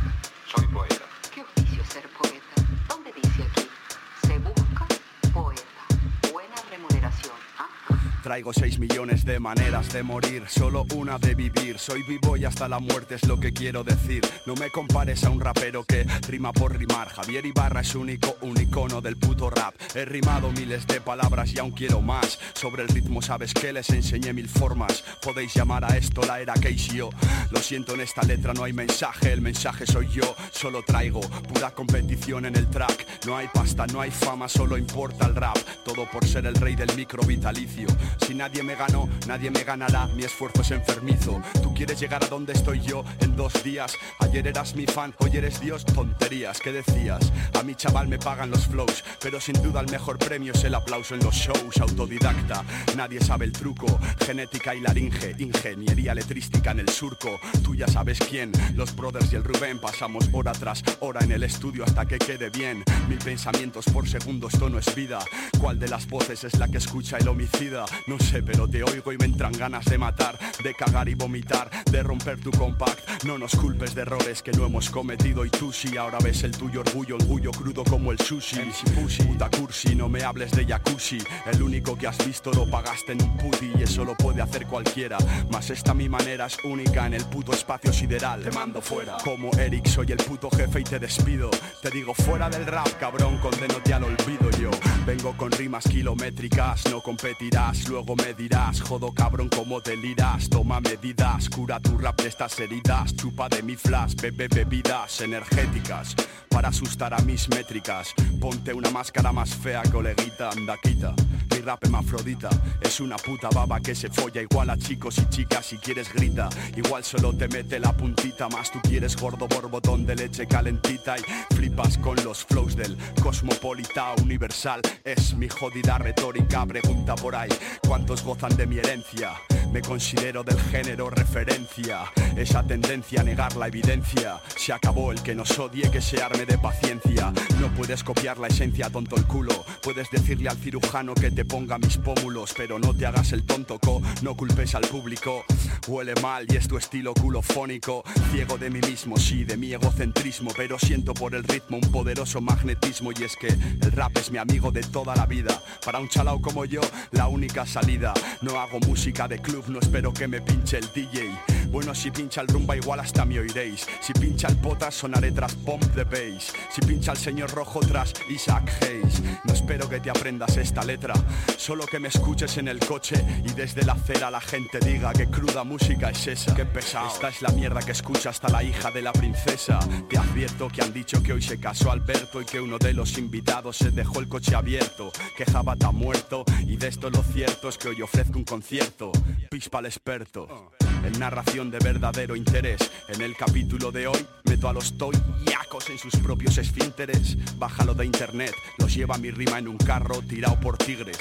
Traigo 8.25 8.55
6 8.55 8.79
millones 8.79 9.27
de 9.27 9.39
maneras 9.39 9.93
de 9.93 10.03
morir, 10.03 10.45
solo 10.49 10.87
una 10.95 11.19
de 11.19 11.35
vivir. 11.35 11.79
Soy 11.79 12.03
vivo 12.05 12.39
y 12.39 12.47
hasta 12.47 12.67
la 12.71 12.79
muerte 12.79 13.17
es 13.17 13.27
lo 13.27 13.39
que 13.39 13.53
quiero 13.53 13.85
decir. 13.85 14.23
No 14.47 14.55
me 14.55 14.71
compares 14.71 15.25
a 15.25 15.29
un 15.29 15.43
rapero 15.43 15.85
que 15.85 16.07
rima 16.27 16.51
por 16.51 16.75
rimar. 16.75 17.11
Javier 17.11 17.45
Ibarra 17.45 17.83
es 17.83 17.95
único, 17.95 18.39
un 18.41 18.59
icono 18.59 19.03
del 19.03 19.19
puto 19.19 19.51
rap. 19.51 19.75
He 19.95 20.07
rimado 20.07 20.51
miles 20.53 20.87
de 20.87 21.03
palabras 21.03 21.53
y 21.53 21.59
aún 21.59 21.73
quiero 21.73 22.01
más. 22.01 22.39
Sobre 22.55 22.85
el 22.85 22.89
ritmo 22.89 23.21
sabes 23.21 23.53
que 23.53 23.75
les 23.75 23.91
enseñé 23.91 24.33
mil 24.33 24.49
formas. 24.49 25.05
Podéis 25.21 25.53
llamar 25.53 25.85
a 25.85 25.95
esto 25.95 26.23
la 26.23 26.41
era 26.41 26.55
KCO. 26.55 27.11
Lo 27.51 27.61
siento, 27.61 27.93
en 27.93 28.01
esta 28.01 28.23
letra 28.23 28.55
no 28.55 28.65
hay 28.65 28.73
mensaje, 28.73 29.35
el 29.35 29.43
mensaje 29.43 29.85
soy 29.85 30.09
yo. 30.09 30.35
Solo 30.51 30.83
traigo 30.83 31.21
pura 31.21 31.73
competición 31.73 32.47
en 32.47 32.57
el 32.57 32.71
track. 32.71 33.07
No 33.27 33.37
hay 33.37 33.49
pasta, 33.53 33.87
no 33.87 34.01
hay 34.01 34.11
fama, 34.11 34.49
solo 34.49 34.79
importa 34.79 35.27
el 35.27 35.37
rap. 35.37 35.59
Todo 35.85 36.09
por 36.11 36.27
ser 36.27 36.47
el 36.47 36.55
rey 36.55 36.75
del 36.75 36.97
micro 36.97 37.23
vitalicio. 37.23 37.87
Si 38.27 38.35
nadie 38.35 38.63
me 38.63 38.75
ganó, 38.75 39.09
nadie 39.27 39.51
me 39.51 39.65
ganará, 39.65 40.07
mi 40.09 40.25
esfuerzo 40.25 40.63
es 40.63 40.71
enfermizo. 40.71 41.43
Tú 41.63 41.75
quieres 41.75 42.01
llegar 42.01 42.25
a 42.25 42.29
donde 42.29 42.53
estoy 42.53 42.81
yo 42.81 43.05
en 43.21 43.37
dos 43.37 43.63
días. 43.63 43.97
Ayer 44.21 44.47
eras 44.47 44.75
mi 44.75 44.87
fan, 44.87 45.15
hoy 45.19 45.37
eres 45.37 45.61
Dios, 45.61 45.85
tonterías, 45.85 46.61
¿qué 46.61 46.73
decías? 46.73 47.33
A 47.59 47.63
mi 47.63 47.75
chaval 47.75 48.09
me 48.09 48.19
pagan 48.19 48.51
los 48.51 48.67
flows, 48.67 49.05
pero 49.21 49.41
sin 49.41 49.61
duda 49.63 49.81
el 49.81 49.91
mejor 49.91 50.19
premio 50.19 50.53
es 50.53 50.65
el 50.65 50.75
aplauso 50.75 51.15
en 51.15 51.25
los 51.25 51.35
shows. 51.35 51.79
Autodidacta, 51.79 52.65
nadie 52.97 53.21
sabe 53.21 53.45
el 53.45 53.53
truco. 53.53 53.87
Genética 54.25 54.75
y 54.75 54.81
laringe, 54.81 55.35
ingeniería 55.39 56.15
letrística 56.15 56.71
en 56.71 56.81
el 56.81 56.89
surco. 56.89 57.39
Tú 57.63 57.75
ya 57.75 57.89
sabes 57.89 58.19
quién, 58.19 58.53
los 58.75 58.95
brothers 58.95 59.33
y 59.33 59.37
el 59.37 59.45
Rubén. 59.45 59.79
Pasamos 59.81 60.29
hora 60.33 60.53
tras 60.53 60.83
hora 61.01 61.21
en 61.23 61.33
el 61.33 61.43
estudio 61.43 61.85
hasta 61.85 62.07
que 62.07 62.19
quede 62.19 62.51
bien. 62.51 62.85
Mil 63.09 63.19
pensamientos 63.19 63.85
por 63.87 64.09
segundo, 64.09 64.49
esto 64.49 64.69
no 64.69 64.79
es 64.79 64.95
vida. 64.95 65.19
¿Cuál 65.61 65.79
de 65.79 65.89
las 65.89 66.07
voces 66.09 66.45
es 66.45 66.59
la 66.59 66.69
que 66.69 66.79
escucha 66.79 67.19
el 67.19 67.29
homicida? 67.29 67.85
No 68.07 68.19
sé, 68.19 68.43
pero 68.43 68.69
te 68.69 68.83
oigo 68.83 69.13
y 69.13 69.17
me 69.17 69.25
entran 69.25 69.53
ganas 69.53 69.87
de 69.87 69.97
matar, 69.97 70.39
de 70.63 70.75
cagar 70.75 71.09
y 71.09 71.15
vomitar, 71.15 71.71
de 71.91 72.03
romper 72.03 72.39
tu 72.39 72.51
compact. 72.51 73.25
No 73.25 73.39
nos 73.39 73.57
culpes 73.57 73.95
de 73.95 74.03
errores 74.03 74.43
que 74.43 74.53
no 74.53 74.67
hemos 74.67 74.91
cometido 74.91 75.43
y 75.47 75.49
tú 75.49 75.73
sí, 75.73 75.97
ahora 75.97 76.19
ves 76.23 76.43
el 76.43 76.51
tuyo 76.51 76.81
orgullo, 76.81 77.17
orgullo 77.17 77.51
crudo 77.51 77.83
como 77.83 78.13
el 78.13 78.19
sushi. 78.19 78.61
pussy, 78.95 79.23
puta 79.23 79.49
cursi, 79.49 79.95
no 79.95 80.11
me 80.11 80.23
hables 80.23 80.51
de 80.53 80.67
jacuzzi. 80.67 81.17
El 81.47 81.63
único 81.63 81.97
que 81.97 82.07
has 82.07 82.19
visto 82.27 82.53
lo 82.53 82.69
pagaste 82.69 83.13
en 83.13 83.23
un 83.23 83.37
puti 83.39 83.73
y 83.79 83.83
eso 83.85 84.05
lo 84.05 84.15
puede 84.15 84.43
hacer 84.43 84.67
cualquiera. 84.67 85.17
Mas 85.51 85.71
esta 85.71 85.95
mi 85.95 86.09
manera 86.09 86.45
es 86.45 86.59
única 86.65 87.07
en 87.07 87.15
el 87.15 87.25
puto 87.25 87.53
espacio 87.53 87.91
sideral. 87.91 88.43
Te 88.43 88.51
mando 88.51 88.83
fuera. 88.83 89.17
Como 89.25 89.51
Eric, 89.53 89.87
soy 89.87 90.13
el 90.13 90.19
puto 90.19 90.51
jefe 90.51 90.81
y 90.81 90.85
te 90.85 90.99
despido. 90.99 91.51
Te 91.81 91.91
digo 91.91 92.13
fuera 92.13 92.51
del 92.51 92.67
rap, 92.67 92.89
cabrón, 93.01 93.39
condénote 93.39 93.95
al 93.95 94.05
olvido 94.05 94.51
yo. 94.61 94.71
Vengo 95.07 95.35
con 95.39 95.51
rimas 95.53 95.85
kilométricas, 95.85 96.85
no 96.91 97.01
competirás, 97.01 97.89
luego 97.95 98.17
me 98.17 98.35
dirás, 98.35 98.81
jodo 98.81 99.15
cabrón, 99.15 99.49
como 99.49 99.81
delirás. 99.81 100.49
Toma 100.49 100.81
medidas, 100.81 101.49
cura 101.49 101.79
tu 101.79 101.97
rap 101.97 102.21
de 102.21 102.29
estas 102.29 102.59
heridas. 102.59 103.15
Chupa 103.15 103.49
de 103.49 103.63
mi 103.63 103.77
flash, 103.77 104.17
bebe 104.17 104.49
bebidas 104.49 105.21
energéticas. 105.21 106.17
Para 106.49 106.69
asustar 106.69 107.15
a 107.15 107.19
mis 107.19 107.49
métricas, 107.49 108.13
ponte 108.41 108.73
una 108.73 108.91
máscara 108.91 109.33
más 109.33 109.55
fea, 109.55 109.83
coleguita, 109.93 110.51
anda 110.51 110.77
quita. 110.83 111.15
Mi 111.51 111.61
rap 111.61 111.83
hermafrodita 111.85 112.49
es 112.81 113.01
una 113.01 113.17
puta 113.17 113.49
baba 113.49 113.81
que 113.81 113.95
se 113.95 114.09
folla 114.09 114.41
igual 114.43 114.71
a 114.71 114.79
chicos 114.79 115.19
y 115.19 115.29
chicas. 115.29 115.67
Si 115.67 115.79
quieres 115.79 116.13
grita, 116.13 116.49
igual 116.77 117.05
solo 117.05 117.33
te 117.33 117.49
mete 117.49 117.79
la 117.79 117.93
puntita. 117.93 118.49
Más 118.49 118.71
tú 118.71 118.81
quieres 118.83 119.17
gordo 119.17 119.47
borbotón 119.49 120.07
de 120.07 120.17
leche 120.17 120.47
calentita 120.47 121.17
y 121.19 121.55
flipas 121.55 121.99
con 121.99 122.17
los 122.25 122.45
flows 122.45 122.77
del 122.77 122.97
cosmopolita 123.23 124.15
universal. 124.23 124.81
Es 125.05 125.35
mi 125.35 125.49
jodida 125.49 125.99
retórica, 125.99 126.65
pregunta 126.67 127.15
por 127.17 127.35
ahí, 127.35 127.51
¿cuántos 127.87 128.23
gozan 128.23 128.57
de 128.57 128.67
mi 128.67 128.79
herencia? 128.79 129.33
Me 129.73 129.83
considero 129.83 130.45
del 130.45 130.61
género 130.61 131.11
referencia. 131.11 132.05
Esa 132.37 132.63
tendencia 132.63 133.23
a 133.23 133.25
negar 133.25 133.57
la 133.57 133.67
evidencia. 133.67 134.41
Se 134.57 134.73
acabó 134.73 135.11
el 135.11 135.21
que 135.21 135.35
nos 135.35 135.59
odie, 135.59 135.91
que 135.91 136.01
se 136.01 136.23
arme 136.23 136.47
de 136.47 136.59
paciencia. 136.59 137.33
No 137.61 137.69
puedes 137.75 138.05
copiar 138.05 138.39
la 138.39 138.47
esencia, 138.47 138.89
tonto 138.89 139.17
el 139.17 139.27
culo. 139.27 139.65
Puedes 139.83 140.11
decirle 140.11 140.49
al 140.49 140.59
cirujano 140.59 141.15
que 141.15 141.33
te 141.33 141.45
ponga 141.45 141.79
mis 141.79 141.97
pómulos, 141.97 142.55
pero 142.57 142.79
no 142.79 142.95
te 142.95 143.05
hagas 143.05 143.33
el 143.33 143.45
tonto 143.45 143.81
co. 143.81 144.01
No 144.23 144.37
culpes 144.37 144.77
al 144.77 144.87
público. 144.87 145.45
Huele 145.89 146.15
mal 146.23 146.47
y 146.49 146.57
es 146.57 146.69
tu 146.69 146.79
estilo 146.79 147.13
culofónico. 147.13 148.05
Ciego 148.31 148.57
de 148.59 148.71
mí 148.71 148.81
mismo, 148.81 149.17
sí, 149.17 149.45
de 149.45 149.57
mi 149.57 149.73
egocentrismo, 149.73 150.53
pero 150.57 150.79
siento 150.79 151.15
por 151.15 151.35
el 151.35 151.43
ritmo 151.43 151.79
un 151.83 151.91
poderoso 151.91 152.41
magnetismo 152.41 153.11
y 153.11 153.25
es 153.25 153.35
que 153.37 153.49
el 153.49 153.93
rap 153.93 154.17
es 154.19 154.31
mi 154.31 154.39
amigo 154.39 154.71
de 154.71 154.83
toda 154.83 155.17
la 155.17 155.27
vida. 155.27 155.61
Para 155.85 155.99
un 155.99 156.09
chalao 156.09 156.41
como 156.41 156.65
yo, 156.65 156.81
la 157.11 157.27
única 157.27 157.64
salida. 157.67 158.13
No 158.41 158.59
hago 158.59 158.81
música 158.81 159.29
de 159.29 159.39
club, 159.39 159.65
no 159.69 159.79
espero 159.79 160.13
que 160.13 160.27
me 160.27 160.41
pinche 160.41 160.79
el 160.79 160.93
DJ. 160.93 161.31
Bueno, 161.71 161.95
si 161.95 162.11
pincha 162.11 162.41
el 162.41 162.49
rumba 162.49 162.77
igual 162.77 163.01
hasta 163.01 163.25
me 163.25 163.39
oiréis. 163.39 163.87
Si 164.01 164.13
pincha 164.13 164.49
el 164.49 164.57
potas 164.57 164.95
sonaré 164.95 165.33
tras 165.33 165.55
Pump 165.55 165.85
the 165.95 166.05
Bass. 166.05 166.53
Si 166.73 166.81
pincha 166.83 167.13
el 167.13 167.19
señor 167.19 167.51
rojo 167.53 167.81
tras 167.81 168.13
Isaac 168.29 168.71
Hayes. 168.83 169.23
No 169.45 169.53
espero 169.53 169.89
que 169.89 170.01
te 170.01 170.11
aprendas 170.11 170.57
esta 170.57 170.85
letra, 170.85 171.15
solo 171.57 171.87
que 171.87 171.99
me 171.99 172.09
escuches 172.09 172.57
en 172.59 172.69
el 172.69 172.79
coche 172.79 173.25
y 173.45 173.53
desde 173.53 173.85
la 173.85 173.93
acera 173.93 174.31
la 174.31 174.41
gente 174.41 174.79
diga 174.81 175.13
que 175.13 175.27
cruda 175.27 175.65
música 175.65 176.11
es 176.11 176.27
esa. 176.27 176.55
Qué 176.55 176.65
pesado. 176.65 177.09
Esta 177.09 177.29
es 177.29 177.43
la 177.43 177.51
mierda 177.51 177.81
que 177.81 177.93
escucha 177.93 178.31
hasta 178.31 178.49
la 178.49 178.63
hija 178.63 178.91
de 178.91 179.03
la 179.03 179.13
princesa. 179.13 179.79
Te 180.09 180.19
advierto 180.19 180.69
que 180.69 180.83
han 180.83 180.93
dicho 180.93 181.23
que 181.23 181.33
hoy 181.33 181.43
se 181.43 181.59
casó 181.59 181.91
Alberto 181.91 182.41
y 182.41 182.45
que 182.45 182.61
uno 182.61 182.79
de 182.79 182.95
los 182.95 183.19
invitados 183.19 183.77
se 183.77 183.91
dejó 183.91 184.21
el 184.21 184.29
coche 184.29 184.55
abierto. 184.55 185.11
Que 185.37 185.45
Jabata 185.45 185.85
está 185.85 185.93
muerto 185.93 186.47
y 186.67 186.79
de 186.79 186.89
esto 186.89 187.11
lo 187.11 187.23
cierto 187.23 187.54
es 187.63 187.79
que 187.79 187.89
hoy 187.89 188.03
ofrezco 188.03 188.39
un 188.39 188.45
concierto. 188.45 189.13
Pispa 189.51 189.79
al 189.79 189.87
experto. 189.87 190.73
En 191.05 191.19
narración 191.19 191.71
de 191.71 191.79
verdadero 191.79 192.37
interés. 192.37 192.91
En 193.09 193.21
el 193.23 193.37
capítulo 193.37 193.91
de 193.91 194.07
hoy 194.07 194.27
meto 194.45 194.69
a 194.69 194.73
los 194.73 194.97
toyacos 194.97 195.91
en 195.91 195.99
sus 195.99 196.17
propios 196.17 196.59
esfínteres. 196.59 197.37
Bájalo 197.59 197.95
de 197.95 198.07
internet, 198.07 198.55
los 198.79 198.95
lleva 198.95 199.19
mi 199.19 199.31
rima 199.31 199.59
en 199.59 199.69
un 199.69 199.77
carro 199.77 200.23
tirado 200.23 200.59
por 200.61 200.77
tigres. 200.79 201.19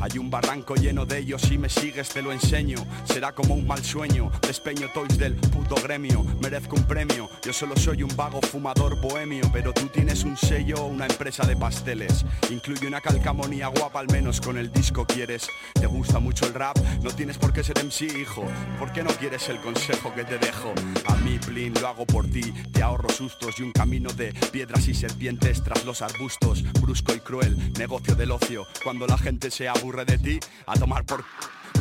Hay 0.00 0.18
un 0.18 0.30
barranco 0.30 0.74
lleno 0.74 1.06
de 1.06 1.18
ellos, 1.18 1.42
si 1.42 1.56
me 1.56 1.68
sigues 1.68 2.08
te 2.08 2.22
lo 2.22 2.32
enseño. 2.32 2.84
Será 3.04 3.32
como 3.32 3.54
un 3.54 3.66
mal 3.66 3.84
sueño, 3.84 4.30
despeño 4.42 4.88
toys 4.92 5.18
del 5.18 5.34
puto 5.34 5.76
gremio. 5.76 6.24
Merezco 6.42 6.76
un 6.76 6.84
premio, 6.84 7.30
yo 7.44 7.52
solo 7.52 7.76
soy 7.76 8.02
un 8.02 8.14
vago 8.16 8.40
fumador 8.42 9.00
bohemio. 9.00 9.50
Pero 9.52 9.72
tú 9.72 9.86
tienes 9.86 10.24
un 10.24 10.36
sello 10.36 10.76
o 10.78 10.86
una 10.86 11.06
empresa 11.06 11.46
de 11.46 11.56
pasteles. 11.56 12.24
Incluye 12.50 12.86
una 12.86 13.00
calcamonía 13.00 13.68
guapa, 13.68 14.00
al 14.00 14.08
menos 14.08 14.40
con 14.40 14.58
el 14.58 14.72
disco 14.72 15.06
quieres. 15.06 15.48
¿Te 15.74 15.86
gusta 15.86 16.18
mucho 16.18 16.46
el 16.46 16.54
rap? 16.54 16.76
No 17.02 17.10
tienes 17.10 17.38
por 17.38 17.52
qué 17.52 17.62
ser 17.62 17.82
MC, 17.82 18.02
hijo. 18.18 18.44
¿Por 18.78 18.92
qué 18.92 19.02
no 19.02 19.10
quieres 19.10 19.48
el 19.48 19.60
consejo 19.60 20.12
que 20.14 20.24
te 20.24 20.38
dejo? 20.38 20.72
A 21.06 21.16
mí, 21.16 21.38
Blin, 21.46 21.72
lo 21.80 21.88
hago 21.88 22.04
por 22.06 22.26
ti. 22.28 22.52
Te 22.72 22.82
ahorro 22.82 23.08
sustos 23.08 23.58
y 23.58 23.62
un 23.62 23.72
camino 23.72 24.12
de 24.12 24.32
piedras 24.52 24.88
y 24.88 24.94
serpientes 24.94 25.62
tras 25.62 25.84
los 25.84 26.02
arbustos. 26.02 26.62
Brusco 26.80 27.14
y 27.14 27.20
cruel, 27.20 27.72
negocio 27.78 28.14
del 28.14 28.30
ocio. 28.30 28.66
Cuando 28.82 29.06
la 29.06 29.18
gente 29.18 29.50
se 29.50 29.68
aburre 29.68 30.04
de 30.04 30.18
ti, 30.18 30.40
a 30.66 30.74
tomar 30.74 31.04
por 31.04 31.24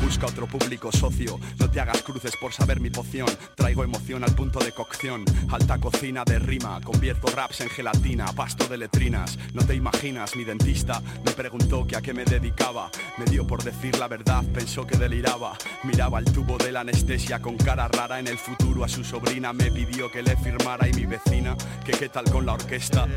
busca 0.04 0.28
otro 0.28 0.47
público 0.47 0.91
socio. 0.91 1.39
No 1.60 1.70
te 1.70 1.80
hagas 1.80 2.01
cruces 2.01 2.36
por 2.36 2.51
saber 2.51 2.80
mi 2.80 2.89
poción. 2.89 3.28
Traigo 3.56 3.84
emoción 3.84 4.24
al 4.24 4.36
punto 4.36 4.60
de 4.60 4.74
cocción. 4.74 5.24
Alta 5.49 5.78
cocina 5.80 6.24
de 6.26 6.39
rima. 6.39 6.82
Convierto 6.82 7.28
raps 7.34 7.62
en 7.62 7.70
gelatina, 7.70 8.26
pasto 8.34 8.68
de 8.68 8.78
letrinas. 8.78 9.39
No 9.54 9.66
te 9.66 9.76
imaginas, 9.76 10.36
mi 10.36 10.43
dentista 10.43 11.01
me 11.24 11.32
preguntó 11.32 11.88
que 11.88 11.95
a 11.95 12.01
qué 12.01 12.14
me 12.14 12.26
dedicaba. 12.26 12.89
Me 13.18 13.26
dio 13.26 13.47
por 13.47 13.64
decir 13.64 13.97
la 13.97 14.08
verdad, 14.08 14.43
pensó 14.54 14.86
que 14.86 14.97
deliraba. 14.97 15.58
Miraba 15.84 16.20
el 16.20 16.26
tubo 16.26 16.58
de 16.58 16.72
la 16.72 16.82
anestesia 16.82 17.41
con 17.41 17.56
cara 17.56 17.88
rara 17.88 18.20
en 18.20 18.28
el 18.28 18.38
futuro. 18.38 18.84
A 18.84 18.89
su 18.89 19.04
sobrina 19.04 19.54
me 19.54 19.72
pidió 19.72 20.12
que 20.12 20.22
le 20.22 20.36
firmara 20.36 20.88
y 20.88 20.93
mi 20.93 21.06
vecina 21.06 21.56
que 21.86 21.93
qué 21.93 22.10
tal 22.10 22.26
con 22.26 22.45
la 22.45 22.54
orquesta. 22.54 23.08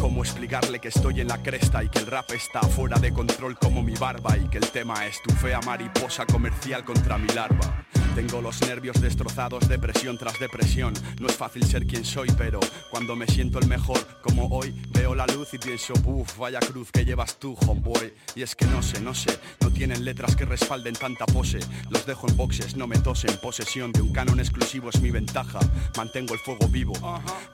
¿Cómo 0.00 0.22
explicarle 0.22 0.78
que 0.78 0.88
estoy 0.88 1.20
en 1.20 1.28
la 1.28 1.42
cresta 1.42 1.82
y 1.82 1.88
que 1.88 1.98
el 1.98 2.06
rap 2.06 2.30
está 2.30 2.60
fuera 2.60 2.98
de 2.98 3.12
control 3.12 3.58
como 3.58 3.82
mi 3.82 3.94
barba 3.94 4.36
y 4.36 4.48
que 4.48 4.58
el 4.58 4.70
tema 4.70 5.06
es 5.06 5.20
tu 5.22 5.34
fea 5.34 5.60
mariposa 5.60 5.95
comercial 6.26 6.84
contra 6.84 7.18
mi 7.18 7.28
larva? 7.28 7.84
Tengo 8.14 8.40
los 8.40 8.60
nervios 8.62 9.00
destrozados, 9.00 9.68
depresión 9.68 10.16
tras 10.16 10.38
depresión. 10.38 10.94
No 11.20 11.26
es 11.26 11.36
fácil 11.36 11.64
ser 11.66 11.86
quien 11.86 12.04
soy, 12.04 12.28
pero 12.38 12.60
cuando 12.90 13.14
me 13.14 13.26
siento 13.26 13.58
el 13.58 13.66
mejor, 13.66 13.98
como 14.22 14.46
hoy, 14.48 14.74
veo 14.92 15.14
la 15.14 15.26
luz 15.26 15.52
y 15.52 15.58
pienso, 15.58 15.92
uff, 16.04 16.38
vaya 16.38 16.60
cruz 16.60 16.90
que 16.90 17.04
llevas 17.04 17.38
tú, 17.38 17.56
homeboy. 17.66 18.14
Y 18.34 18.42
es 18.42 18.56
que 18.56 18.64
no 18.66 18.82
sé, 18.82 19.00
no 19.00 19.14
sé, 19.14 19.38
no 19.60 19.70
tienen 19.70 20.04
letras 20.04 20.34
que 20.34 20.46
respalden 20.46 20.94
tanta 20.94 21.26
pose. 21.26 21.58
Los 21.90 22.06
dejo 22.06 22.28
en 22.28 22.36
boxes, 22.36 22.76
no 22.76 22.86
me 22.86 22.98
tosen. 22.98 23.36
Posesión 23.38 23.92
de 23.92 24.00
un 24.00 24.12
canon 24.12 24.40
exclusivo 24.40 24.88
es 24.88 25.00
mi 25.00 25.10
ventaja. 25.10 25.58
Mantengo 25.96 26.32
el 26.32 26.40
fuego 26.40 26.68
vivo 26.68 26.94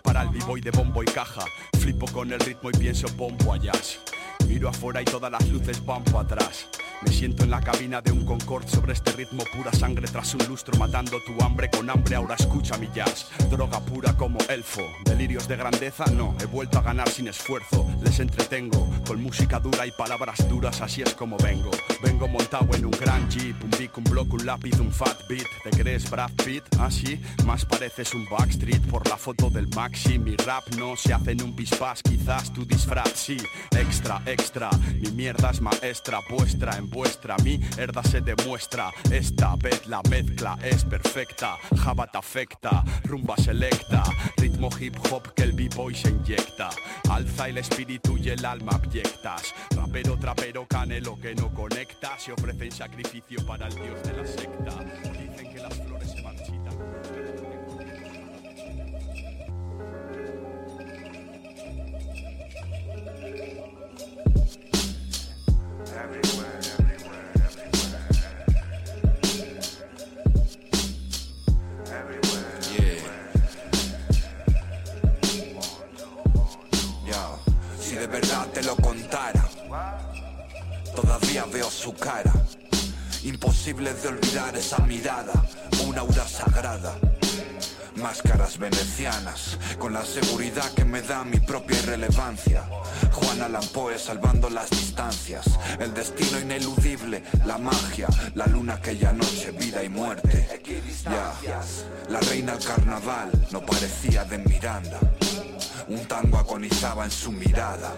para 0.05 0.23
el 0.23 0.29
b 0.29 0.39
de 0.61 0.71
bombo 0.71 1.03
y 1.03 1.07
caja. 1.07 1.45
Flipo 1.81 2.07
con 2.13 2.33
el 2.33 2.39
ritmo 2.39 2.71
y 2.71 2.79
pienso 2.79 3.09
bombo 3.17 3.53
allá. 3.53 3.73
Miro 4.47 4.69
afuera 4.69 5.03
y 5.03 5.05
todas 5.05 5.33
las 5.33 5.49
luces 5.49 5.85
van 5.85 6.05
para 6.05 6.21
atrás. 6.21 6.69
Me 7.05 7.13
siento 7.13 7.45
en 7.45 7.51
la 7.51 7.61
cabina 7.61 8.01
de 8.01 8.13
un 8.13 8.25
Concorde 8.25 8.69
sobre 8.69 8.93
este 8.93 9.13
ritmo 9.13 9.45
pura 9.55 9.73
sangre 9.73 10.07
tras 10.09 10.35
un 10.35 10.47
lustro 10.49 10.79
matando 10.79 11.19
tu 11.27 11.43
hambre 11.45 11.69
con 11.71 11.89
hambre. 11.91 12.17
Ahora 12.17 12.37
escucha 12.37 12.79
mi 12.79 12.89
jazz, 12.95 13.27
droga 13.51 13.81
pura 13.81 14.17
como 14.17 14.39
elfo. 14.49 14.83
Delirios 15.05 15.49
de 15.49 15.57
grandeza, 15.57 16.05
no, 16.07 16.37
he 16.41 16.47
vuelto 16.47 16.79
a 16.79 16.83
ganar 16.83 17.09
sin 17.09 17.29
esfuerzo. 17.29 17.87
Les 18.03 18.21
entretengo 18.21 18.89
con 19.07 19.23
música 19.23 19.59
dura 19.59 19.87
y 19.87 19.91
palabras 19.93 20.49
duras, 20.49 20.81
así 20.81 21.03
es 21.03 21.15
como 21.15 21.37
vengo. 21.39 21.71
Vengo 22.03 22.29
montado 22.29 22.75
en 22.75 22.85
un 22.85 22.93
gran 22.93 23.29
jeep, 23.29 23.63
un 23.63 23.71
beat, 23.71 23.97
un 23.99 24.05
block, 24.05 24.33
un 24.33 24.47
lápiz, 24.47 24.79
un 24.81 24.93
fat 24.93 25.27
beat. 25.29 25.47
¿Te 25.65 25.71
crees 25.71 26.09
Brad 26.11 26.31
Pitt? 26.45 26.65
Así, 26.79 27.21
más 27.45 27.65
pareces 27.65 28.15
un 28.15 28.27
backstreet 28.31 28.83
por 28.87 29.09
la 29.09 29.17
foto 29.17 29.51
del 29.51 29.69
maxi. 29.69 30.19
Mi 30.19 30.37
rap 30.37 30.65
no 30.77 30.97
se 30.97 31.13
hace 31.13 31.33
en 31.33 31.43
un 31.43 31.55
pispás, 31.55 32.03
quizás 32.03 32.53
tu 32.53 32.65
disfraz 32.65 33.11
sí. 33.15 33.37
Extra, 33.73 34.23
extra, 34.27 34.71
mi 35.01 35.11
mierda 35.11 35.51
es 35.51 35.61
maestra 35.61 36.21
vuestra 36.31 36.77
en 36.77 36.89
vuestra 36.93 37.37
mierda 37.39 38.03
se 38.03 38.21
demuestra. 38.21 38.93
Esta 39.11 39.57
vez 39.57 39.87
la 39.87 40.01
mezcla 40.09 40.59
es 40.63 40.85
perfecta. 40.85 41.57
Jabat 41.77 42.15
afecta, 42.15 42.85
rumba 43.05 43.37
selecta 43.37 44.05
Ritmo 44.37 44.69
hip 44.79 44.97
hop 45.11 45.35
que 45.35 45.45
el 45.45 45.53
b-boy 45.53 45.95
se 45.95 46.11
inyecta. 46.11 46.71
Alza 47.11 47.49
el 47.49 47.59
espíritu 47.59 48.17
y 48.17 48.31
el 48.31 48.45
alma 48.45 48.73
abyectas. 48.73 49.55
Rapero, 49.71 50.17
trapero, 50.19 50.67
canelo 50.67 51.19
que 51.21 51.35
no 51.35 51.53
conecta. 51.53 52.19
Se 52.19 52.33
ofrecen 52.33 52.73
sacrificio 52.73 53.45
para 53.47 53.69
el 53.69 53.75
dios 53.75 54.03
de 54.03 54.13
la 54.13 54.27
secta. 54.27 54.73
Dicen 55.13 55.53
que 55.53 55.61
las 55.61 55.79
todavía 80.95 81.45
veo 81.47 81.71
su 81.71 81.95
cara. 81.95 82.33
Imposible 83.25 83.95
de 83.95 84.09
olvidar 84.09 84.57
esa 84.57 84.79
mirada, 84.79 85.33
una 85.87 86.01
aura 86.01 86.27
sagrada. 86.27 86.95
Máscaras 87.97 88.59
venecianas, 88.59 89.59
con 89.79 89.93
la 89.93 90.05
seguridad 90.05 90.73
que 90.73 90.85
me 90.85 91.03
da 91.03 91.25
mi 91.25 91.39
propia 91.39 91.79
irrelevancia. 91.79 92.65
Juan 93.13 93.43
Allan 93.43 93.67
Poe 93.69 93.99
salvando 93.99 94.49
las 94.51 94.71
distancias, 94.71 95.45
el 95.79 95.93
destino 95.95 96.41
ineludible, 96.41 97.23
la 97.45 97.59
magia, 97.59 98.09
la 98.35 98.47
luna 98.47 98.75
aquella 98.75 99.13
noche, 99.13 99.53
vida 99.53 99.85
y 99.85 99.89
muerte. 99.89 100.63
Ya, 101.05 101.33
la 102.09 102.21
reina 102.21 102.53
al 102.53 102.65
carnaval 102.65 103.31
no 103.51 103.61
parecía 103.61 104.25
de 104.25 104.39
Miranda. 104.39 104.99
Un 105.89 106.05
tango 106.07 106.39
agonizaba 106.39 107.05
en 107.05 107.11
su 107.11 107.31
mirada. 107.31 107.93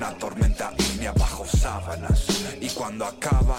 Una 0.00 0.16
tormenta 0.16 0.72
ígnea 0.78 1.12
bajo 1.12 1.44
sábanas. 1.46 2.24
Y 2.58 2.70
cuando 2.70 3.04
acaba, 3.04 3.58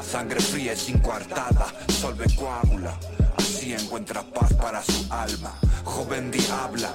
sangre 0.00 0.38
fría 0.38 0.72
y 0.72 0.76
sin 0.76 1.00
coartada, 1.00 1.66
solve 2.00 2.26
coágula. 2.36 2.96
Así 3.36 3.72
encuentra 3.72 4.22
paz 4.22 4.54
para 4.54 4.80
su 4.84 5.12
alma. 5.12 5.52
Joven 5.82 6.30
diabla, 6.30 6.92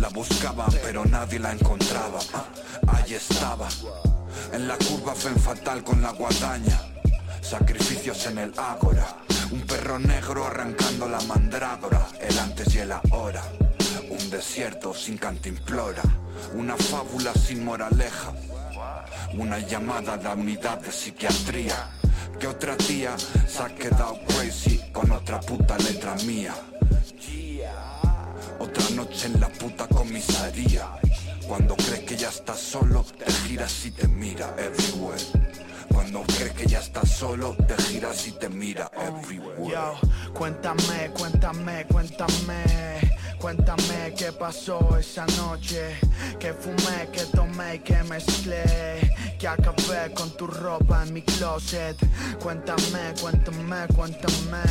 la 0.00 0.08
buscaban 0.08 0.70
pero 0.82 1.04
nadie 1.04 1.40
la 1.40 1.52
encontraba. 1.52 2.20
Ah, 2.32 2.46
Ahí 2.86 3.12
estaba, 3.12 3.68
en 4.54 4.66
la 4.66 4.78
curva 4.78 5.14
fen 5.14 5.36
fatal 5.36 5.84
con 5.84 6.00
la 6.00 6.12
guadaña. 6.12 6.80
Sacrificios 7.42 8.24
en 8.28 8.38
el 8.38 8.54
ágora. 8.58 9.06
Un 9.50 9.60
perro 9.66 9.98
negro 9.98 10.46
arrancando 10.46 11.06
la 11.06 11.20
mandrágora. 11.20 12.08
El 12.18 12.38
antes 12.38 12.74
y 12.74 12.78
el 12.78 12.92
ahora. 12.92 13.42
Desierto 14.32 14.94
sin 14.94 15.18
cantimplora. 15.18 16.00
Una 16.54 16.74
fábula 16.74 17.34
sin 17.34 17.62
moraleja. 17.62 18.32
Una 19.34 19.58
llamada 19.58 20.14
a 20.14 20.16
la 20.16 20.32
unidad 20.32 20.80
de 20.80 20.90
psiquiatría. 20.90 21.90
Que 22.40 22.46
otra 22.46 22.74
tía 22.78 23.14
se 23.18 23.62
ha 23.62 23.68
quedado 23.74 24.18
crazy 24.28 24.80
con 24.90 25.12
otra 25.12 25.38
puta 25.38 25.76
letra 25.76 26.14
mía. 26.24 26.54
Otra 28.58 28.90
noche 28.94 29.26
en 29.26 29.38
la 29.38 29.48
puta 29.50 29.86
comisaría. 29.86 30.88
Cuando 31.46 31.76
crees 31.76 32.00
que 32.00 32.16
ya 32.16 32.30
estás 32.30 32.58
solo, 32.58 33.04
te 33.04 33.30
giras 33.30 33.84
y 33.84 33.90
te 33.90 34.08
mira 34.08 34.54
everywhere. 34.56 35.22
Cuando 35.92 36.22
crees 36.22 36.54
que 36.54 36.66
ya 36.66 36.78
estás 36.78 37.10
solo, 37.10 37.54
te 37.68 37.76
giras 37.82 38.26
y 38.26 38.32
te 38.32 38.48
mira 38.48 38.90
everywhere. 38.96 39.70
Yo, 39.70 40.32
cuéntame, 40.32 41.10
cuéntame, 41.12 41.84
cuéntame. 41.84 42.92
Cuéntame 43.42 44.14
qué 44.16 44.30
pasó 44.30 44.96
esa 44.96 45.26
noche. 45.36 45.98
Que 46.38 46.52
fumé, 46.52 47.08
que 47.12 47.24
tomé 47.24 47.74
y 47.74 47.78
que 47.80 48.00
mezclé. 48.04 49.16
Que 49.36 49.48
acabé 49.48 50.14
con 50.14 50.30
tu 50.36 50.46
ropa 50.46 51.02
en 51.02 51.12
mi 51.12 51.22
closet. 51.22 51.96
Cuéntame, 52.40 53.12
cuéntame, 53.20 53.88
cuéntame. 53.96 54.62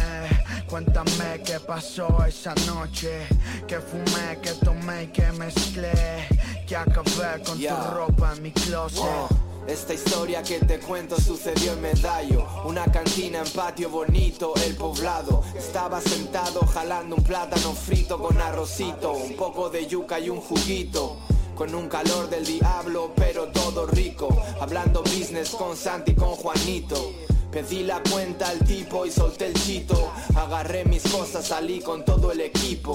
Cuéntame 0.69 1.41
qué 1.43 1.59
pasó 1.59 2.23
esa 2.25 2.55
noche. 2.65 3.27
Que 3.67 3.77
fumé, 3.81 4.39
que 4.41 4.51
tomé 4.63 5.03
y 5.03 5.07
que 5.07 5.29
mezclé. 5.33 6.29
Que 6.65 6.77
acabé 6.77 7.43
con 7.45 7.59
tu 7.59 7.75
ropa 7.93 8.31
en 8.37 8.41
mi 8.41 8.51
closet. 8.51 9.50
Esta 9.67 9.93
historia 9.93 10.41
que 10.41 10.59
te 10.59 10.79
cuento 10.79 11.19
sucedió 11.19 11.73
en 11.73 11.81
Medallo. 11.81 12.45
Una 12.65 12.85
cantina 12.85 13.39
en 13.39 13.49
patio 13.51 13.89
bonito, 13.89 14.53
el 14.65 14.75
poblado. 14.75 15.43
Estaba 15.55 16.01
sentado 16.01 16.61
jalando 16.61 17.15
un 17.15 17.23
plátano 17.23 17.73
frito 17.73 18.17
con 18.17 18.41
arrocito 18.41 19.13
Un 19.13 19.35
poco 19.35 19.69
de 19.69 19.85
yuca 19.85 20.19
y 20.19 20.29
un 20.29 20.41
juguito. 20.41 21.17
Con 21.55 21.75
un 21.75 21.87
calor 21.87 22.29
del 22.29 22.45
diablo, 22.45 23.13
pero 23.15 23.47
todo 23.49 23.85
rico. 23.85 24.35
Hablando 24.59 25.03
business 25.03 25.51
con 25.51 25.77
Santi 25.77 26.13
y 26.13 26.15
con 26.15 26.35
Juanito. 26.35 27.13
Pedí 27.51 27.83
la 27.83 28.01
cuenta 28.11 28.49
al 28.49 28.59
tipo 28.59 29.05
y 29.05 29.11
solté 29.11 29.47
el 29.47 29.53
chito. 29.53 30.11
Agarré 30.35 30.85
mis 30.85 31.03
cosas, 31.03 31.47
salí 31.47 31.81
con 31.81 32.03
todo 32.03 32.31
el 32.31 32.41
equipo. 32.41 32.93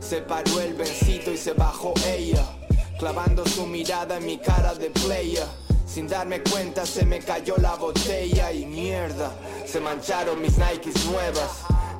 Se 0.00 0.20
paró 0.20 0.60
el 0.60 0.74
vencito 0.74 1.30
y 1.30 1.36
se 1.36 1.52
bajó 1.52 1.94
ella 2.04 2.44
Clavando 2.98 3.44
su 3.46 3.66
mirada 3.66 4.18
en 4.18 4.26
mi 4.26 4.38
cara 4.38 4.74
de 4.74 4.90
player 4.90 5.46
Sin 5.86 6.08
darme 6.08 6.42
cuenta 6.42 6.86
se 6.86 7.04
me 7.04 7.18
cayó 7.20 7.56
la 7.58 7.74
botella 7.74 8.52
y 8.52 8.64
mierda. 8.66 9.32
Se 9.66 9.80
mancharon 9.80 10.40
mis 10.40 10.56
Nikes 10.58 11.04
nuevas. 11.06 11.50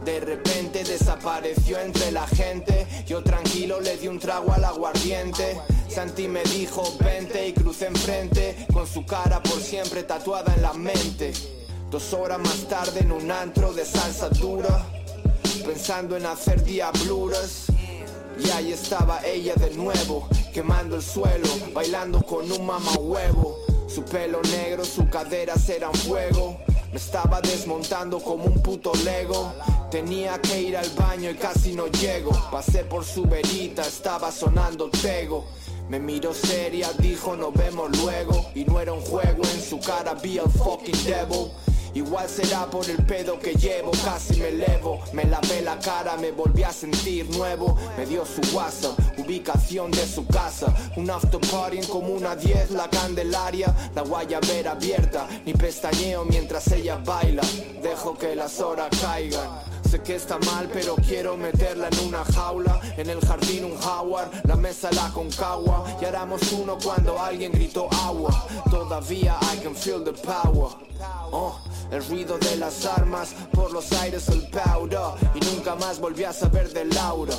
De 0.05 0.18
repente 0.20 0.83
desapareció 0.83 1.78
entre 1.78 2.11
la 2.11 2.26
gente. 2.26 2.87
Yo 3.07 3.22
tranquilo 3.22 3.80
le 3.80 3.97
di 3.97 4.09
un 4.09 4.18
trago 4.18 4.53
al 4.53 4.64
aguardiente. 4.64 5.59
Santi 5.89 6.26
me 6.26 6.43
dijo 6.45 6.83
vente 7.01 7.49
y 7.49 7.53
crucé 7.53 7.87
enfrente 7.87 8.66
Con 8.72 8.87
su 8.87 9.05
cara 9.05 9.43
por 9.43 9.61
siempre 9.61 10.03
tatuada 10.03 10.55
en 10.55 10.62
la 10.62 10.72
mente. 10.72 11.33
Dos 11.91 12.14
horas 12.14 12.39
más 12.39 12.66
tarde 12.68 13.01
en 13.01 13.12
un 13.12 13.30
antro 13.30 13.74
de 13.74 13.85
salsa 13.85 14.30
dura 14.30 14.87
Pensando 15.64 16.16
en 16.16 16.26
hacer 16.26 16.64
diabluras. 16.64 17.66
Y 18.43 18.51
ahí 18.51 18.72
estaba 18.72 19.24
ella 19.24 19.55
de 19.55 19.70
nuevo, 19.74 20.26
quemando 20.53 20.97
el 20.97 21.03
suelo, 21.03 21.49
bailando 21.72 22.22
con 22.22 22.51
un 22.51 22.66
mamá 22.66 22.93
huevo. 22.99 23.72
Su 23.93 24.05
pelo 24.05 24.40
negro, 24.43 24.86
sus 24.86 25.05
caderas 25.11 25.68
eran 25.68 25.93
fuego. 25.93 26.57
Me 26.90 26.97
estaba 26.97 27.43
desmontando 27.43 28.20
como 28.20 28.45
un 28.45 28.62
puto 28.62 28.90
Lego. 29.05 29.53
Tenía 29.90 30.40
que 30.40 30.62
ir 30.62 30.78
al 30.78 30.88
baño 30.97 31.28
y 31.28 31.34
casi 31.34 31.74
no 31.74 31.88
llego. 31.88 32.30
Pasé 32.51 32.84
por 32.84 33.05
su 33.05 33.24
verita, 33.24 33.82
estaba 33.82 34.32
sonando 34.32 34.88
tego. 34.88 35.45
Me 35.90 36.01
miró 36.01 36.32
seria, 36.32 36.90
dijo 37.01 37.36
nos 37.36 37.53
vemos 37.53 37.95
luego. 37.99 38.47
Y 38.55 38.64
no 38.64 38.80
era 38.80 38.95
un 38.95 39.03
juego, 39.03 39.43
en 39.45 39.61
su 39.61 39.78
cara 39.78 40.14
vi 40.14 40.38
el 40.38 40.49
fucking 40.49 41.05
devil. 41.05 41.51
Igual 41.95 42.28
será 42.28 42.66
por 42.70 42.88
el 42.88 43.05
pedo 43.05 43.38
que 43.38 43.55
llevo, 43.55 43.90
casi 44.05 44.40
me 44.40 44.49
elevo. 44.49 45.01
Me 45.12 45.24
lavé 45.24 45.61
la 45.62 45.78
cara, 45.78 46.16
me 46.16 46.30
volví 46.30 46.62
a 46.62 46.72
sentir 46.72 47.28
nuevo. 47.36 47.76
Me 47.97 48.07
dio 48.07 48.24
su 48.24 48.40
WhatsApp, 48.57 48.99
ubicación 49.18 49.90
de 49.90 50.07
su 50.07 50.26
casa. 50.26 50.74
Un 50.97 51.11
after 51.11 51.40
party 51.40 51.78
en 51.78 51.86
como 51.86 52.09
una 52.09 52.34
10, 52.34 52.70
la 52.70 52.88
candelaria. 52.88 53.74
La 53.95 54.03
guayabera 54.03 54.72
abierta, 54.72 55.28
ni 55.45 55.53
pestañeo 55.53 56.24
mientras 56.24 56.70
ella 56.72 56.97
baila. 56.97 57.43
Dejo 57.82 58.16
que 58.16 58.34
las 58.34 58.61
horas 58.61 58.88
caigan. 59.01 59.72
Sé 59.93 60.01
que 60.01 60.14
está 60.14 60.38
mal, 60.38 60.70
pero 60.72 60.95
quiero 60.97 61.36
meterla 61.36 61.88
en 61.88 62.09
una 62.09 62.24
jaula. 62.24 62.80
En 62.97 63.11
el 63.11 63.20
jardín 63.20 63.66
un 63.66 63.76
Howard, 63.76 64.30
la 64.45 64.57
mesa 64.57 64.88
la 64.93 65.11
concagua. 65.11 65.84
Y 66.01 66.07
éramos 66.07 66.51
uno 66.53 66.78
cuando 66.82 67.20
alguien 67.20 67.53
gritó 67.53 67.90
agua. 67.93 68.47
Todavía 68.70 69.36
I 69.53 69.59
can 69.59 69.74
feel 69.74 70.03
the 70.03 70.14
power. 70.14 70.70
Oh, 71.30 71.61
el 71.90 72.03
ruido 72.07 72.38
de 72.38 72.57
las 72.57 72.86
armas, 72.86 73.34
por 73.53 73.70
los 73.70 73.93
aires 73.93 74.26
el 74.30 74.49
powder. 74.49 75.12
Y 75.34 75.40
nunca 75.40 75.74
más 75.74 76.01
volví 76.01 76.24
a 76.24 76.32
saber 76.32 76.72
de 76.72 76.86
Laura. 76.86 77.34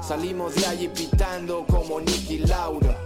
Salimos 0.00 0.54
de 0.54 0.64
allí 0.64 0.88
pitando 0.88 1.66
como 1.66 2.00
Nicky 2.00 2.38
Laura. 2.38 2.96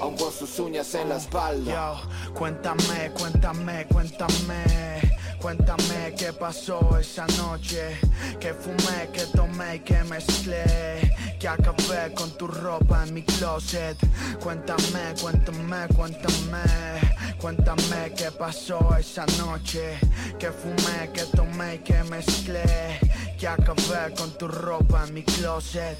Aún 0.00 0.16
con 0.16 0.32
sus 0.32 0.56
uñas 0.60 0.94
en 0.94 1.08
la 1.08 1.16
espalda. 1.16 1.98
Yo, 1.98 2.32
cuéntame, 2.34 3.10
cuéntame, 3.18 3.86
cuéntame. 3.88 5.19
Cuéntame 5.40 6.14
qué 6.18 6.34
pasó 6.34 6.98
esa 6.98 7.26
noche, 7.38 7.98
que 8.38 8.52
fumé, 8.52 9.08
que 9.10 9.24
tomé 9.34 9.76
y 9.76 9.80
que 9.80 10.04
mezclé, 10.04 11.14
que 11.38 11.48
acabé 11.48 12.12
con 12.14 12.30
tu 12.36 12.46
ropa 12.46 13.04
en 13.06 13.14
mi 13.14 13.22
closet. 13.22 13.96
Cuéntame, 14.38 15.14
cuéntame, 15.18 15.88
cuéntame, 15.96 16.62
cuéntame 17.40 18.12
qué 18.14 18.30
pasó 18.30 18.94
esa 18.98 19.24
noche, 19.38 19.98
que 20.38 20.50
fumé, 20.50 21.10
que 21.14 21.24
tomé 21.34 21.76
y 21.76 21.78
que 21.78 22.04
mezclé, 22.04 23.00
que 23.38 23.48
acabé 23.48 24.14
con 24.14 24.36
tu 24.36 24.46
ropa 24.46 25.04
en 25.06 25.14
mi 25.14 25.22
closet. 25.22 25.96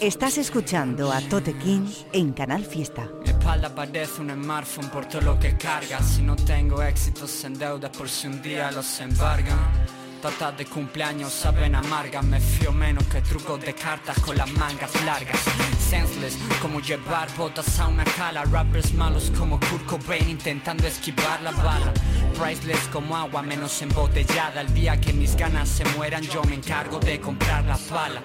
Estás 0.00 0.38
escuchando 0.38 1.10
a 1.10 1.20
Tote 1.20 1.54
King 1.54 1.90
en 2.12 2.32
Canal 2.32 2.64
Fiesta. 2.64 3.10
Mi 3.24 3.30
espalda 3.30 3.74
parece 3.74 4.20
un 4.20 4.30
smartphone 4.30 4.88
por 4.90 5.06
todo 5.06 5.22
lo 5.22 5.38
que 5.40 5.56
carga. 5.56 6.00
Si 6.00 6.22
no 6.22 6.36
tengo 6.36 6.80
éxitos 6.80 7.42
en 7.42 7.58
deuda 7.58 7.90
por 7.90 8.08
si 8.08 8.28
un 8.28 8.40
día 8.40 8.70
los 8.70 9.00
embargan 9.00 9.58
Tatas 10.22 10.56
de 10.56 10.66
cumpleaños 10.66 11.32
saben 11.32 11.74
amargas 11.74 12.24
Me 12.24 12.40
fío 12.40 12.72
menos 12.72 13.04
que 13.04 13.20
trucos 13.22 13.60
de 13.60 13.74
cartas 13.74 14.20
con 14.20 14.36
las 14.36 14.48
mangas 14.52 15.04
largas. 15.04 15.40
Senseless 15.80 16.38
como 16.62 16.78
llevar 16.78 17.28
botas 17.36 17.80
a 17.80 17.88
una 17.88 18.04
cala. 18.04 18.44
Rappers 18.44 18.94
malos 18.94 19.32
como 19.36 19.58
Kurt 19.58 19.84
Cobain 19.86 20.28
intentando 20.28 20.86
esquivar 20.86 21.42
la 21.42 21.50
bala. 21.50 21.92
Priceless 22.38 22.88
como 22.92 23.16
agua 23.16 23.42
menos 23.42 23.82
embotellada. 23.82 24.60
El 24.60 24.72
día 24.72 25.00
que 25.00 25.12
mis 25.12 25.34
ganas 25.34 25.68
se 25.68 25.84
mueran 25.96 26.22
yo 26.22 26.40
me 26.44 26.54
encargo 26.54 27.00
de 27.00 27.20
comprar 27.20 27.64
la 27.64 27.76
pala 27.76 28.22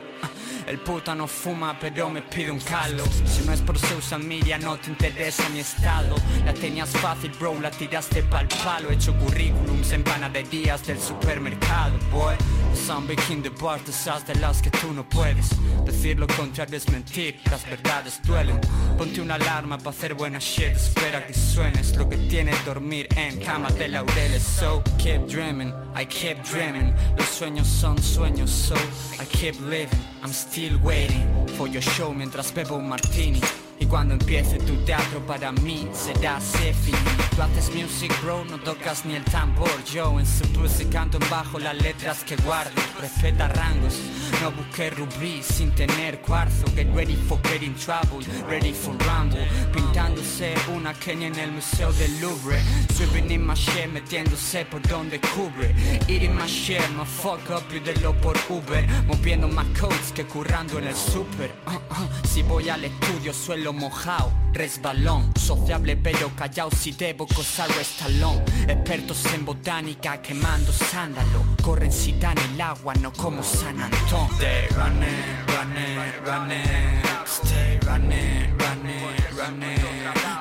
el 0.68 0.80
puta 0.80 1.16
no 1.16 1.28
fuma 1.28 1.78
pero 1.80 2.10
me 2.10 2.22
pide 2.22 2.52
un 2.52 2.60
calo. 2.60 3.04
Si 3.26 3.46
no 3.46 3.54
es 3.54 3.62
por 3.62 3.78
social 3.78 4.24
media 4.24 4.58
no 4.58 4.78
te 4.78 4.90
interesa 4.90 5.48
mi 5.50 5.60
estado. 5.60 6.16
La 6.46 6.54
tenías 6.54 6.90
fácil 6.90 7.32
bro, 7.40 7.60
la 7.60 7.72
tiraste 7.72 8.24
pa'l 8.24 8.48
palo. 8.64 8.90
He 8.90 8.96
hecho 8.96 9.14
currículums 9.18 9.92
en 9.92 10.04
panaderías 10.04 10.86
del 10.86 11.00
supermercado 11.00 11.98
boy 12.12 12.36
Son 12.76 13.08
in 13.30 13.42
the 13.42 13.50
bar, 13.50 13.80
de 13.84 14.36
las 14.36 14.62
que 14.62 14.70
tú 14.70 14.94
no 14.94 15.04
puedes. 15.04 15.50
Decir 15.86 16.20
lo 16.20 16.28
contrario 16.28 16.78
es 16.78 16.90
mentir, 16.90 17.40
las 17.50 17.64
verdades 17.66 18.20
duelen. 18.24 18.60
Ponte 18.98 19.22
una 19.22 19.36
alarma 19.36 19.78
para 19.78 19.92
hacer 19.92 20.14
buena 20.14 20.40
shit 20.40 20.76
Espera 20.76 21.26
que 21.26 21.34
suenes 21.34 21.96
lo 21.96 22.08
que 22.10 22.18
tiene 22.18 22.52
dormir 22.66 23.08
en 23.16 23.40
cama 23.40 23.70
de 23.72 23.88
laureles. 23.88 24.44
So 24.44 24.84
keep 24.98 25.28
dreaming, 25.28 25.74
I 25.96 26.06
keep 26.06 26.44
dreaming. 26.44 26.94
Los 27.18 27.30
sueños 27.30 27.68
son 27.68 27.98
sueños 27.98 28.50
so 28.50 28.76
I 29.20 29.26
keep 29.26 29.60
living. 29.62 30.00
I'm 30.24 30.34
still 30.34 30.78
waiting 30.84 31.28
for 31.58 31.68
your 31.68 31.82
show 31.82 32.14
mientras 32.14 32.54
bebo 32.54 32.76
un 32.78 32.90
martini 32.90 33.42
y 33.84 33.86
cuando 33.86 34.14
empiece 34.14 34.58
tu 34.60 34.76
teatro 34.86 35.20
para 35.28 35.52
mí 35.52 35.90
será 35.94 36.40
Sefi 36.40 36.94
Tú 37.36 37.42
haces 37.42 37.74
music 37.74 38.14
bro, 38.22 38.46
no 38.46 38.60
tocas 38.60 39.06
ni 39.06 39.16
el 39.16 39.24
tambor. 39.24 39.84
Yo 39.92 40.20
en 40.20 40.26
su 40.28 40.44
pussy 40.50 40.86
canto 40.86 41.18
bajo 41.32 41.58
las 41.58 41.76
letras 41.82 42.24
que 42.24 42.36
guardo. 42.36 42.80
Respeta 43.02 43.48
rangos, 43.48 43.96
no 44.40 44.52
busqué 44.52 44.92
rubí 44.92 45.42
sin 45.42 45.72
tener 45.72 46.22
cuarzo. 46.22 46.66
Get 46.76 46.94
ready 46.94 47.16
for 47.16 47.40
getting 47.42 47.74
trouble, 47.74 48.24
ready 48.48 48.72
for 48.72 48.96
rumble. 49.08 49.48
Pintándose 49.74 50.54
una 50.76 50.94
Kenia 50.94 51.28
en 51.28 51.40
el 51.40 51.52
museo 51.54 51.92
del 51.94 52.22
Louvre. 52.22 52.62
Swimming 52.96 53.32
in 53.32 53.48
my 53.48 53.56
share, 53.56 53.88
metiéndose 53.88 54.66
por 54.66 54.84
donde 54.84 55.20
cubre. 55.20 55.74
Eating 56.08 56.36
my 56.36 56.46
share, 56.48 56.88
no 56.96 57.04
fuck 57.04 57.50
up, 57.50 57.64
pídelo 57.68 58.14
por 58.22 58.38
Uber. 58.48 58.88
Moviendo 59.08 59.48
más 59.48 59.66
coats 59.80 60.12
que 60.14 60.24
currando 60.26 60.78
en 60.78 60.86
el 60.86 60.96
super. 60.96 61.52
Uh, 61.66 61.72
uh, 61.72 62.28
Si 62.28 62.44
voy 62.44 62.70
al 62.70 62.84
estudio 62.84 63.34
suelo 63.34 63.73
mojado, 63.74 64.32
resbalón. 64.54 65.32
Sociable 65.38 65.98
pero 65.98 66.30
callado 66.36 66.72
si 66.72 66.92
debo 66.92 67.28
cosar 67.28 67.70
estalón. 67.80 68.42
Expertos 68.68 69.26
en 69.34 69.46
botánica 69.46 70.22
quemando 70.22 70.72
sándalo. 70.72 71.44
Corren 71.62 71.92
si 71.92 72.14
dan 72.14 72.38
el 72.38 72.62
agua, 72.62 72.94
no 72.96 73.12
como 73.12 73.44
San 73.44 73.82
Antón. 73.82 74.30
Stay 74.36 74.68
running, 74.76 75.24
running, 75.48 76.00
running. 76.26 77.04
Stay 77.26 77.80
running, 77.86 78.56
running, 78.58 79.14
running. 79.36 79.80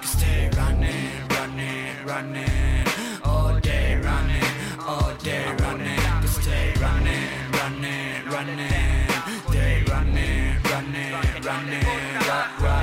Stay 0.04 0.50
running, 0.56 1.10
running, 1.30 2.06
running. 2.06 2.84
All 3.24 3.58
day 3.60 3.96
running, 3.96 4.42
all 4.86 5.14
day 5.22 5.44
running. 5.60 5.98
Stay 6.26 6.72
running, 6.80 7.28
running, 7.52 8.24
running. 8.30 9.08
Stay 9.48 9.82
running, 9.88 10.56
running, 10.64 11.12
running. 11.42 11.84
Rock, 12.28 12.60
rock, 12.60 12.81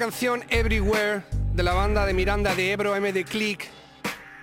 canción 0.00 0.42
Everywhere 0.48 1.24
de 1.52 1.62
la 1.62 1.74
banda 1.74 2.06
de 2.06 2.14
Miranda 2.14 2.54
de 2.54 2.72
Ebro 2.72 2.98
MD 2.98 3.22
Click, 3.22 3.68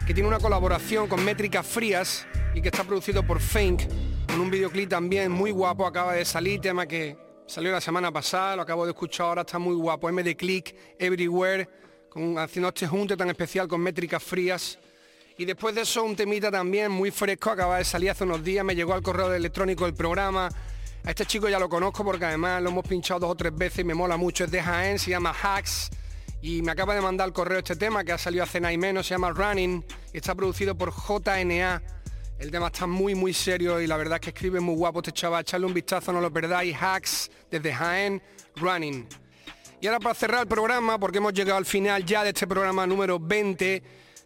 que 0.05 0.13
tiene 0.13 0.29
una 0.29 0.37
colaboración 0.37 1.07
con 1.07 1.25
Métricas 1.25 1.65
Frías 1.65 2.27
y 2.53 2.61
que 2.61 2.67
está 2.67 2.83
producido 2.83 3.25
por 3.25 3.39
Fink, 3.39 3.81
con 4.27 4.39
un 4.39 4.51
videoclip 4.51 4.87
también 4.87 5.31
muy 5.31 5.49
guapo, 5.49 5.87
acaba 5.87 6.13
de 6.13 6.25
salir, 6.25 6.61
tema 6.61 6.85
que 6.85 7.17
salió 7.47 7.71
la 7.71 7.81
semana 7.81 8.11
pasada, 8.11 8.55
lo 8.55 8.61
acabo 8.61 8.85
de 8.85 8.91
escuchar 8.91 9.25
ahora, 9.25 9.41
está 9.41 9.57
muy 9.57 9.73
guapo, 9.73 10.11
MD 10.11 10.35
Click, 10.35 10.75
Everywhere, 10.99 11.67
con, 12.07 12.37
haciendo 12.37 12.67
este 12.67 12.85
junte 12.85 13.17
tan 13.17 13.31
especial 13.31 13.67
con 13.67 13.81
Métricas 13.81 14.21
Frías. 14.21 14.77
Y 15.39 15.45
después 15.45 15.73
de 15.73 15.81
eso 15.81 16.03
un 16.03 16.15
temita 16.15 16.51
también 16.51 16.91
muy 16.91 17.09
fresco, 17.09 17.49
acaba 17.49 17.79
de 17.79 17.83
salir 17.83 18.11
hace 18.11 18.25
unos 18.25 18.43
días, 18.43 18.63
me 18.63 18.75
llegó 18.75 18.93
al 18.93 19.01
correo 19.01 19.33
electrónico 19.33 19.85
del 19.85 19.95
programa. 19.95 20.49
A 21.07 21.11
este 21.11 21.25
chico 21.25 21.47
ya 21.47 21.57
lo 21.57 21.69
conozco 21.69 22.03
porque 22.03 22.25
además 22.25 22.61
lo 22.61 22.69
hemos 22.69 22.85
pinchado 22.85 23.21
dos 23.21 23.31
o 23.31 23.35
tres 23.35 23.55
veces 23.55 23.79
y 23.79 23.83
me 23.85 23.93
mola 23.93 24.17
mucho, 24.17 24.43
es 24.43 24.51
de 24.51 24.61
Jaén, 24.61 24.99
se 24.99 25.11
llama 25.11 25.33
Hacks 25.41 25.89
y 26.41 26.61
me 26.61 26.73
acaba 26.73 26.93
de 26.95 26.99
mandar 26.99 27.27
el 27.27 27.33
correo 27.33 27.59
este 27.59 27.77
tema 27.77 28.03
que 28.03 28.11
ha 28.11 28.17
salido 28.17 28.43
hace 28.43 28.59
nada 28.59 28.73
y 28.73 28.77
menos, 28.77 29.07
se 29.07 29.13
llama 29.13 29.29
Running 29.29 29.85
y 30.11 30.17
está 30.17 30.35
producido 30.35 30.75
por 30.77 30.91
JNA. 30.91 31.81
El 32.39 32.51
tema 32.51 32.67
está 32.67 32.87
muy 32.87 33.15
muy 33.15 33.31
serio 33.33 33.79
y 33.79 33.87
la 33.87 33.95
verdad 33.95 34.15
es 34.15 34.19
que 34.19 34.29
escribe 34.31 34.59
muy 34.59 34.75
guapo 34.75 34.99
este 34.99 35.13
chaval, 35.13 35.43
echarle 35.43 35.65
un 35.65 35.73
vistazo, 35.73 36.11
no 36.11 36.19
lo 36.19 36.29
perdáis, 36.29 36.75
Hacks 36.75 37.31
desde 37.49 37.73
Jaén, 37.73 38.21
Running. 38.57 39.07
Y 39.79 39.87
ahora 39.87 40.01
para 40.01 40.13
cerrar 40.13 40.41
el 40.41 40.47
programa, 40.47 40.99
porque 40.99 41.19
hemos 41.19 41.31
llegado 41.31 41.57
al 41.57 41.65
final 41.65 42.03
ya 42.03 42.25
de 42.25 42.31
este 42.31 42.45
programa 42.45 42.85
número 42.85 43.17
20, 43.17 43.81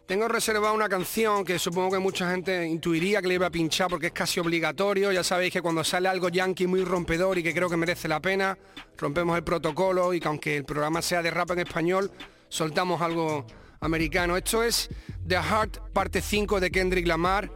tengo 0.06 0.28
reservada 0.28 0.72
una 0.72 0.88
canción 0.88 1.44
que 1.44 1.58
supongo 1.58 1.92
que 1.92 1.98
mucha 1.98 2.30
gente 2.30 2.66
intuiría 2.66 3.22
que 3.22 3.28
le 3.28 3.34
iba 3.34 3.46
a 3.46 3.50
pinchar 3.50 3.88
porque 3.88 4.08
es 4.08 4.12
casi 4.12 4.40
obligatorio. 4.40 5.12
Ya 5.12 5.22
sabéis 5.22 5.52
que 5.52 5.62
cuando 5.62 5.84
sale 5.84 6.08
algo 6.08 6.28
yankee 6.28 6.66
muy 6.66 6.84
rompedor 6.84 7.38
y 7.38 7.42
que 7.42 7.54
creo 7.54 7.70
que 7.70 7.76
merece 7.76 8.08
la 8.08 8.20
pena, 8.20 8.58
rompemos 8.98 9.36
el 9.36 9.44
protocolo 9.44 10.12
y 10.12 10.20
que 10.20 10.28
aunque 10.28 10.56
el 10.56 10.64
programa 10.64 11.02
sea 11.02 11.22
de 11.22 11.30
rap 11.30 11.52
en 11.52 11.60
español, 11.60 12.10
soltamos 12.48 13.00
algo 13.00 13.46
americano. 13.80 14.36
Esto 14.36 14.62
es 14.62 14.90
The 15.26 15.36
Heart, 15.36 15.92
parte 15.92 16.20
5 16.20 16.60
de 16.60 16.70
Kendrick 16.70 17.06
Lamar, 17.06 17.50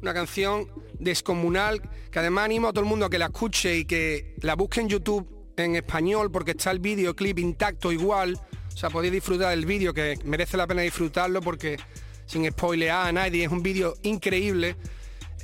una 0.00 0.14
canción 0.14 0.68
descomunal 0.98 1.82
que 2.10 2.18
además 2.18 2.44
animo 2.46 2.68
a 2.68 2.72
todo 2.72 2.84
el 2.84 2.88
mundo 2.88 3.06
a 3.06 3.10
que 3.10 3.18
la 3.18 3.26
escuche 3.26 3.76
y 3.76 3.84
que 3.84 4.36
la 4.40 4.54
busque 4.54 4.80
en 4.80 4.88
YouTube 4.88 5.28
en 5.56 5.76
español 5.76 6.30
porque 6.30 6.52
está 6.52 6.70
el 6.70 6.78
videoclip 6.78 7.38
intacto 7.38 7.92
igual. 7.92 8.40
Sea, 8.80 8.88
podéis 8.88 9.12
disfrutar 9.12 9.50
del 9.50 9.66
vídeo 9.66 9.92
que 9.92 10.18
merece 10.24 10.56
la 10.56 10.66
pena 10.66 10.80
disfrutarlo 10.80 11.42
porque 11.42 11.76
sin 12.24 12.50
spoilear 12.50 13.08
a 13.08 13.12
nadie, 13.12 13.44
es 13.44 13.52
un 13.52 13.62
vídeo 13.62 13.94
increíble. 14.04 14.74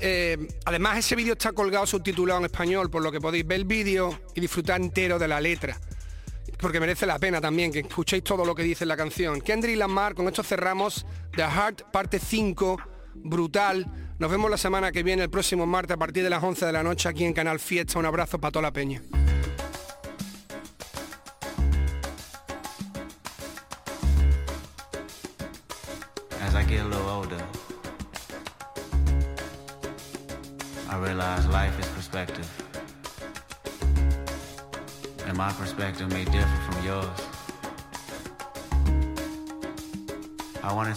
Eh, 0.00 0.38
además 0.64 0.96
ese 0.96 1.14
vídeo 1.16 1.34
está 1.34 1.52
colgado 1.52 1.86
subtitulado 1.86 2.40
en 2.40 2.46
español, 2.46 2.88
por 2.88 3.02
lo 3.02 3.12
que 3.12 3.20
podéis 3.20 3.46
ver 3.46 3.58
el 3.58 3.64
vídeo 3.66 4.18
y 4.34 4.40
disfrutar 4.40 4.80
entero 4.80 5.18
de 5.18 5.28
la 5.28 5.38
letra. 5.38 5.78
Porque 6.58 6.80
merece 6.80 7.04
la 7.04 7.18
pena 7.18 7.38
también 7.38 7.70
que 7.70 7.80
escuchéis 7.80 8.24
todo 8.24 8.42
lo 8.42 8.54
que 8.54 8.62
dice 8.62 8.86
la 8.86 8.96
canción. 8.96 9.42
Kendrick 9.42 9.76
Lamar, 9.76 10.14
con 10.14 10.26
esto 10.28 10.42
cerramos 10.42 11.04
The 11.36 11.42
Heart 11.42 11.90
parte 11.92 12.18
5, 12.18 12.78
brutal. 13.16 14.14
Nos 14.18 14.30
vemos 14.30 14.50
la 14.50 14.56
semana 14.56 14.92
que 14.92 15.02
viene, 15.02 15.24
el 15.24 15.30
próximo 15.30 15.66
martes, 15.66 15.94
a 15.94 15.98
partir 15.98 16.22
de 16.24 16.30
las 16.30 16.42
11 16.42 16.64
de 16.64 16.72
la 16.72 16.82
noche, 16.82 17.06
aquí 17.06 17.26
en 17.26 17.34
Canal 17.34 17.60
Fiesta. 17.60 17.98
Un 17.98 18.06
abrazo 18.06 18.38
para 18.38 18.52
toda 18.52 18.62
la 18.62 18.72
peña. 18.72 19.02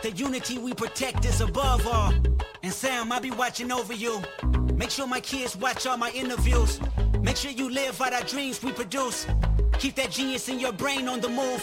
The 0.00 0.12
unity 0.12 0.58
we 0.58 0.72
protect 0.72 1.24
is 1.24 1.40
above 1.40 1.86
all. 1.86 2.12
And 2.62 2.72
Sam, 2.72 3.12
I'll 3.12 3.20
be 3.20 3.30
watching 3.30 3.70
over 3.70 3.92
you. 3.92 4.22
Make 4.74 4.90
sure 4.90 5.06
my 5.06 5.20
kids 5.20 5.56
watch 5.56 5.86
all 5.86 5.96
my 5.96 6.10
interviews. 6.10 6.80
Make 7.20 7.36
sure 7.36 7.50
you 7.50 7.70
live 7.70 8.00
out 8.00 8.12
our 8.12 8.22
dreams 8.22 8.62
we 8.62 8.72
produce. 8.72 9.26
Keep 9.78 9.96
that 9.96 10.10
genius 10.10 10.48
in 10.48 10.58
your 10.58 10.72
brain 10.72 11.08
on 11.08 11.20
the 11.20 11.28
move. 11.28 11.62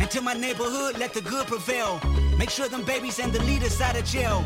Until 0.00 0.22
my 0.22 0.34
neighborhood, 0.34 0.98
let 0.98 1.12
the 1.14 1.20
good 1.20 1.46
prevail. 1.46 2.00
Make 2.38 2.50
sure 2.50 2.68
them 2.68 2.84
babies 2.84 3.18
and 3.18 3.32
the 3.32 3.42
leaders 3.42 3.80
out 3.80 3.96
of 3.98 4.04
jail. 4.04 4.44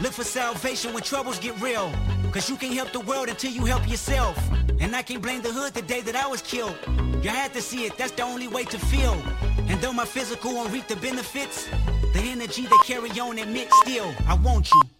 Look 0.00 0.12
for 0.12 0.24
salvation 0.24 0.92
when 0.92 1.02
troubles 1.02 1.38
get 1.38 1.60
real. 1.60 1.92
Cause 2.32 2.48
you 2.48 2.56
can't 2.56 2.74
help 2.74 2.92
the 2.92 3.00
world 3.00 3.28
until 3.28 3.50
you 3.50 3.64
help 3.64 3.88
yourself. 3.88 4.38
And 4.80 4.94
I 4.94 5.02
can't 5.02 5.22
blame 5.22 5.42
the 5.42 5.52
hood 5.52 5.74
the 5.74 5.82
day 5.82 6.00
that 6.02 6.14
I 6.14 6.26
was 6.26 6.42
killed. 6.42 6.76
You 7.22 7.30
had 7.30 7.52
to 7.54 7.60
see 7.60 7.84
it, 7.84 7.96
that's 7.96 8.12
the 8.12 8.22
only 8.22 8.48
way 8.48 8.64
to 8.64 8.78
feel. 8.78 9.16
And 9.68 9.80
though 9.80 9.92
my 9.92 10.04
physical 10.04 10.54
won't 10.54 10.72
reap 10.72 10.88
the 10.88 10.96
benefits, 10.96 11.68
the 12.14 12.20
energy 12.20 12.62
they 12.62 12.76
carry 12.86 13.10
on 13.20 13.38
admit 13.38 13.72
still, 13.84 14.12
I 14.26 14.34
want 14.34 14.70
you. 14.72 14.97